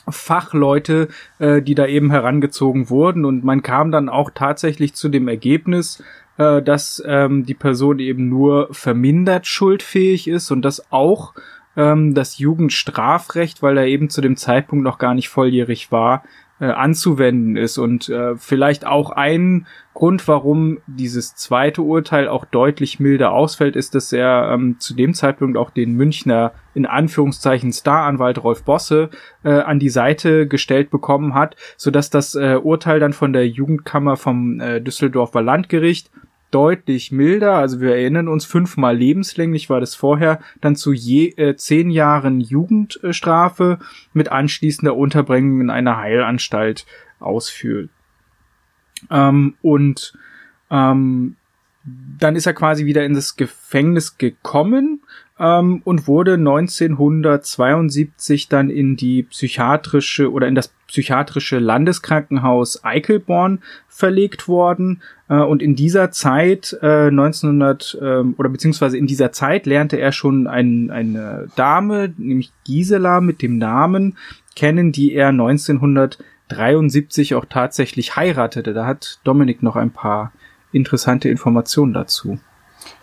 Fachleute, 0.09 1.09
äh, 1.39 1.61
die 1.61 1.75
da 1.75 1.85
eben 1.85 2.11
herangezogen 2.11 2.89
wurden 2.89 3.25
und 3.25 3.43
man 3.43 3.61
kam 3.61 3.91
dann 3.91 4.09
auch 4.09 4.29
tatsächlich 4.33 4.93
zu 4.93 5.09
dem 5.09 5.27
Ergebnis, 5.27 6.01
äh, 6.37 6.61
dass 6.61 7.03
ähm, 7.05 7.45
die 7.45 7.53
Person 7.53 7.99
eben 7.99 8.29
nur 8.29 8.69
vermindert 8.71 9.47
schuldfähig 9.47 10.27
ist 10.27 10.51
und 10.51 10.61
dass 10.61 10.91
auch 10.91 11.33
ähm, 11.75 12.13
das 12.13 12.37
Jugendstrafrecht, 12.37 13.61
weil 13.61 13.77
er 13.77 13.85
eben 13.85 14.09
zu 14.09 14.21
dem 14.21 14.37
Zeitpunkt 14.37 14.83
noch 14.83 14.97
gar 14.97 15.13
nicht 15.13 15.29
volljährig 15.29 15.91
war, 15.91 16.23
äh, 16.59 16.65
anzuwenden 16.65 17.55
ist. 17.55 17.77
Und 17.77 18.09
äh, 18.09 18.35
vielleicht 18.35 18.85
auch 18.85 19.11
ein 19.11 19.67
Grund, 19.93 20.27
warum 20.27 20.79
dieses 20.85 21.35
zweite 21.35 21.81
Urteil 21.81 22.27
auch 22.27 22.45
deutlich 22.45 22.99
milder 22.99 23.31
ausfällt, 23.31 23.75
ist, 23.75 23.95
dass 23.95 24.13
er 24.13 24.51
ähm, 24.53 24.79
zu 24.79 24.93
dem 24.93 25.13
Zeitpunkt 25.13 25.57
auch 25.57 25.71
den 25.71 25.93
Münchner 25.93 26.53
in 26.73 26.85
Anführungszeichen 26.85 27.73
Staranwalt 27.73 28.43
Rolf 28.43 28.63
Bosse 28.63 29.09
äh, 29.43 29.49
an 29.49 29.79
die 29.79 29.89
Seite 29.89 30.47
gestellt 30.47 30.91
bekommen 30.91 31.33
hat, 31.33 31.55
sodass 31.77 32.09
das 32.09 32.35
äh, 32.35 32.59
Urteil 32.61 32.99
dann 32.99 33.13
von 33.13 33.33
der 33.33 33.47
Jugendkammer 33.47 34.17
vom 34.17 34.59
äh, 34.59 34.81
Düsseldorfer 34.81 35.41
Landgericht 35.41 36.11
deutlich 36.51 37.11
milder. 37.11 37.55
Also 37.55 37.81
wir 37.81 37.95
erinnern 37.95 38.27
uns, 38.27 38.45
fünfmal 38.45 38.95
lebenslänglich 38.97 39.69
war 39.69 39.79
das 39.79 39.95
vorher, 39.95 40.39
dann 40.61 40.75
zu 40.75 40.93
je 40.93 41.29
äh, 41.37 41.55
zehn 41.55 41.89
Jahren 41.89 42.39
Jugendstrafe 42.39 43.79
mit 44.13 44.31
anschließender 44.31 44.95
Unterbringung 44.95 45.61
in 45.61 45.69
einer 45.69 45.97
Heilanstalt 45.97 46.85
ausführt. 47.19 47.89
Ähm, 49.09 49.55
und 49.61 50.13
ähm, 50.69 51.35
dann 52.19 52.35
ist 52.35 52.45
er 52.45 52.53
quasi 52.53 52.85
wieder 52.85 53.05
in 53.05 53.13
das 53.13 53.35
Gefängnis 53.35 54.17
gekommen 54.17 55.01
ähm, 55.39 55.81
und 55.83 56.07
wurde 56.07 56.33
1972 56.33 58.49
dann 58.49 58.69
in 58.69 58.95
die 58.95 59.23
psychiatrische 59.23 60.31
oder 60.31 60.47
in 60.47 60.55
das 60.55 60.69
psychiatrische 60.87 61.59
Landeskrankenhaus 61.59 62.83
Eichelborn 62.83 63.59
verlegt 63.87 64.47
worden. 64.47 65.01
Äh, 65.29 65.35
und 65.35 65.61
in 65.61 65.75
dieser 65.75 66.11
Zeit, 66.11 66.77
äh, 66.81 67.07
1900 67.07 67.97
äh, 68.01 68.23
oder 68.37 68.49
beziehungsweise 68.49 68.97
in 68.97 69.07
dieser 69.07 69.31
Zeit 69.31 69.65
lernte 69.65 69.97
er 69.97 70.11
schon 70.11 70.47
ein, 70.47 70.91
eine 70.91 71.47
Dame, 71.55 72.13
nämlich 72.17 72.51
Gisela 72.65 73.21
mit 73.21 73.41
dem 73.41 73.57
Namen 73.57 74.17
kennen, 74.55 74.91
die 74.91 75.13
er 75.13 75.29
1900 75.29 76.17
73 76.49 77.35
auch 77.35 77.45
tatsächlich 77.45 78.15
heiratete. 78.15 78.73
Da 78.73 78.85
hat 78.85 79.19
Dominik 79.23 79.63
noch 79.63 79.75
ein 79.75 79.91
paar 79.91 80.31
interessante 80.71 81.29
Informationen 81.29 81.93
dazu. 81.93 82.39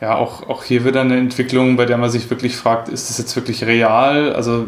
Ja, 0.00 0.16
auch, 0.16 0.48
auch 0.48 0.64
hier 0.64 0.84
wieder 0.84 1.00
eine 1.00 1.16
Entwicklung, 1.16 1.76
bei 1.76 1.86
der 1.86 1.98
man 1.98 2.10
sich 2.10 2.28
wirklich 2.30 2.56
fragt, 2.56 2.88
ist 2.88 3.10
das 3.10 3.18
jetzt 3.18 3.36
wirklich 3.36 3.64
real? 3.64 4.32
Also 4.34 4.66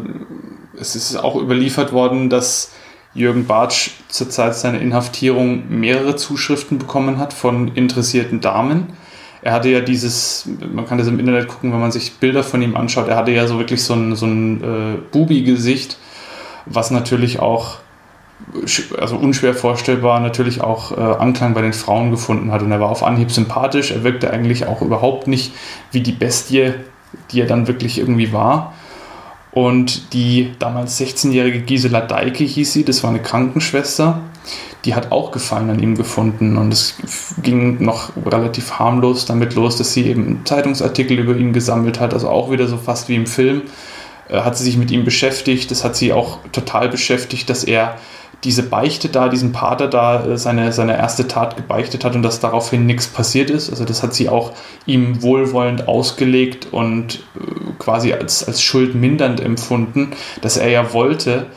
es 0.79 0.95
ist 0.95 1.15
auch 1.15 1.35
überliefert 1.35 1.91
worden, 1.91 2.29
dass 2.29 2.71
Jürgen 3.13 3.45
Bartsch 3.45 3.91
zur 4.09 4.29
Zeit 4.29 4.55
seiner 4.55 4.79
Inhaftierung 4.79 5.63
mehrere 5.69 6.15
Zuschriften 6.15 6.77
bekommen 6.77 7.17
hat 7.17 7.33
von 7.33 7.69
interessierten 7.69 8.41
Damen. 8.41 8.93
Er 9.41 9.53
hatte 9.53 9.69
ja 9.69 9.81
dieses, 9.81 10.47
man 10.73 10.87
kann 10.87 10.97
das 10.97 11.07
im 11.07 11.19
Internet 11.19 11.47
gucken, 11.47 11.71
wenn 11.71 11.79
man 11.79 11.91
sich 11.91 12.13
Bilder 12.17 12.43
von 12.43 12.61
ihm 12.61 12.75
anschaut, 12.75 13.07
er 13.07 13.15
hatte 13.15 13.31
ja 13.31 13.47
so 13.47 13.57
wirklich 13.59 13.83
so 13.83 13.93
ein, 13.93 14.15
so 14.15 14.25
ein 14.25 14.63
äh, 14.63 14.97
Bubi-Gesicht, 15.11 15.97
was 16.65 16.91
natürlich 16.91 17.39
auch 17.39 17.77
also 18.97 19.17
unschwer 19.17 19.53
vorstellbar, 19.53 20.19
natürlich 20.19 20.61
auch 20.61 20.91
äh, 20.91 21.01
Anklang 21.01 21.53
bei 21.53 21.61
den 21.61 21.73
Frauen 21.73 22.11
gefunden 22.11 22.51
hat. 22.51 22.61
Und 22.61 22.71
er 22.71 22.79
war 22.79 22.89
auf 22.89 23.03
Anhieb 23.03 23.31
sympathisch. 23.31 23.91
Er 23.91 24.03
wirkte 24.03 24.31
eigentlich 24.31 24.67
auch 24.67 24.81
überhaupt 24.81 25.27
nicht 25.27 25.53
wie 25.91 26.01
die 26.01 26.11
Bestie, 26.11 26.73
die 27.31 27.41
er 27.41 27.47
dann 27.47 27.67
wirklich 27.67 27.97
irgendwie 27.97 28.31
war. 28.31 28.73
Und 29.51 30.13
die 30.13 30.51
damals 30.59 30.99
16-jährige 30.99 31.61
Gisela 31.61 32.01
Deike 32.01 32.43
hieß 32.43 32.73
sie, 32.73 32.85
das 32.85 33.03
war 33.03 33.09
eine 33.09 33.21
Krankenschwester, 33.21 34.21
die 34.85 34.93
hat 34.93 35.11
auch 35.11 35.31
Gefallen 35.31 35.71
an 35.71 35.79
ihm 35.79 35.95
gefunden. 35.95 36.57
Und 36.57 36.71
es 36.71 36.95
ging 37.41 37.83
noch 37.83 38.11
relativ 38.23 38.73
harmlos 38.73 39.25
damit 39.25 39.55
los, 39.55 39.77
dass 39.77 39.93
sie 39.93 40.05
eben 40.05 40.41
Zeitungsartikel 40.45 41.17
über 41.17 41.35
ihn 41.35 41.53
gesammelt 41.53 41.99
hat, 41.99 42.13
also 42.13 42.29
auch 42.29 42.51
wieder 42.51 42.67
so 42.67 42.77
fast 42.77 43.09
wie 43.09 43.15
im 43.15 43.25
Film. 43.25 43.63
Äh, 44.29 44.41
hat 44.41 44.57
sie 44.57 44.63
sich 44.63 44.77
mit 44.77 44.91
ihm 44.91 45.03
beschäftigt, 45.03 45.71
das 45.71 45.83
hat 45.83 45.95
sie 45.95 46.13
auch 46.13 46.39
total 46.51 46.89
beschäftigt, 46.89 47.49
dass 47.49 47.63
er 47.63 47.97
diese 48.43 48.63
Beichte 48.63 49.09
da, 49.09 49.29
diesen 49.29 49.51
Pater 49.51 49.87
da, 49.87 50.25
äh, 50.25 50.37
seine, 50.37 50.71
seine 50.71 50.97
erste 50.97 51.27
Tat 51.27 51.57
gebeichtet 51.57 52.05
hat 52.05 52.15
und 52.15 52.23
dass 52.23 52.39
daraufhin 52.39 52.85
nichts 52.85 53.07
passiert 53.07 53.49
ist. 53.49 53.69
Also 53.69 53.83
das 53.83 54.03
hat 54.03 54.13
sie 54.13 54.29
auch 54.29 54.51
ihm 54.85 55.21
wohlwollend 55.23 55.87
ausgelegt 55.87 56.67
und 56.71 57.15
äh, 57.15 57.73
quasi 57.79 58.13
als, 58.13 58.47
als 58.47 58.61
schuldmindernd 58.61 59.39
empfunden, 59.39 60.11
dass 60.41 60.57
er 60.57 60.69
ja 60.69 60.93
wollte, 60.93 61.47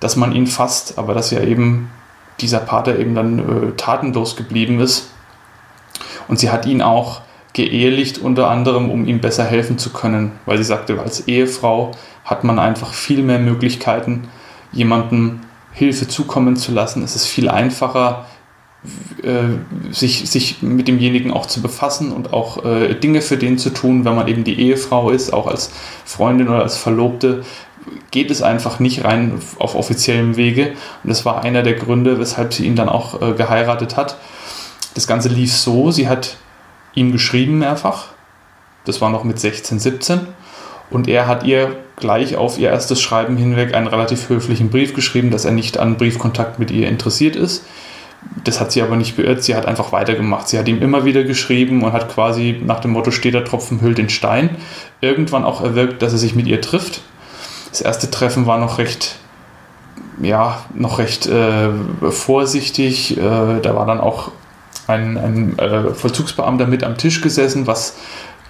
dass 0.00 0.16
man 0.16 0.32
ihn 0.32 0.46
fasst, 0.46 0.98
aber 0.98 1.14
dass 1.14 1.30
ja 1.30 1.40
eben 1.40 1.90
dieser 2.40 2.58
Pater 2.58 2.98
eben 2.98 3.14
dann 3.14 3.38
äh, 3.38 3.72
tatenlos 3.76 4.36
geblieben 4.36 4.80
ist. 4.80 5.10
Und 6.28 6.38
sie 6.38 6.50
hat 6.50 6.66
ihn 6.66 6.82
auch 6.82 7.22
geehelicht, 7.54 8.18
unter 8.18 8.50
anderem, 8.50 8.90
um 8.90 9.06
ihm 9.06 9.20
besser 9.20 9.44
helfen 9.44 9.78
zu 9.78 9.90
können, 9.90 10.32
weil 10.44 10.58
sie 10.58 10.64
sagte, 10.64 11.00
als 11.00 11.26
Ehefrau 11.26 11.92
hat 12.24 12.44
man 12.44 12.58
einfach 12.58 12.92
viel 12.92 13.22
mehr 13.22 13.38
Möglichkeiten, 13.38 14.28
jemanden 14.72 15.45
Hilfe 15.76 16.08
zukommen 16.08 16.56
zu 16.56 16.72
lassen. 16.72 17.02
Es 17.02 17.14
ist 17.14 17.26
viel 17.26 17.50
einfacher, 17.50 18.24
äh, 19.22 19.92
sich, 19.92 20.28
sich 20.30 20.62
mit 20.62 20.88
demjenigen 20.88 21.30
auch 21.30 21.44
zu 21.44 21.60
befassen 21.60 22.12
und 22.12 22.32
auch 22.32 22.64
äh, 22.64 22.94
Dinge 22.94 23.20
für 23.20 23.36
den 23.36 23.58
zu 23.58 23.68
tun, 23.68 24.06
wenn 24.06 24.14
man 24.14 24.26
eben 24.26 24.42
die 24.42 24.58
Ehefrau 24.58 25.10
ist, 25.10 25.34
auch 25.34 25.46
als 25.46 25.70
Freundin 26.06 26.48
oder 26.48 26.62
als 26.62 26.78
Verlobte, 26.78 27.44
geht 28.10 28.30
es 28.30 28.40
einfach 28.40 28.80
nicht 28.80 29.04
rein 29.04 29.38
auf 29.58 29.74
offiziellem 29.74 30.36
Wege. 30.36 30.72
Und 31.04 31.10
das 31.10 31.26
war 31.26 31.44
einer 31.44 31.62
der 31.62 31.74
Gründe, 31.74 32.18
weshalb 32.18 32.54
sie 32.54 32.64
ihn 32.64 32.74
dann 32.74 32.88
auch 32.88 33.20
äh, 33.20 33.34
geheiratet 33.34 33.98
hat. 33.98 34.16
Das 34.94 35.06
Ganze 35.06 35.28
lief 35.28 35.54
so, 35.54 35.90
sie 35.90 36.08
hat 36.08 36.38
ihm 36.94 37.12
geschrieben 37.12 37.58
mehrfach. 37.58 38.06
Das 38.86 39.02
war 39.02 39.10
noch 39.10 39.24
mit 39.24 39.38
16, 39.38 39.78
17 39.78 40.20
und 40.88 41.06
er 41.06 41.26
hat 41.26 41.44
ihr 41.44 41.76
gleich 41.96 42.36
auf 42.36 42.58
ihr 42.58 42.70
erstes 42.70 43.00
Schreiben 43.00 43.36
hinweg 43.36 43.74
einen 43.74 43.86
relativ 43.86 44.28
höflichen 44.28 44.70
Brief 44.70 44.94
geschrieben, 44.94 45.30
dass 45.30 45.44
er 45.44 45.52
nicht 45.52 45.78
an 45.78 45.96
Briefkontakt 45.96 46.58
mit 46.58 46.70
ihr 46.70 46.88
interessiert 46.88 47.36
ist. 47.36 47.64
Das 48.44 48.60
hat 48.60 48.72
sie 48.72 48.82
aber 48.82 48.96
nicht 48.96 49.16
beirrt, 49.16 49.42
sie 49.42 49.54
hat 49.54 49.66
einfach 49.66 49.92
weitergemacht. 49.92 50.48
Sie 50.48 50.58
hat 50.58 50.68
ihm 50.68 50.82
immer 50.82 51.04
wieder 51.04 51.24
geschrieben 51.24 51.82
und 51.82 51.92
hat 51.92 52.12
quasi 52.12 52.60
nach 52.64 52.80
dem 52.80 52.92
Motto 52.92 53.10
steht 53.10 53.34
der 53.34 53.44
Tropfen 53.44 53.80
hüllt 53.80 53.98
den 53.98 54.08
Stein 54.08 54.50
irgendwann 55.00 55.44
auch 55.44 55.62
erwirkt, 55.62 56.02
dass 56.02 56.12
er 56.12 56.18
sich 56.18 56.34
mit 56.34 56.46
ihr 56.46 56.60
trifft. 56.60 57.02
Das 57.70 57.80
erste 57.80 58.10
Treffen 58.10 58.46
war 58.46 58.58
noch 58.58 58.78
recht, 58.78 59.16
ja, 60.20 60.64
noch 60.74 60.98
recht 60.98 61.26
äh, 61.26 61.70
vorsichtig. 62.10 63.16
Äh, 63.16 63.20
da 63.20 63.74
war 63.74 63.86
dann 63.86 64.00
auch 64.00 64.32
ein, 64.86 65.18
ein 65.18 65.58
äh, 65.58 65.94
Vollzugsbeamter 65.94 66.66
mit 66.66 66.84
am 66.84 66.96
Tisch 66.96 67.20
gesessen, 67.20 67.66
was 67.66 67.96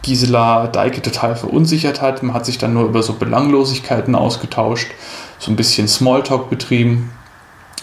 Gisela 0.02 0.68
Deike 0.68 1.02
total 1.02 1.36
verunsichert 1.36 2.00
hat. 2.00 2.22
Man 2.22 2.34
hat 2.34 2.46
sich 2.46 2.58
dann 2.58 2.74
nur 2.74 2.84
über 2.84 3.02
so 3.02 3.14
Belanglosigkeiten 3.14 4.14
ausgetauscht, 4.14 4.90
so 5.38 5.50
ein 5.50 5.56
bisschen 5.56 5.88
Smalltalk 5.88 6.48
betrieben. 6.50 7.10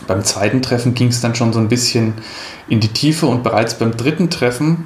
Beim 0.07 0.23
zweiten 0.23 0.61
Treffen 0.61 0.95
ging 0.95 1.09
es 1.09 1.21
dann 1.21 1.35
schon 1.35 1.53
so 1.53 1.59
ein 1.59 1.69
bisschen 1.69 2.13
in 2.67 2.79
die 2.79 2.89
Tiefe 2.89 3.25
und 3.25 3.43
bereits 3.43 3.77
beim 3.77 3.95
dritten 3.95 4.29
Treffen 4.29 4.85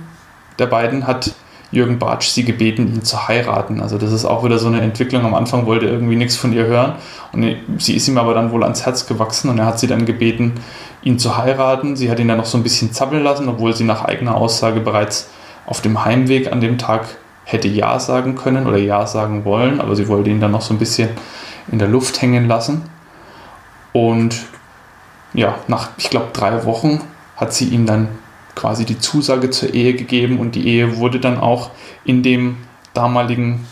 der 0.60 0.66
beiden 0.68 1.08
hat 1.08 1.34
Jürgen 1.70 2.00
Bartsch 2.00 2.30
sie 2.30 2.46
gebeten, 2.46 2.88
ihn 2.88 3.04
zu 3.04 3.28
heiraten. 3.28 3.82
Also 3.82 3.98
das 3.98 4.14
ist 4.14 4.24
auch 4.24 4.44
wieder 4.46 4.58
so 4.58 4.68
eine 4.68 4.80
Entwicklung. 4.80 5.26
Am 5.26 5.34
Anfang 5.34 5.66
wollte 5.66 5.86
er 5.86 5.92
irgendwie 5.92 6.16
nichts 6.16 6.38
von 6.38 6.54
ihr 6.54 6.66
hören 6.66 6.96
und 7.34 7.58
sie 7.80 7.96
ist 7.96 8.08
ihm 8.08 8.18
aber 8.18 8.34
dann 8.34 8.52
wohl 8.52 8.64
ans 8.64 8.86
Herz 8.86 9.06
gewachsen 9.06 9.50
und 9.50 9.60
er 9.60 9.66
hat 9.66 9.78
sie 9.80 9.88
dann 9.88 10.06
gebeten, 10.06 10.54
ihn 11.04 11.20
zu 11.20 11.38
heiraten. 11.38 11.98
Sie 11.98 12.10
hat 12.10 12.20
ihn 12.20 12.28
dann 12.30 12.38
noch 12.38 12.46
so 12.46 12.58
ein 12.58 12.64
bisschen 12.64 12.94
zappeln 12.94 13.24
lassen, 13.24 13.50
obwohl 13.50 13.76
sie 13.76 13.84
nach 13.84 14.06
eigener 14.06 14.36
Aussage 14.36 14.80
bereits 14.80 15.30
auf 15.68 15.82
dem 15.82 16.04
Heimweg 16.04 16.52
an 16.52 16.62
dem 16.62 16.80
Tag 16.80 17.06
hätte 17.44 17.68
Ja 17.68 18.00
sagen 18.00 18.36
können 18.36 18.66
oder 18.66 18.78
Ja 18.78 19.06
sagen 19.06 19.46
wollen, 19.46 19.80
aber 19.80 19.96
sie 19.96 20.08
wollte 20.08 20.32
ihn 20.32 20.42
dann 20.42 20.52
noch 20.52 20.62
so 20.62 20.74
ein 20.74 20.80
bisschen 20.80 21.10
in 21.72 21.78
der 21.78 21.88
Luft 21.88 22.22
hängen 22.22 22.48
lassen. 22.48 22.82
Und 23.94 24.46
ja, 25.34 25.56
nach, 25.68 25.92
ich 25.98 26.10
glaube, 26.10 26.30
drei 26.34 26.66
Wochen 26.66 27.02
hat 27.36 27.54
sie 27.54 27.66
ihm 27.66 27.86
dann 27.86 28.08
quasi 28.56 28.86
die 28.86 28.98
Zusage 28.98 29.50
zur 29.52 29.74
Ehe 29.74 29.94
gegeben 29.94 30.40
und 30.40 30.56
die 30.56 30.68
Ehe 30.68 30.98
wurde 30.98 31.20
dann 31.20 31.38
auch 31.38 31.70
in 32.04 32.24
dem 32.24 32.58
damaligen 32.94 33.66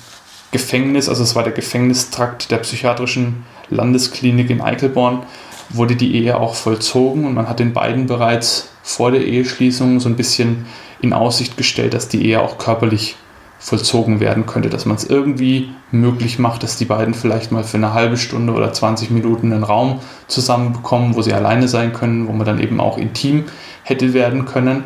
Gefängnis, 0.51 1.09
also 1.09 1.23
es 1.23 1.35
war 1.35 1.43
der 1.43 1.53
Gefängnistrakt 1.53 2.51
der 2.51 2.57
psychiatrischen 2.57 3.45
Landesklinik 3.69 4.49
in 4.49 4.61
Eichelborn, 4.61 5.23
wurde 5.69 5.95
die 5.95 6.15
Ehe 6.15 6.37
auch 6.37 6.55
vollzogen 6.55 7.25
und 7.25 7.33
man 7.33 7.49
hat 7.49 7.59
den 7.59 7.73
beiden 7.73 8.05
bereits 8.05 8.69
vor 8.83 9.11
der 9.11 9.25
Eheschließung 9.25 9.99
so 9.99 10.07
ein 10.07 10.15
bisschen 10.15 10.65
in 11.01 11.13
Aussicht 11.13 11.57
gestellt, 11.57 11.93
dass 11.93 12.07
die 12.07 12.25
Ehe 12.25 12.41
auch 12.41 12.57
körperlich 12.57 13.15
vollzogen 13.59 14.19
werden 14.19 14.45
könnte, 14.45 14.69
dass 14.69 14.85
man 14.85 14.95
es 14.95 15.05
irgendwie 15.05 15.69
möglich 15.91 16.37
macht, 16.39 16.61
dass 16.61 16.77
die 16.77 16.85
beiden 16.85 17.13
vielleicht 17.13 17.51
mal 17.51 17.63
für 17.63 17.77
eine 17.77 17.93
halbe 17.93 18.17
Stunde 18.17 18.53
oder 18.53 18.71
20 18.71 19.09
Minuten 19.09 19.51
einen 19.51 19.63
Raum 19.63 20.01
zusammenbekommen, 20.27 21.15
wo 21.15 21.21
sie 21.21 21.33
alleine 21.33 21.67
sein 21.67 21.93
können, 21.93 22.27
wo 22.27 22.31
man 22.31 22.45
dann 22.45 22.59
eben 22.59 22.79
auch 22.79 22.97
intim 22.97 23.45
hätte 23.83 24.13
werden 24.13 24.45
können. 24.45 24.83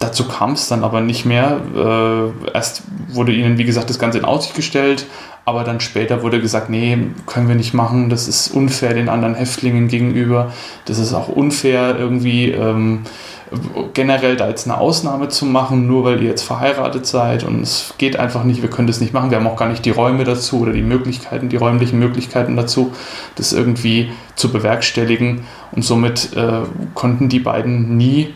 Dazu 0.00 0.26
kam 0.26 0.52
es 0.52 0.66
dann 0.66 0.82
aber 0.82 1.02
nicht 1.02 1.26
mehr. 1.26 1.60
Äh, 1.76 2.50
erst 2.54 2.82
wurde 3.08 3.32
ihnen, 3.32 3.58
wie 3.58 3.64
gesagt, 3.64 3.90
das 3.90 3.98
Ganze 3.98 4.18
in 4.18 4.24
Aussicht 4.24 4.56
gestellt, 4.56 5.06
aber 5.44 5.62
dann 5.62 5.78
später 5.80 6.22
wurde 6.22 6.40
gesagt, 6.40 6.70
nee, 6.70 6.96
können 7.26 7.48
wir 7.48 7.54
nicht 7.54 7.74
machen, 7.74 8.08
das 8.08 8.26
ist 8.26 8.48
unfair 8.48 8.94
den 8.94 9.08
anderen 9.08 9.34
Häftlingen 9.34 9.88
gegenüber, 9.88 10.52
das 10.86 10.98
ist 10.98 11.12
auch 11.12 11.28
unfair 11.28 11.96
irgendwie. 11.98 12.50
Ähm, 12.50 13.02
generell 13.94 14.36
da 14.36 14.48
jetzt 14.48 14.66
eine 14.66 14.78
Ausnahme 14.78 15.28
zu 15.28 15.44
machen, 15.44 15.86
nur 15.86 16.04
weil 16.04 16.22
ihr 16.22 16.28
jetzt 16.28 16.42
verheiratet 16.42 17.06
seid 17.06 17.42
und 17.42 17.62
es 17.62 17.94
geht 17.98 18.16
einfach 18.16 18.44
nicht, 18.44 18.62
wir 18.62 18.70
können 18.70 18.86
das 18.86 19.00
nicht 19.00 19.12
machen, 19.12 19.30
wir 19.30 19.38
haben 19.38 19.46
auch 19.46 19.56
gar 19.56 19.68
nicht 19.68 19.84
die 19.84 19.90
Räume 19.90 20.24
dazu 20.24 20.60
oder 20.60 20.72
die 20.72 20.82
Möglichkeiten, 20.82 21.48
die 21.48 21.56
räumlichen 21.56 21.98
Möglichkeiten 21.98 22.56
dazu, 22.56 22.92
das 23.34 23.52
irgendwie 23.52 24.10
zu 24.36 24.52
bewerkstelligen 24.52 25.42
und 25.72 25.84
somit 25.84 26.36
äh, 26.36 26.62
konnten 26.94 27.28
die 27.28 27.40
beiden 27.40 27.96
nie 27.96 28.34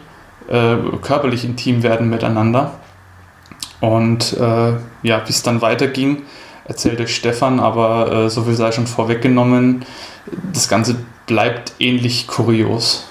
äh, 0.49 0.77
körperlich 1.01 1.45
intim 1.45 1.83
werden 1.83 2.11
miteinander. 2.11 2.73
Und 3.81 4.33
äh, 4.35 4.73
ja, 5.03 5.23
wie 5.27 5.31
es 5.31 5.43
dann 5.43 5.61
weiterging, 5.61 6.23
erzählt 6.65 7.01
euch 7.01 7.15
Stefan, 7.15 7.61
aber 7.61 8.11
äh, 8.13 8.31
so 8.31 8.43
viel 8.43 8.55
sei 8.55 8.73
schon 8.73 8.87
vorweggenommen, 8.87 9.85
das 10.53 10.69
Ganze 10.69 10.97
bleibt 11.27 11.75
ähnlich 11.79 12.27
kurios. 12.27 13.07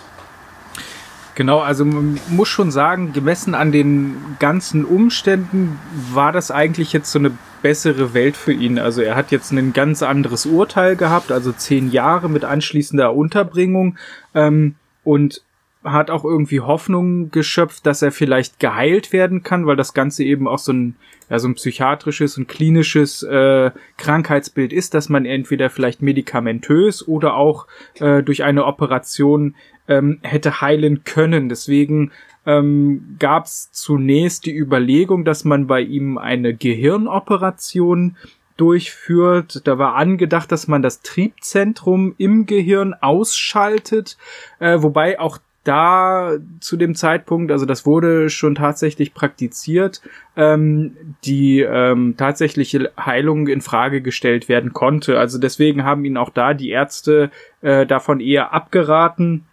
Genau, 1.35 1.59
also 1.59 1.83
man 1.83 2.19
muss 2.29 2.47
schon 2.47 2.69
sagen, 2.69 3.11
gemessen 3.11 3.55
an 3.55 3.71
den 3.71 4.15
ganzen 4.39 4.85
Umständen 4.85 5.79
war 6.11 6.31
das 6.31 6.51
eigentlich 6.51 6.93
jetzt 6.93 7.11
so 7.11 7.17
eine 7.17 7.31
bessere 7.63 8.13
Welt 8.13 8.37
für 8.37 8.53
ihn. 8.53 8.77
Also 8.77 9.01
er 9.01 9.15
hat 9.15 9.31
jetzt 9.31 9.51
ein 9.51 9.73
ganz 9.73 10.03
anderes 10.03 10.45
Urteil 10.45 10.95
gehabt, 10.95 11.31
also 11.31 11.51
zehn 11.51 11.91
Jahre 11.91 12.29
mit 12.29 12.45
anschließender 12.45 13.13
Unterbringung 13.15 13.97
ähm, 14.35 14.75
und 15.03 15.41
hat 15.83 16.09
auch 16.09 16.23
irgendwie 16.23 16.61
Hoffnung 16.61 17.31
geschöpft, 17.31 17.85
dass 17.85 18.01
er 18.01 18.11
vielleicht 18.11 18.59
geheilt 18.59 19.11
werden 19.11 19.43
kann, 19.43 19.65
weil 19.65 19.75
das 19.75 19.93
Ganze 19.93 20.23
eben 20.23 20.47
auch 20.47 20.59
so 20.59 20.71
ein, 20.71 20.95
ja, 21.29 21.39
so 21.39 21.47
ein 21.47 21.55
psychiatrisches 21.55 22.37
und 22.37 22.47
klinisches 22.47 23.23
äh, 23.23 23.71
Krankheitsbild 23.97 24.71
ist, 24.71 24.93
dass 24.93 25.09
man 25.09 25.25
entweder 25.25 25.69
vielleicht 25.69 26.01
medikamentös 26.01 27.05
oder 27.07 27.35
auch 27.35 27.67
äh, 27.99 28.23
durch 28.23 28.43
eine 28.43 28.65
Operation 28.65 29.55
ähm, 29.87 30.19
hätte 30.21 30.61
heilen 30.61 31.03
können. 31.03 31.49
Deswegen 31.49 32.11
ähm, 32.45 33.15
gab 33.19 33.45
es 33.45 33.71
zunächst 33.71 34.45
die 34.45 34.55
Überlegung, 34.55 35.25
dass 35.25 35.43
man 35.43 35.67
bei 35.67 35.81
ihm 35.81 36.17
eine 36.17 36.53
Gehirnoperation 36.53 38.17
durchführt. 38.57 39.61
Da 39.65 39.77
war 39.77 39.95
angedacht, 39.95 40.51
dass 40.51 40.67
man 40.67 40.81
das 40.81 41.01
Triebzentrum 41.01 42.15
im 42.17 42.45
Gehirn 42.45 42.93
ausschaltet, 42.93 44.17
äh, 44.59 44.81
wobei 44.81 45.19
auch 45.19 45.39
da 45.63 46.33
zu 46.59 46.75
dem 46.75 46.93
Zeitpunkt, 46.93 47.51
also 47.51 47.65
das 47.65 47.85
wurde 47.85 48.29
schon 48.29 48.55
tatsächlich 48.55 49.13
praktiziert, 49.13 50.01
ähm, 50.35 50.97
die 51.23 51.61
ähm, 51.61 52.15
tatsächliche 52.17 52.91
Heilung 52.99 53.47
in 53.47 53.61
Frage 53.61 54.01
gestellt 54.01 54.49
werden 54.49 54.73
konnte. 54.73 55.17
Also 55.19 55.39
deswegen 55.39 55.85
haben 55.85 56.03
ihn 56.03 56.17
auch 56.17 56.31
da 56.31 56.53
die 56.53 56.69
Ärzte 56.69 57.31
äh, 57.61 57.85
davon 57.85 58.19
eher 58.19 58.51
abgeraten. 58.51 59.45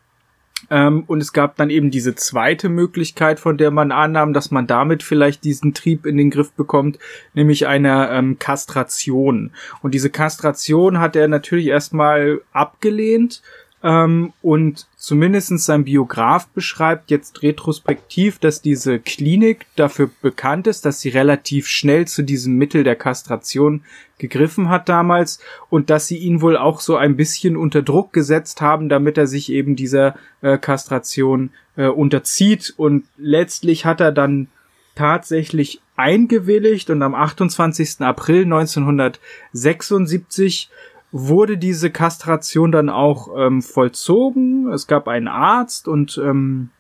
Ähm, 0.71 1.05
und 1.07 1.21
es 1.21 1.33
gab 1.33 1.57
dann 1.57 1.69
eben 1.69 1.91
diese 1.91 2.15
zweite 2.15 2.69
Möglichkeit, 2.69 3.41
von 3.41 3.59
der 3.59 3.71
man 3.71 3.93
annahm, 3.93 4.33
dass 4.33 4.51
man 4.51 4.67
damit 4.67 5.03
vielleicht 5.03 5.45
diesen 5.45 5.75
Trieb 5.75 6.07
in 6.07 6.17
den 6.17 6.31
Griff 6.31 6.53
bekommt, 6.53 6.99
nämlich 7.35 7.67
eine 7.67 8.11
ähm, 8.11 8.39
Kastration. 8.39 9.51
Und 9.83 9.95
diese 9.95 10.11
Kastration 10.11 11.01
hat 11.01 11.17
er 11.17 11.29
natürlich 11.29 11.67
erstmal 11.67 12.41
abgelehnt 12.53 13.43
ähm, 13.83 14.35
und 14.43 14.87
zumindestens 14.97 15.65
sein 15.65 15.85
Biograf 15.85 16.49
beschreibt 16.49 17.11
jetzt 17.11 17.43
retrospektiv, 17.43 18.39
dass 18.39 18.61
diese 18.61 18.99
Klinik 18.99 19.65
dafür 19.75 20.11
bekannt 20.21 20.67
ist, 20.67 20.85
dass 20.85 21.01
sie 21.01 21.09
relativ 21.09 21.67
schnell 21.67 22.07
zu 22.07 22.23
diesem 22.23 22.57
Mittel 22.57 22.85
der 22.85 22.97
Kastration 22.97 23.83
gegriffen 24.19 24.69
hat 24.69 24.91
damals 24.91 25.41
und 25.71 25.89
dass 25.89 26.07
sie 26.07 26.19
ihn 26.19 26.43
wohl 26.43 26.59
auch 26.59 26.81
so 26.81 26.97
ein 26.97 27.17
bisschen 27.17 27.57
unter 27.57 27.81
Druck 27.81 28.13
gesetzt 28.13 28.61
haben, 28.61 28.91
damit 28.91 29.17
er 29.17 29.27
sich 29.27 29.51
eben 29.51 29.77
dieser 29.77 30.15
äh, 30.43 30.59
Kastration 30.59 31.49
äh, 31.77 31.87
unterzieht 31.87 32.75
und 32.77 33.07
letztlich 33.17 33.87
hat 33.87 34.03
er 34.03 34.13
dann 34.13 34.49
tatsächlich 34.95 35.81
eingewilligt 35.97 36.91
und 36.91 37.03
am 37.03 37.15
28. 37.15 38.01
April 38.01 38.43
1976 38.43 40.69
wurde 41.13 41.59
diese 41.59 41.91
Kastration 41.91 42.73
dann 42.73 42.89
auch 42.89 43.29
ähm, 43.37 43.63
vollzogen. 43.63 44.71
Es 44.73 44.87
gab 44.87 45.09
einen 45.09 45.29
Arzt 45.29 45.89
und 45.89 46.21
ähm, 46.23 46.71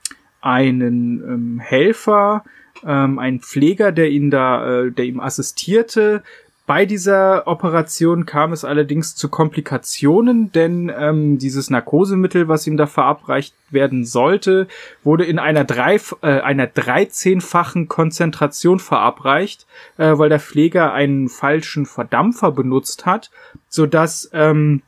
einen 0.41 1.23
ähm, 1.23 1.59
Helfer, 1.59 2.45
ähm, 2.85 3.19
einen 3.19 3.41
Pfleger, 3.41 3.93
der 3.93 4.11
ihn 4.11 4.31
da, 4.31 4.85
äh, 4.85 4.93
der 4.93 5.05
ihm 5.05 5.21
assistierte. 5.21 6.23
Bei 6.71 6.87
dieser 6.87 7.49
Operation 7.49 8.27
kam 8.27 8.53
es 8.53 8.65
allerdings 8.65 9.17
zu 9.17 9.29
Komplikationen, 9.29 10.53
denn 10.53 10.89
ähm, 10.97 11.37
dieses 11.37 11.69
Narkosemittel, 11.69 12.47
was 12.47 12.65
ihm 12.65 12.77
da 12.77 12.87
verabreicht 12.87 13.57
werden 13.71 14.05
sollte, 14.05 14.69
wurde 15.03 15.25
in 15.25 15.41
einer, 15.41 15.65
drei, 15.65 15.97
äh, 16.23 16.29
einer 16.29 16.69
13-fachen 16.69 17.89
Konzentration 17.89 18.79
verabreicht, 18.79 19.67
äh, 19.99 20.17
weil 20.17 20.29
der 20.29 20.39
Pfleger 20.39 20.93
einen 20.93 21.29
falschen 21.29 21.87
Verdampfer 21.87 22.53
benutzt 22.53 23.05
hat, 23.05 23.33
so 23.69 23.87
dass 23.87 24.31
ähm, 24.33 24.83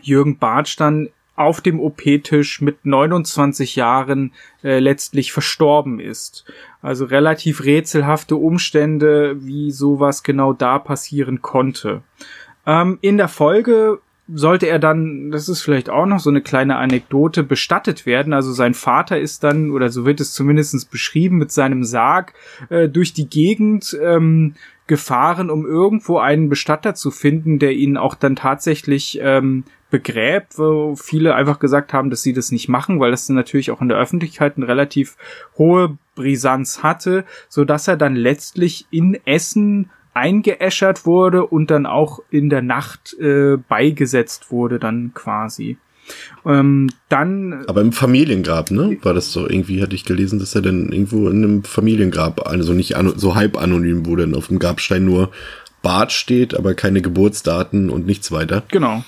Jürgen 0.00 0.38
Bartsch 0.38 0.80
dann 0.80 1.10
auf 1.38 1.60
dem 1.60 1.80
OP-Tisch 1.80 2.60
mit 2.60 2.84
29 2.84 3.76
Jahren 3.76 4.32
äh, 4.62 4.78
letztlich 4.78 5.32
verstorben 5.32 6.00
ist. 6.00 6.44
Also 6.82 7.04
relativ 7.04 7.64
rätselhafte 7.64 8.36
Umstände, 8.36 9.36
wie 9.44 9.70
sowas 9.70 10.22
genau 10.22 10.52
da 10.52 10.78
passieren 10.78 11.42
konnte. 11.42 12.02
Ähm, 12.66 12.98
in 13.00 13.16
der 13.16 13.28
Folge 13.28 14.00
sollte 14.32 14.66
er 14.66 14.78
dann, 14.78 15.30
das 15.30 15.48
ist 15.48 15.62
vielleicht 15.62 15.88
auch 15.88 16.04
noch 16.04 16.20
so 16.20 16.28
eine 16.28 16.42
kleine 16.42 16.76
Anekdote, 16.76 17.42
bestattet 17.42 18.04
werden. 18.04 18.34
Also 18.34 18.52
sein 18.52 18.74
Vater 18.74 19.18
ist 19.18 19.42
dann, 19.42 19.70
oder 19.70 19.88
so 19.88 20.04
wird 20.04 20.20
es 20.20 20.34
zumindest 20.34 20.90
beschrieben, 20.90 21.38
mit 21.38 21.50
seinem 21.50 21.82
Sarg 21.82 22.34
äh, 22.68 22.88
durch 22.88 23.14
die 23.14 23.28
Gegend 23.28 23.96
ähm, 24.02 24.54
gefahren, 24.86 25.50
um 25.50 25.66
irgendwo 25.66 26.18
einen 26.18 26.48
Bestatter 26.48 26.94
zu 26.94 27.10
finden, 27.10 27.58
der 27.58 27.72
ihn 27.72 27.96
auch 27.96 28.14
dann 28.14 28.36
tatsächlich 28.36 29.18
ähm, 29.22 29.64
begräbt, 29.90 30.58
wo 30.58 30.96
viele 30.96 31.34
einfach 31.34 31.58
gesagt 31.58 31.92
haben, 31.92 32.10
dass 32.10 32.22
sie 32.22 32.32
das 32.32 32.52
nicht 32.52 32.68
machen, 32.68 33.00
weil 33.00 33.10
das 33.10 33.26
dann 33.26 33.36
natürlich 33.36 33.70
auch 33.70 33.80
in 33.80 33.88
der 33.88 33.98
Öffentlichkeit 33.98 34.56
eine 34.56 34.68
relativ 34.68 35.16
hohe 35.56 35.96
Brisanz 36.14 36.82
hatte, 36.82 37.24
so 37.48 37.64
dass 37.64 37.88
er 37.88 37.96
dann 37.96 38.14
letztlich 38.14 38.86
in 38.90 39.18
Essen 39.24 39.90
eingeäschert 40.14 41.06
wurde 41.06 41.46
und 41.46 41.70
dann 41.70 41.86
auch 41.86 42.20
in 42.30 42.50
der 42.50 42.62
Nacht 42.62 43.14
äh, 43.20 43.56
beigesetzt 43.56 44.50
wurde 44.50 44.78
dann 44.78 45.12
quasi. 45.14 45.78
Ähm, 46.44 46.90
dann. 47.08 47.64
Aber 47.66 47.82
im 47.82 47.92
Familiengrab, 47.92 48.70
ne? 48.70 48.96
War 49.02 49.14
das 49.14 49.30
so 49.30 49.48
irgendwie, 49.48 49.82
hatte 49.82 49.94
ich 49.94 50.04
gelesen, 50.04 50.38
dass 50.38 50.54
er 50.54 50.62
dann 50.62 50.90
irgendwo 50.90 51.28
in 51.28 51.44
einem 51.44 51.64
Familiengrab, 51.64 52.46
also 52.46 52.72
nicht 52.72 52.94
so 53.16 53.34
halb 53.34 53.56
anonym, 53.58 54.06
wo 54.06 54.16
dann 54.16 54.34
auf 54.34 54.48
dem 54.48 54.58
Grabstein 54.58 55.04
nur 55.04 55.30
Bart 55.82 56.12
steht, 56.12 56.54
aber 56.56 56.74
keine 56.74 57.02
Geburtsdaten 57.02 57.90
und 57.90 58.06
nichts 58.06 58.32
weiter. 58.32 58.64
Genau. 58.68 59.04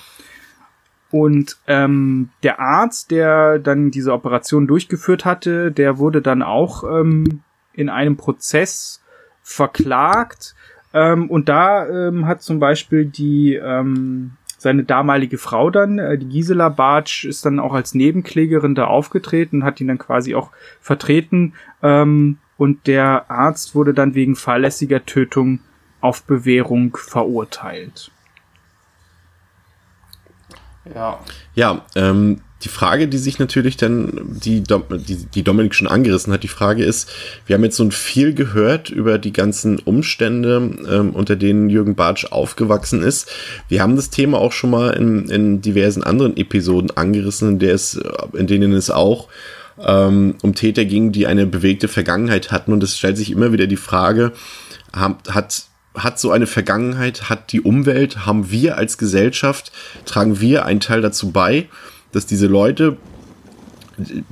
Und 1.11 1.57
ähm, 1.67 2.29
der 2.43 2.59
Arzt, 2.59 3.11
der 3.11 3.59
dann 3.59 3.91
diese 3.91 4.13
Operation 4.13 4.67
durchgeführt 4.67 5.25
hatte, 5.25 5.71
der 5.71 5.97
wurde 5.97 6.21
dann 6.21 6.41
auch 6.41 6.83
ähm, 6.83 7.41
in 7.73 7.89
einem 7.89 8.17
Prozess 8.17 9.01
verklagt. 9.43 10.55
Ähm, 10.93 11.29
und 11.29 11.49
da 11.49 11.87
ähm, 11.87 12.27
hat 12.27 12.41
zum 12.41 12.59
Beispiel 12.59 13.05
die 13.05 13.55
ähm, 13.55 14.31
seine 14.57 14.83
damalige 14.83 15.37
Frau 15.37 15.69
dann, 15.71 15.97
äh, 15.97 16.17
die 16.17 16.29
Gisela 16.29 16.69
Bartsch, 16.69 17.25
ist 17.25 17.45
dann 17.45 17.59
auch 17.59 17.73
als 17.73 17.95
Nebenklägerin 17.95 18.75
da 18.75 18.85
aufgetreten 18.85 19.63
hat 19.63 19.81
ihn 19.81 19.87
dann 19.87 19.97
quasi 19.97 20.35
auch 20.35 20.51
vertreten. 20.79 21.53
Ähm, 21.81 22.37
und 22.57 22.85
der 22.85 23.31
Arzt 23.31 23.73
wurde 23.73 23.95
dann 23.95 24.13
wegen 24.13 24.35
fahrlässiger 24.35 25.03
Tötung 25.05 25.61
auf 25.99 26.23
Bewährung 26.23 26.95
verurteilt. 26.95 28.10
Ja. 30.93 31.19
Ja, 31.55 31.85
ähm, 31.95 32.41
die 32.63 32.69
Frage, 32.69 33.07
die 33.07 33.17
sich 33.17 33.39
natürlich 33.39 33.77
dann, 33.77 34.21
die, 34.43 34.61
die, 34.61 35.15
die 35.15 35.43
Dominik 35.43 35.73
schon 35.73 35.87
angerissen 35.87 36.31
hat, 36.31 36.43
die 36.43 36.47
Frage 36.47 36.83
ist, 36.83 37.09
wir 37.45 37.55
haben 37.55 37.63
jetzt 37.63 37.77
so 37.77 37.89
viel 37.89 38.33
gehört 38.33 38.89
über 38.89 39.17
die 39.17 39.33
ganzen 39.33 39.79
Umstände, 39.79 40.57
ähm, 40.89 41.11
unter 41.11 41.35
denen 41.35 41.69
Jürgen 41.69 41.95
Bartsch 41.95 42.25
aufgewachsen 42.25 43.01
ist. 43.01 43.31
Wir 43.67 43.81
haben 43.81 43.95
das 43.95 44.09
Thema 44.09 44.39
auch 44.39 44.51
schon 44.51 44.69
mal 44.69 44.91
in, 44.91 45.27
in 45.29 45.61
diversen 45.61 46.03
anderen 46.03 46.37
Episoden 46.37 46.91
angerissen, 46.95 47.49
in, 47.49 47.59
der 47.59 47.73
es, 47.73 47.99
in 48.33 48.47
denen 48.47 48.73
es 48.73 48.91
auch 48.91 49.27
ähm, 49.79 50.35
um 50.41 50.53
Täter 50.53 50.85
ging, 50.85 51.11
die 51.11 51.27
eine 51.27 51.47
bewegte 51.47 51.87
Vergangenheit 51.87 52.51
hatten. 52.51 52.73
Und 52.73 52.83
es 52.83 52.97
stellt 52.97 53.17
sich 53.17 53.31
immer 53.31 53.53
wieder 53.53 53.67
die 53.67 53.77
Frage, 53.77 54.33
hat, 54.93 55.63
hat 55.95 56.19
so 56.19 56.31
eine 56.31 56.47
Vergangenheit, 56.47 57.29
hat 57.29 57.51
die 57.51 57.61
Umwelt, 57.61 58.25
haben 58.25 58.51
wir 58.51 58.77
als 58.77 58.97
Gesellschaft, 58.97 59.71
tragen 60.05 60.39
wir 60.39 60.65
einen 60.65 60.79
Teil 60.79 61.01
dazu 61.01 61.31
bei, 61.31 61.67
dass 62.11 62.25
diese 62.25 62.47
Leute 62.47 62.97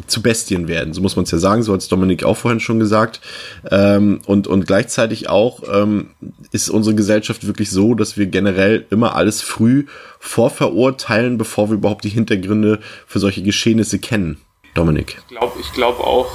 zu 0.08 0.22
Bestien 0.22 0.68
werden, 0.68 0.94
so 0.94 1.02
muss 1.02 1.16
man 1.16 1.24
es 1.24 1.32
ja 1.32 1.38
sagen, 1.38 1.64
so 1.64 1.74
hat 1.74 1.82
es 1.82 1.88
Dominik 1.88 2.24
auch 2.24 2.38
vorhin 2.38 2.60
schon 2.60 2.80
gesagt. 2.80 3.22
Ähm, 3.70 4.22
und, 4.26 4.48
und 4.48 4.66
gleichzeitig 4.66 5.30
auch 5.30 5.62
ähm, 5.72 6.12
ist 6.52 6.70
unsere 6.70 6.96
Gesellschaft 6.96 7.46
wirklich 7.46 7.70
so, 7.70 7.94
dass 7.94 8.18
wir 8.18 8.26
generell 8.28 8.86
immer 8.90 9.16
alles 9.16 9.42
früh 9.42 9.86
vorverurteilen, 10.20 11.38
bevor 11.38 11.70
wir 11.70 11.76
überhaupt 11.76 12.04
die 12.04 12.10
Hintergründe 12.10 12.80
für 13.06 13.20
solche 13.20 13.44
Geschehnisse 13.44 14.00
kennen. 14.00 14.38
Dominik. 14.76 15.18
Ich 15.20 15.28
glaube 15.28 15.60
ich 15.60 15.72
glaub 15.74 16.00
auch, 16.00 16.28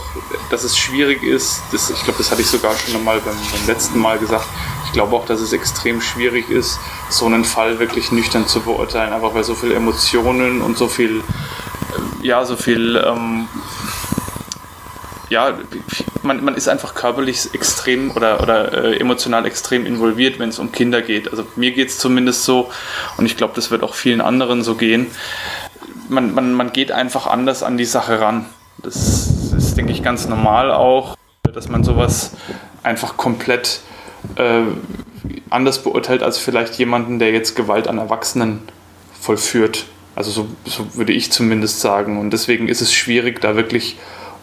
dass 0.50 0.64
es 0.64 0.76
schwierig 0.76 1.22
ist, 1.22 1.62
das, 1.70 1.88
ich 1.90 2.02
glaube, 2.02 2.18
das 2.18 2.30
hatte 2.32 2.42
ich 2.42 2.48
sogar 2.48 2.74
schon 2.76 2.96
einmal 2.96 3.20
beim, 3.20 3.34
beim 3.34 3.66
letzten 3.66 3.98
Mal 4.00 4.18
gesagt, 4.18 4.46
glaube 4.95 5.14
auch, 5.14 5.26
dass 5.26 5.40
es 5.40 5.53
extrem 5.53 6.01
schwierig 6.01 6.49
ist, 6.49 6.78
so 7.11 7.26
einen 7.26 7.45
Fall 7.45 7.78
wirklich 7.78 8.11
nüchtern 8.12 8.47
zu 8.47 8.61
beurteilen, 8.61 9.12
einfach 9.12 9.34
weil 9.34 9.45
so 9.45 9.55
viele 9.55 9.74
Emotionen 9.74 10.62
und 10.62 10.78
so 10.78 10.88
viel, 10.88 11.18
äh, 11.18 12.26
ja, 12.26 12.47
so 12.47 12.57
viel, 12.57 12.97
ähm, 12.97 13.47
ja, 15.28 15.59
man, 16.22 16.42
man 16.42 16.55
ist 16.55 16.68
einfach 16.68 16.95
körperlich 16.95 17.51
extrem 17.53 18.11
oder, 18.12 18.42
oder 18.42 18.72
äh, 18.72 18.97
emotional 18.97 19.45
extrem 19.45 19.84
involviert, 19.84 20.38
wenn 20.38 20.49
es 20.49 20.59
um 20.59 20.72
Kinder 20.72 21.03
geht. 21.03 21.30
Also 21.30 21.45
mir 21.57 21.72
geht 21.72 21.88
es 21.88 21.99
zumindest 21.99 22.45
so 22.45 22.70
und 23.18 23.26
ich 23.26 23.36
glaube, 23.36 23.53
das 23.55 23.70
wird 23.70 23.82
auch 23.82 23.95
vielen 23.95 24.22
anderen 24.22 24.62
so 24.62 24.74
gehen 24.74 25.11
man, 26.09 26.34
man, 26.34 26.53
man 26.53 26.72
geht 26.72 26.92
einfach 26.92 27.26
anders 27.26 27.62
an 27.62 27.76
die 27.76 27.84
Sache 27.84 28.20
ran. 28.20 28.47
Das 28.78 29.28
ist, 29.57 29.76
denke 29.76 29.92
ich, 29.92 30.03
ganz 30.03 30.26
normal 30.28 30.72
auch, 30.72 31.16
dass 31.42 31.68
man 31.68 31.84
sowas 31.84 32.32
einfach 32.82 33.16
komplett 33.16 33.80
äh, 34.36 34.62
anders 35.50 35.82
beurteilt 35.82 36.22
als 36.22 36.38
vielleicht 36.38 36.74
jemanden, 36.78 37.18
der 37.18 37.32
jetzt 37.32 37.56
Gewalt 37.56 37.88
an 37.88 37.98
Erwachsenen 37.98 38.60
vollführt. 39.20 39.86
Also 40.14 40.30
so, 40.30 40.46
so 40.64 40.96
würde 40.96 41.12
ich 41.12 41.32
zumindest 41.32 41.80
sagen. 41.80 42.18
Und 42.18 42.30
deswegen 42.30 42.68
ist 42.68 42.80
es 42.80 42.92
schwierig, 42.92 43.40
da 43.40 43.56
wirklich 43.56 43.96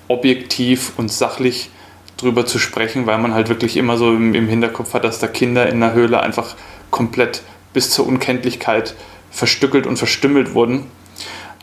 objektiv 0.07 0.93
und 0.97 1.11
sachlich 1.11 1.69
drüber 2.17 2.45
zu 2.45 2.59
sprechen, 2.59 3.05
weil 3.05 3.17
man 3.17 3.33
halt 3.33 3.49
wirklich 3.49 3.77
immer 3.77 3.97
so 3.97 4.11
im, 4.11 4.33
im 4.33 4.47
Hinterkopf 4.47 4.93
hat, 4.93 5.03
dass 5.03 5.19
da 5.19 5.27
Kinder 5.27 5.67
in 5.69 5.79
der 5.79 5.93
Höhle 5.93 6.19
einfach 6.19 6.55
komplett 6.89 7.41
bis 7.73 7.89
zur 7.89 8.05
Unkenntlichkeit 8.07 8.95
verstückelt 9.31 9.87
und 9.87 9.97
verstümmelt 9.97 10.53
wurden 10.53 10.87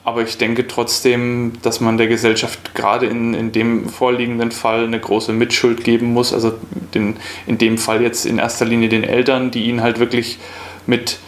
aber 0.09 0.23
ich 0.23 0.39
denke 0.39 0.67
trotzdem, 0.67 1.53
dass 1.61 1.81
man 1.81 1.99
der 1.99 2.07
Gesellschaft 2.07 2.75
gerade 2.75 3.05
in, 3.05 3.35
in 3.35 3.53
dem 3.53 3.91
vorliegenden 3.91 4.53
Fall 4.53 4.85
eine 4.85 4.99
große 4.99 5.35
Mitschuld 5.35 5.85
geben 5.85 6.15
muss. 6.15 6.33
Also 6.33 6.55
den, 6.95 7.17
in 7.47 7.59
dem 7.59 7.77
Fall 7.77 8.01
jetzt 8.01 8.25
in 8.25 8.39
erster 8.39 8.65
Linie 8.65 8.89
den 8.89 9.05
Eltern, 9.05 9.51
die 9.51 9.65
ihn 9.65 9.83
halt 9.83 9.99
wirklich 9.99 10.39
mit 10.87 11.19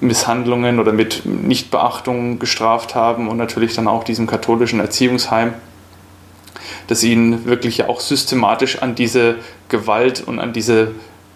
Misshandlungen 0.00 0.80
oder 0.80 0.92
mit 0.92 1.24
Nichtbeachtung 1.24 2.40
gestraft 2.40 2.96
haben 2.96 3.28
und 3.28 3.36
natürlich 3.36 3.76
dann 3.76 3.86
auch 3.86 4.02
diesem 4.02 4.26
katholischen 4.26 4.80
Erziehungsheim, 4.80 5.54
das 6.88 7.04
ihn 7.04 7.44
wirklich 7.44 7.78
ja 7.78 7.88
auch 7.88 8.00
systematisch 8.00 8.82
an 8.82 8.96
diese 8.96 9.36
Gewalt 9.68 10.24
und 10.26 10.40
an 10.40 10.52
diese 10.52 10.90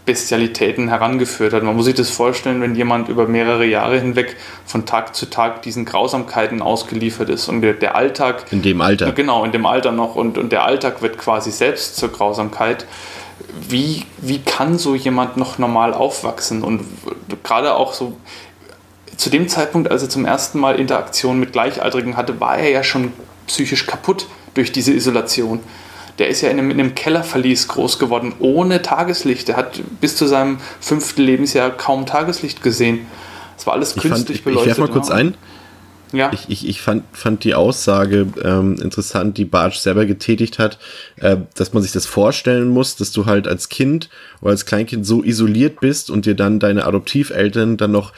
Bestialitäten 0.08 0.88
herangeführt 0.88 1.52
hat. 1.52 1.62
Man 1.62 1.76
muss 1.76 1.84
sich 1.84 1.94
das 1.94 2.08
vorstellen, 2.08 2.62
wenn 2.62 2.74
jemand 2.74 3.10
über 3.10 3.28
mehrere 3.28 3.66
Jahre 3.66 4.00
hinweg 4.00 4.36
von 4.64 4.86
Tag 4.86 5.14
zu 5.14 5.26
Tag 5.26 5.60
diesen 5.60 5.84
Grausamkeiten 5.84 6.62
ausgeliefert 6.62 7.28
ist 7.28 7.46
und 7.50 7.60
der, 7.60 7.94
Alltag. 7.94 8.46
In 8.50 8.62
dem 8.62 8.80
Alter. 8.80 9.12
Genau, 9.12 9.44
in 9.44 9.52
dem 9.52 9.66
Alter 9.66 9.92
noch 9.92 10.14
und, 10.14 10.38
und 10.38 10.50
der 10.50 10.64
Alltag 10.64 11.02
wird 11.02 11.18
quasi 11.18 11.50
selbst 11.50 11.96
zur 11.96 12.10
Grausamkeit. 12.10 12.86
Wie, 13.68 14.06
wie 14.16 14.38
kann 14.38 14.78
so 14.78 14.94
jemand 14.94 15.36
noch 15.36 15.58
normal 15.58 15.92
aufwachsen? 15.92 16.64
Und 16.64 16.86
gerade 17.42 17.74
auch 17.74 17.92
so 17.92 18.16
zu 19.18 19.28
dem 19.28 19.46
Zeitpunkt, 19.46 19.90
als 19.90 20.02
er 20.02 20.08
zum 20.08 20.24
ersten 20.24 20.58
Mal 20.58 20.80
Interaktion 20.80 21.38
mit 21.38 21.52
Gleichaltrigen 21.52 22.16
hatte, 22.16 22.40
war 22.40 22.56
er 22.56 22.70
ja 22.70 22.82
schon 22.82 23.12
psychisch 23.46 23.86
kaputt 23.86 24.26
durch 24.54 24.72
diese 24.72 24.94
Isolation. 24.94 25.60
Der 26.18 26.28
ist 26.28 26.40
ja 26.40 26.50
in 26.50 26.58
einem, 26.58 26.70
in 26.70 26.80
einem 26.80 26.94
Kellerverlies 26.94 27.68
groß 27.68 27.98
geworden, 27.98 28.34
ohne 28.40 28.82
Tageslicht. 28.82 29.48
Er 29.48 29.56
hat 29.56 29.80
bis 30.00 30.16
zu 30.16 30.26
seinem 30.26 30.58
fünften 30.80 31.22
Lebensjahr 31.22 31.70
kaum 31.70 32.06
Tageslicht 32.06 32.62
gesehen. 32.62 33.06
Es 33.56 33.66
war 33.66 33.74
alles 33.74 33.96
ich 33.96 34.02
künstlich 34.02 34.18
fand, 34.18 34.30
ich, 34.30 34.44
beleuchtet. 34.44 34.72
Ich 34.72 34.78
werfe 34.78 34.92
mal 34.92 34.92
kurz 34.92 35.10
ein. 35.10 35.34
Ja. 36.12 36.30
Ich, 36.32 36.48
ich, 36.48 36.66
ich 36.66 36.80
fand, 36.80 37.04
fand 37.12 37.44
die 37.44 37.54
Aussage 37.54 38.26
ähm, 38.42 38.76
interessant, 38.80 39.36
die 39.36 39.44
Bartsch 39.44 39.78
selber 39.78 40.06
getätigt 40.06 40.58
hat, 40.58 40.78
äh, 41.16 41.36
dass 41.54 41.74
man 41.74 41.82
sich 41.82 41.92
das 41.92 42.06
vorstellen 42.06 42.68
muss, 42.68 42.96
dass 42.96 43.12
du 43.12 43.26
halt 43.26 43.46
als 43.46 43.68
Kind 43.68 44.08
oder 44.40 44.52
als 44.52 44.64
Kleinkind 44.64 45.06
so 45.06 45.22
isoliert 45.22 45.80
bist 45.80 46.10
und 46.10 46.24
dir 46.24 46.34
dann 46.34 46.60
deine 46.60 46.86
Adoptiveltern 46.86 47.76
dann 47.76 47.92
noch 47.92 48.12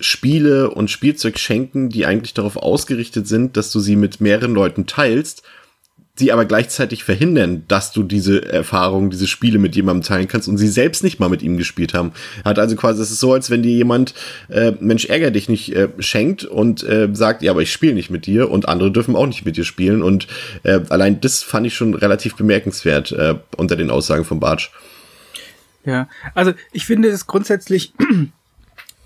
Spiele 0.00 0.70
und 0.70 0.90
Spielzeug 0.90 1.38
schenken, 1.38 1.88
die 1.88 2.04
eigentlich 2.04 2.34
darauf 2.34 2.56
ausgerichtet 2.56 3.28
sind, 3.28 3.56
dass 3.56 3.70
du 3.70 3.80
sie 3.80 3.96
mit 3.96 4.20
mehreren 4.20 4.52
Leuten 4.52 4.86
teilst 4.86 5.42
sie 6.18 6.32
aber 6.32 6.44
gleichzeitig 6.46 7.04
verhindern, 7.04 7.64
dass 7.68 7.92
du 7.92 8.02
diese 8.02 8.44
Erfahrung, 8.44 9.10
diese 9.10 9.26
Spiele 9.26 9.58
mit 9.58 9.76
jemandem 9.76 10.02
teilen 10.02 10.28
kannst 10.28 10.48
und 10.48 10.56
sie 10.56 10.68
selbst 10.68 11.04
nicht 11.04 11.20
mal 11.20 11.28
mit 11.28 11.42
ihm 11.42 11.58
gespielt 11.58 11.94
haben. 11.94 12.12
Hat 12.44 12.58
also 12.58 12.74
quasi, 12.74 13.02
es 13.02 13.10
ist 13.10 13.20
so, 13.20 13.32
als 13.32 13.50
wenn 13.50 13.62
dir 13.62 13.72
jemand, 13.72 14.14
äh, 14.48 14.72
Mensch, 14.80 15.04
ärger 15.04 15.30
dich 15.30 15.48
nicht, 15.48 15.74
äh, 15.74 15.88
schenkt 15.98 16.44
und 16.44 16.82
äh, 16.84 17.08
sagt, 17.12 17.42
ja, 17.42 17.50
aber 17.50 17.62
ich 17.62 17.72
spiele 17.72 17.94
nicht 17.94 18.10
mit 18.10 18.26
dir 18.26 18.50
und 18.50 18.68
andere 18.68 18.90
dürfen 18.90 19.14
auch 19.14 19.26
nicht 19.26 19.44
mit 19.44 19.56
dir 19.56 19.64
spielen. 19.64 20.02
Und 20.02 20.26
äh, 20.62 20.80
allein 20.88 21.20
das 21.20 21.42
fand 21.42 21.66
ich 21.66 21.74
schon 21.74 21.94
relativ 21.94 22.34
bemerkenswert 22.36 23.12
äh, 23.12 23.34
unter 23.56 23.76
den 23.76 23.90
Aussagen 23.90 24.24
von 24.24 24.40
Bartsch. 24.40 24.70
Ja, 25.84 26.08
also 26.34 26.52
ich 26.72 26.86
finde 26.86 27.08
es 27.08 27.26
grundsätzlich 27.26 27.92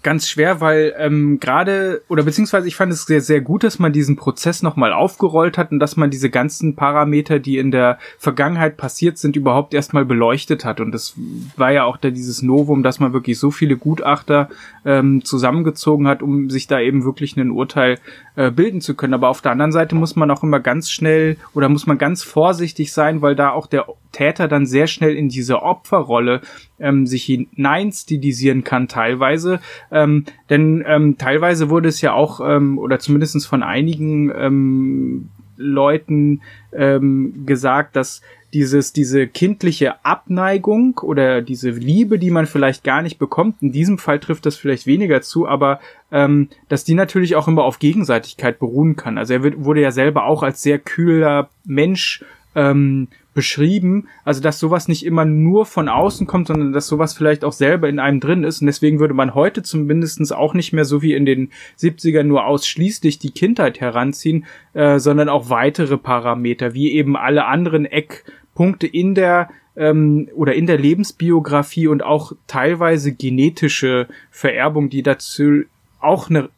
ganz 0.03 0.29
schwer, 0.29 0.61
weil 0.61 0.95
ähm, 0.99 1.41
gerade 1.41 2.03
oder 2.09 2.23
beziehungsweise 2.23 2.69
ich 2.69 2.77
fand 2.77 2.93
es 2.93 3.05
sehr 3.05 3.21
sehr 3.21 3.41
gut, 3.41 3.65
dass 3.65 3.79
man 3.79 3.93
diesen 3.93 4.17
Prozess 4.17 4.63
nochmal 4.63 4.93
aufgerollt 4.93 5.59
hat 5.59 5.73
und 5.73 5.79
dass 5.79 5.97
man 5.97 6.11
diese 6.11 6.31
ganzen 6.31 6.77
Parameter, 6.77 7.39
die 7.39 7.59
in 7.59 7.71
der 7.71 7.99
Vergangenheit 8.19 8.77
passiert 8.77 9.19
sind, 9.19 9.37
überhaupt 9.37 9.75
erstmal 9.75 10.05
beleuchtet 10.05 10.65
hat 10.65 10.81
und 10.81 10.93
das 10.93 11.15
war 11.57 11.73
ja 11.73 11.85
auch 11.85 11.97
da 11.97 12.11
dieses 12.11 12.43
Novum, 12.43 12.83
dass 12.83 13.01
man 13.01 13.13
wirklich 13.13 13.39
so 13.39 13.51
viele 13.51 13.77
Gutachter 13.77 14.49
ähm, 14.85 15.25
zusammengezogen 15.25 16.07
hat, 16.07 16.23
um 16.23 16.51
sich 16.51 16.67
da 16.67 16.81
eben 16.81 17.05
wirklich 17.05 17.37
ein 17.37 17.51
Urteil 17.51 17.99
äh, 18.37 18.51
bilden 18.51 18.81
zu 18.81 18.95
können. 18.95 19.15
Aber 19.15 19.29
auf 19.29 19.43
der 19.43 19.53
anderen 19.53 19.73
Seite 19.73 19.95
muss 19.95 20.17
man 20.17 20.31
auch 20.31 20.43
immer 20.43 20.61
ganz 20.61 20.91
schnell 20.91 21.37
oder 21.55 21.69
muss 21.69 21.87
man 21.87 21.99
ganz 21.99 22.23
vorsichtig 22.23 22.93
sein, 22.93 23.23
weil 23.23 23.37
da 23.37 23.51
auch 23.51 23.67
der 23.67 23.89
Täter 24.13 24.49
dann 24.49 24.67
sehr 24.67 24.87
schnell 24.87 25.17
in 25.17 25.29
diese 25.29 25.63
Opferrolle 25.63 26.41
ähm, 26.79 27.07
sich 27.07 27.25
hineinstilisieren 27.25 28.65
kann 28.65 28.89
teilweise. 28.89 29.61
Ähm, 29.91 30.25
denn 30.49 30.85
ähm, 30.87 31.19
teilweise 31.19 31.71
wurde 31.71 31.89
es 31.89 32.01
ja 32.01 32.13
auch, 32.13 32.41
ähm, 32.41 32.79
oder 32.79 32.99
zumindestens 32.99 33.47
von 33.47 33.63
einigen 33.63 34.33
ähm, 34.35 35.29
Leuten 35.57 36.41
ähm, 36.73 37.45
gesagt, 37.47 37.97
dass 37.97 38.23
dieses, 38.53 38.93
diese 38.93 39.29
kindliche 39.29 40.05
Abneigung 40.05 40.99
oder 40.99 41.41
diese 41.43 41.71
Liebe, 41.71 42.19
die 42.19 42.31
man 42.31 42.47
vielleicht 42.47 42.83
gar 42.83 43.03
nicht 43.03 43.19
bekommt, 43.19 43.63
in 43.63 43.73
diesem 43.73 43.99
Fall 43.99 44.19
trifft 44.19 44.47
das 44.47 44.57
vielleicht 44.57 44.87
weniger 44.87 45.23
zu, 45.23 45.47
aber 45.47 45.81
ähm, 46.11 46.49
dass 46.69 46.85
die 46.85 46.95
natürlich 46.95 47.37
auch 47.37 47.47
immer 47.47 47.63
auf 47.63 47.79
Gegenseitigkeit 47.79 48.59
beruhen 48.59 48.97
kann. 48.97 49.19
Also 49.19 49.35
er 49.35 49.43
wird, 49.43 49.65
wurde 49.65 49.83
ja 49.83 49.93
selber 49.93 50.25
auch 50.25 50.43
als 50.43 50.63
sehr 50.63 50.79
kühler 50.79 51.49
Mensch 51.65 52.25
ähm, 52.57 53.09
beschrieben, 53.33 54.09
also 54.25 54.41
dass 54.41 54.59
sowas 54.59 54.89
nicht 54.89 55.07
immer 55.07 55.25
nur 55.25 55.67
von 55.67 55.89
außen 55.89 56.27
kommt, 56.27 56.49
sondern 56.49 56.73
dass 56.73 56.89
sowas 56.89 57.15
vielleicht 57.15 57.45
auch 57.45 57.53
selber 57.53 57.89
in 57.89 57.99
einem 57.99 58.21
drin 58.21 58.45
ist. 58.45 58.61
Und 58.61 58.67
deswegen 58.67 58.99
würde 58.99 59.15
man 59.15 59.35
heute 59.35 59.63
zumindestens 59.63 60.33
auch 60.33 60.55
nicht 60.55 60.73
mehr 60.73 60.85
so 60.85 61.01
wie 61.03 61.15
in 61.15 61.27
den 61.27 61.51
70ern 61.79 62.25
nur 62.25 62.47
ausschließlich 62.47 63.19
die 63.19 63.31
Kindheit 63.31 63.81
heranziehen, 63.81 64.47
äh, 64.73 64.99
sondern 64.99 65.29
auch 65.29 65.49
weitere 65.49 65.97
Parameter, 65.97 66.75
wie 66.75 66.93
eben 66.93 67.17
alle 67.17 67.47
anderen 67.47 67.87
Eckpunkte 67.87 68.87
in 68.87 69.15
der 69.15 69.49
ähm, 69.77 70.29
oder 70.35 70.55
in 70.55 70.67
der 70.67 70.79
Lebensbiografie 70.79 71.87
und 71.87 72.03
auch 72.03 72.33
teilweise 72.49 73.13
genetische 73.13 74.09
Vererbung, 74.31 74.91
die 74.91 75.03
dazu 75.03 75.63
auch 76.01 76.31
eine 76.31 76.49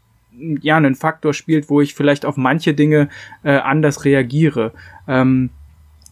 ja, 0.62 0.78
einen 0.78 0.94
Faktor 0.94 1.34
spielt, 1.34 1.68
wo 1.68 1.82
ich 1.82 1.94
vielleicht 1.94 2.24
auf 2.24 2.38
manche 2.38 2.72
Dinge 2.72 3.10
äh, 3.42 3.52
anders 3.52 4.06
reagiere. 4.06 4.72
Ähm, 5.06 5.50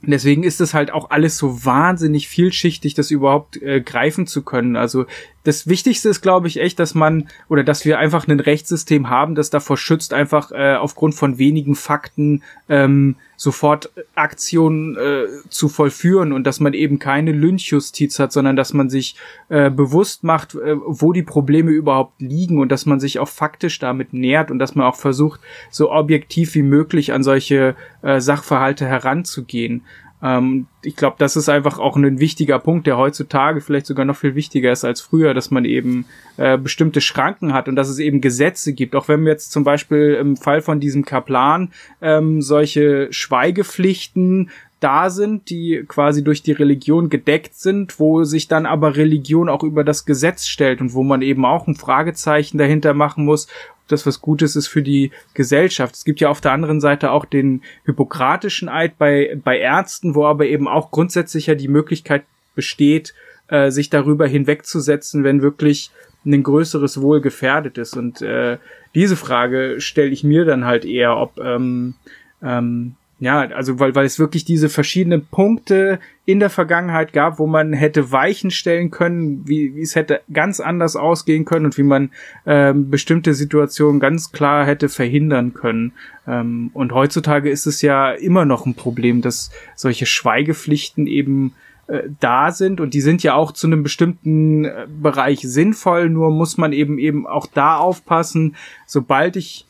Deswegen 0.03 0.45
ist 0.45 0.61
es 0.63 0.73
halt 0.73 0.91
auch 0.93 1.11
alles 1.11 1.37
so 1.37 1.65
wahnsinnig 1.65 2.27
vielschichtig, 2.27 2.95
das 2.95 3.11
überhaupt 3.11 3.61
äh, 3.61 3.83
greifen 3.83 4.27
zu 4.27 4.43
können. 4.43 4.77
Also 4.77 5.05
das 5.45 5.67
Wichtigste 5.67 6.09
ist, 6.11 6.21
glaube 6.21 6.49
ich, 6.49 6.61
echt, 6.61 6.79
dass 6.79 6.95
man 6.95 7.29
oder 7.49 7.65
dass 7.65 7.85
wir 7.85 7.99
einfach 7.99 8.29
ein 8.29 8.41
Rechtssystem 8.41 9.09
haben, 9.09 9.35
das 9.35 9.49
davor 9.49 9.79
schützt, 9.79 10.13
einfach 10.13 10.53
äh, 10.53 10.75
aufgrund 10.75 11.15
von 11.15 11.39
wenigen 11.39 11.75
Fakten 11.75 12.43
ähm, 12.69 13.17
sofort 13.37 13.91
Aktionen 14.15 14.97
äh, 14.99 15.25
zu 15.49 15.71
vollführen 15.71 16.33
und 16.35 16.47
dass 16.47 16.61
man 16.61 16.75
eben 16.75 16.99
keine 16.99 17.33
Lynchjustiz 17.33 18.19
hat, 18.19 18.33
sondern 18.33 18.55
dass 18.55 18.75
man 18.75 18.91
sich 18.91 19.17
äh, 19.49 19.71
bewusst 19.71 20.25
macht, 20.25 20.57
äh, 20.57 20.77
wo 20.77 21.15
die 21.15 21.23
Probleme 21.23 21.71
überhaupt 21.71 22.21
liegen 22.21 22.59
und 22.59 22.71
dass 22.71 22.85
man 22.85 23.01
sich 23.01 23.19
auch 23.19 23.29
faktisch 23.29 23.79
damit 23.79 24.13
nähert 24.13 24.51
und 24.51 24.59
dass 24.59 24.75
man 24.75 24.87
auch 24.87 24.97
versucht, 24.97 25.41
so 25.71 25.91
objektiv 25.91 26.55
wie 26.55 26.63
möglich 26.63 27.15
an 27.15 27.23
solche 27.23 27.77
äh, 28.03 28.21
Sachverhalte 28.21 28.85
heranzugehen. 28.85 29.85
Ähm, 30.23 30.67
ich 30.83 30.97
glaube, 30.97 31.17
das 31.19 31.37
ist 31.37 31.49
einfach 31.49 31.79
auch 31.79 31.97
ein 31.97 32.21
wichtiger 32.21 32.59
Punkt, 32.59 32.87
der 32.87 32.97
heutzutage 32.97 33.61
vielleicht 33.61 33.87
sogar 33.87 34.05
noch 34.05 34.17
viel 34.17 34.35
wichtiger 34.35 34.73
ist 34.73 34.85
als 34.85 35.01
früher, 35.01 35.35
dass 35.35 35.51
man 35.51 35.65
eben 35.65 36.07
äh, 36.37 36.59
bestimmte 36.59 37.01
Schranken 37.01 37.53
hat 37.53 37.69
und 37.69 37.77
dass 37.77 37.89
es 37.89 37.99
eben 37.99 38.21
Gesetze 38.21 38.73
gibt. 38.73 38.95
Auch 38.95 39.09
wenn 39.09 39.25
wir 39.25 39.33
jetzt 39.33 39.53
zum 39.53 39.65
Beispiel 39.65 40.17
im 40.21 40.37
Fall 40.37 40.61
von 40.61 40.81
diesem 40.81 41.05
Kaplan 41.05 41.73
ähm, 42.01 42.43
solche 42.43 43.09
Schweigepflichten 43.11 44.51
da 44.81 45.11
sind, 45.11 45.51
die 45.51 45.85
quasi 45.87 46.25
durch 46.25 46.43
die 46.43 46.53
Religion 46.53 47.11
gedeckt 47.11 47.55
sind, 47.55 48.01
wo 48.01 48.25
sich 48.25 48.49
dann 48.49 48.65
aber 48.65 48.97
Religion 48.97 49.49
auch 49.51 49.63
über 49.63 49.85
das 49.85 50.07
Gesetz 50.07 50.47
stellt 50.47 50.81
und 50.81 50.95
wo 50.95 51.03
man 51.03 51.23
eben 51.23 51.45
auch 51.45 51.67
ein 51.67 51.77
Fragezeichen 51.77 52.57
dahinter 52.57 52.95
machen 52.95 53.27
muss, 53.27 53.47
das 53.93 54.07
was 54.07 54.21
Gutes 54.21 54.57
ist 54.57 54.69
für 54.69 54.83
die 54.83 55.11
Gesellschaft. 55.35 55.95
Es 55.95 56.05
gibt 56.05 56.21
ja 56.21 56.29
auf 56.29 56.41
der 56.41 56.53
anderen 56.53 56.81
Seite 56.81 57.11
auch 57.11 57.25
den 57.25 57.63
hippokratischen 57.85 58.69
Eid 58.69 58.99
bei, 58.99 59.39
bei 59.43 59.59
Ärzten, 59.59 60.15
wo 60.15 60.25
aber 60.25 60.47
eben 60.47 60.69
auch 60.69 60.91
grundsätzlich 60.91 61.47
ja 61.47 61.55
die 61.55 61.69
Möglichkeit 61.69 62.25
besteht, 62.55 63.15
äh, 63.49 63.71
sich 63.71 63.91
darüber 63.91 64.27
hinwegzusetzen, 64.27 65.25
wenn 65.25 65.43
wirklich 65.43 65.91
ein 66.25 66.43
größeres 66.43 67.01
Wohl 67.01 67.21
gefährdet 67.21 67.79
ist. 67.79 67.97
Und 67.97 68.23
äh, 68.23 68.59
diese 68.95 69.17
Frage 69.17 69.81
stelle 69.81 70.11
ich 70.11 70.25
mir 70.25 70.45
dann 70.45 70.65
halt 70.65 70.85
eher, 70.85 71.17
ob 71.17 71.39
ähm, 71.39 71.95
ähm, 72.43 72.97
ja, 73.21 73.41
also 73.41 73.79
weil, 73.79 73.95
weil 73.95 74.07
es 74.07 74.19
wirklich 74.19 74.47
diese 74.47 74.71
verschiedenen 74.71 75.27
Punkte 75.27 76.01
in 76.25 76.41
der 76.41 76.49
Vergangenheit 76.49 77.13
gab, 77.13 77.39
wo 77.39 77.47
man 77.47 77.75
hätte 77.75 78.11
Weichen 78.13 78.51
stellen 78.51 78.91
können, 78.91 79.47
wie, 79.47 79.77
wie 79.77 79.83
es 79.83 79.95
hätte 79.95 80.23
ganz 80.33 80.59
anders 80.59 80.97
ausgehen 80.97 81.45
können 81.45 81.67
und 81.67 81.77
wie 81.77 81.83
man 81.83 82.11
ähm, 82.47 82.89
bestimmte 82.89 83.35
Situationen 83.35 84.01
ganz 84.01 84.33
klar 84.33 84.65
hätte 84.65 84.89
verhindern 84.89 85.53
können. 85.53 85.93
Ähm, 86.27 86.71
und 86.73 86.93
heutzutage 86.93 87.51
ist 87.51 87.67
es 87.67 87.83
ja 87.83 88.11
immer 88.11 88.47
noch 88.47 88.65
ein 88.65 88.75
Problem, 88.75 89.21
dass 89.21 89.51
solche 89.77 90.07
Schweigepflichten 90.07 91.07
eben 91.07 91.53
äh, 91.89 92.05
da 92.21 92.53
sind 92.53 92.81
und 92.81 92.95
die 92.95 93.03
sind 93.03 93.23
ja 93.23 93.35
auch 93.35 93.53
zu 93.53 93.67
einem 93.67 93.83
bestimmten 93.83 94.65
äh, 94.65 94.87
Bereich 94.89 95.41
sinnvoll, 95.41 96.09
nur 96.09 96.31
muss 96.31 96.57
man 96.57 96.73
eben 96.73 96.99
eben 96.99 97.27
auch 97.27 97.47
da 97.47 97.77
aufpassen, 97.77 98.57
sobald 98.87 99.37
ich 99.37 99.67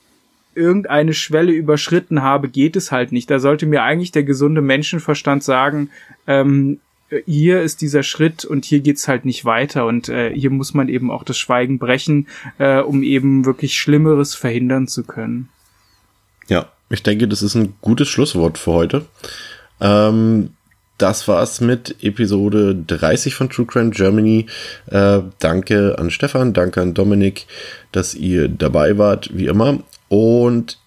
irgendeine 0.54 1.14
Schwelle 1.14 1.52
überschritten 1.52 2.22
habe, 2.22 2.48
geht 2.48 2.76
es 2.76 2.90
halt 2.90 3.12
nicht. 3.12 3.30
Da 3.30 3.38
sollte 3.38 3.66
mir 3.66 3.82
eigentlich 3.82 4.12
der 4.12 4.24
gesunde 4.24 4.60
Menschenverstand 4.62 5.42
sagen, 5.42 5.90
ähm, 6.26 6.80
hier 7.26 7.62
ist 7.62 7.80
dieser 7.80 8.02
Schritt 8.02 8.44
und 8.44 8.64
hier 8.64 8.80
geht's 8.80 9.08
halt 9.08 9.24
nicht 9.24 9.44
weiter 9.44 9.86
und 9.86 10.08
äh, 10.08 10.32
hier 10.32 10.50
muss 10.50 10.74
man 10.74 10.88
eben 10.88 11.10
auch 11.10 11.24
das 11.24 11.38
Schweigen 11.38 11.78
brechen, 11.78 12.28
äh, 12.58 12.80
um 12.80 13.02
eben 13.02 13.44
wirklich 13.44 13.76
Schlimmeres 13.76 14.34
verhindern 14.34 14.86
zu 14.86 15.02
können. 15.02 15.48
Ja, 16.48 16.70
ich 16.88 17.02
denke, 17.02 17.26
das 17.28 17.42
ist 17.42 17.54
ein 17.54 17.74
gutes 17.80 18.08
Schlusswort 18.08 18.58
für 18.58 18.72
heute. 18.72 19.06
Ähm, 19.80 20.50
das 21.00 21.26
war's 21.28 21.60
mit 21.60 21.96
Episode 22.02 22.74
30 22.74 23.34
von 23.34 23.48
True 23.48 23.66
Crime 23.66 23.90
Germany. 23.90 24.46
Äh, 24.86 25.20
danke 25.38 25.98
an 25.98 26.10
Stefan, 26.10 26.52
danke 26.52 26.80
an 26.80 26.94
Dominik, 26.94 27.46
dass 27.92 28.14
ihr 28.14 28.48
dabei 28.48 28.98
wart, 28.98 29.30
wie 29.32 29.46
immer. 29.46 29.80
Und 30.08 30.78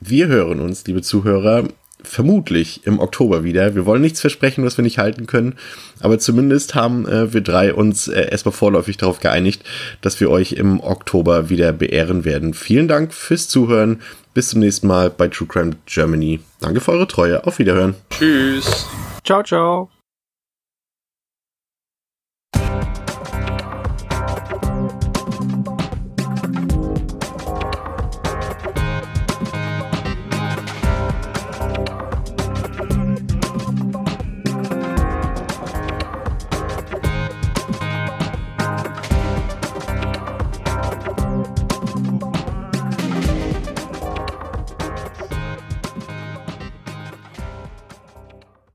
wir 0.00 0.28
hören 0.28 0.60
uns, 0.60 0.86
liebe 0.86 1.02
Zuhörer, 1.02 1.64
vermutlich 2.02 2.86
im 2.86 3.00
Oktober 3.00 3.44
wieder. 3.44 3.74
Wir 3.74 3.86
wollen 3.86 4.02
nichts 4.02 4.20
versprechen, 4.20 4.64
was 4.64 4.76
wir 4.76 4.84
nicht 4.84 4.98
halten 4.98 5.26
können, 5.26 5.54
aber 6.00 6.18
zumindest 6.18 6.74
haben 6.74 7.06
äh, 7.08 7.32
wir 7.32 7.40
drei 7.40 7.72
uns 7.74 8.08
äh, 8.08 8.30
erstmal 8.30 8.52
vorläufig 8.52 8.96
darauf 8.96 9.20
geeinigt, 9.20 9.62
dass 10.02 10.20
wir 10.20 10.30
euch 10.30 10.52
im 10.52 10.80
Oktober 10.80 11.48
wieder 11.48 11.72
beehren 11.72 12.24
werden. 12.24 12.54
Vielen 12.54 12.88
Dank 12.88 13.12
fürs 13.12 13.48
Zuhören. 13.48 14.00
Bis 14.36 14.50
zum 14.50 14.60
nächsten 14.60 14.86
Mal 14.86 15.08
bei 15.08 15.28
True 15.28 15.48
Crime 15.48 15.76
Germany. 15.86 16.40
Danke 16.60 16.82
für 16.82 16.92
eure 16.92 17.08
Treue. 17.08 17.46
Auf 17.46 17.58
Wiederhören. 17.58 17.94
Tschüss. 18.10 18.86
Ciao, 19.24 19.42
ciao. 19.42 19.88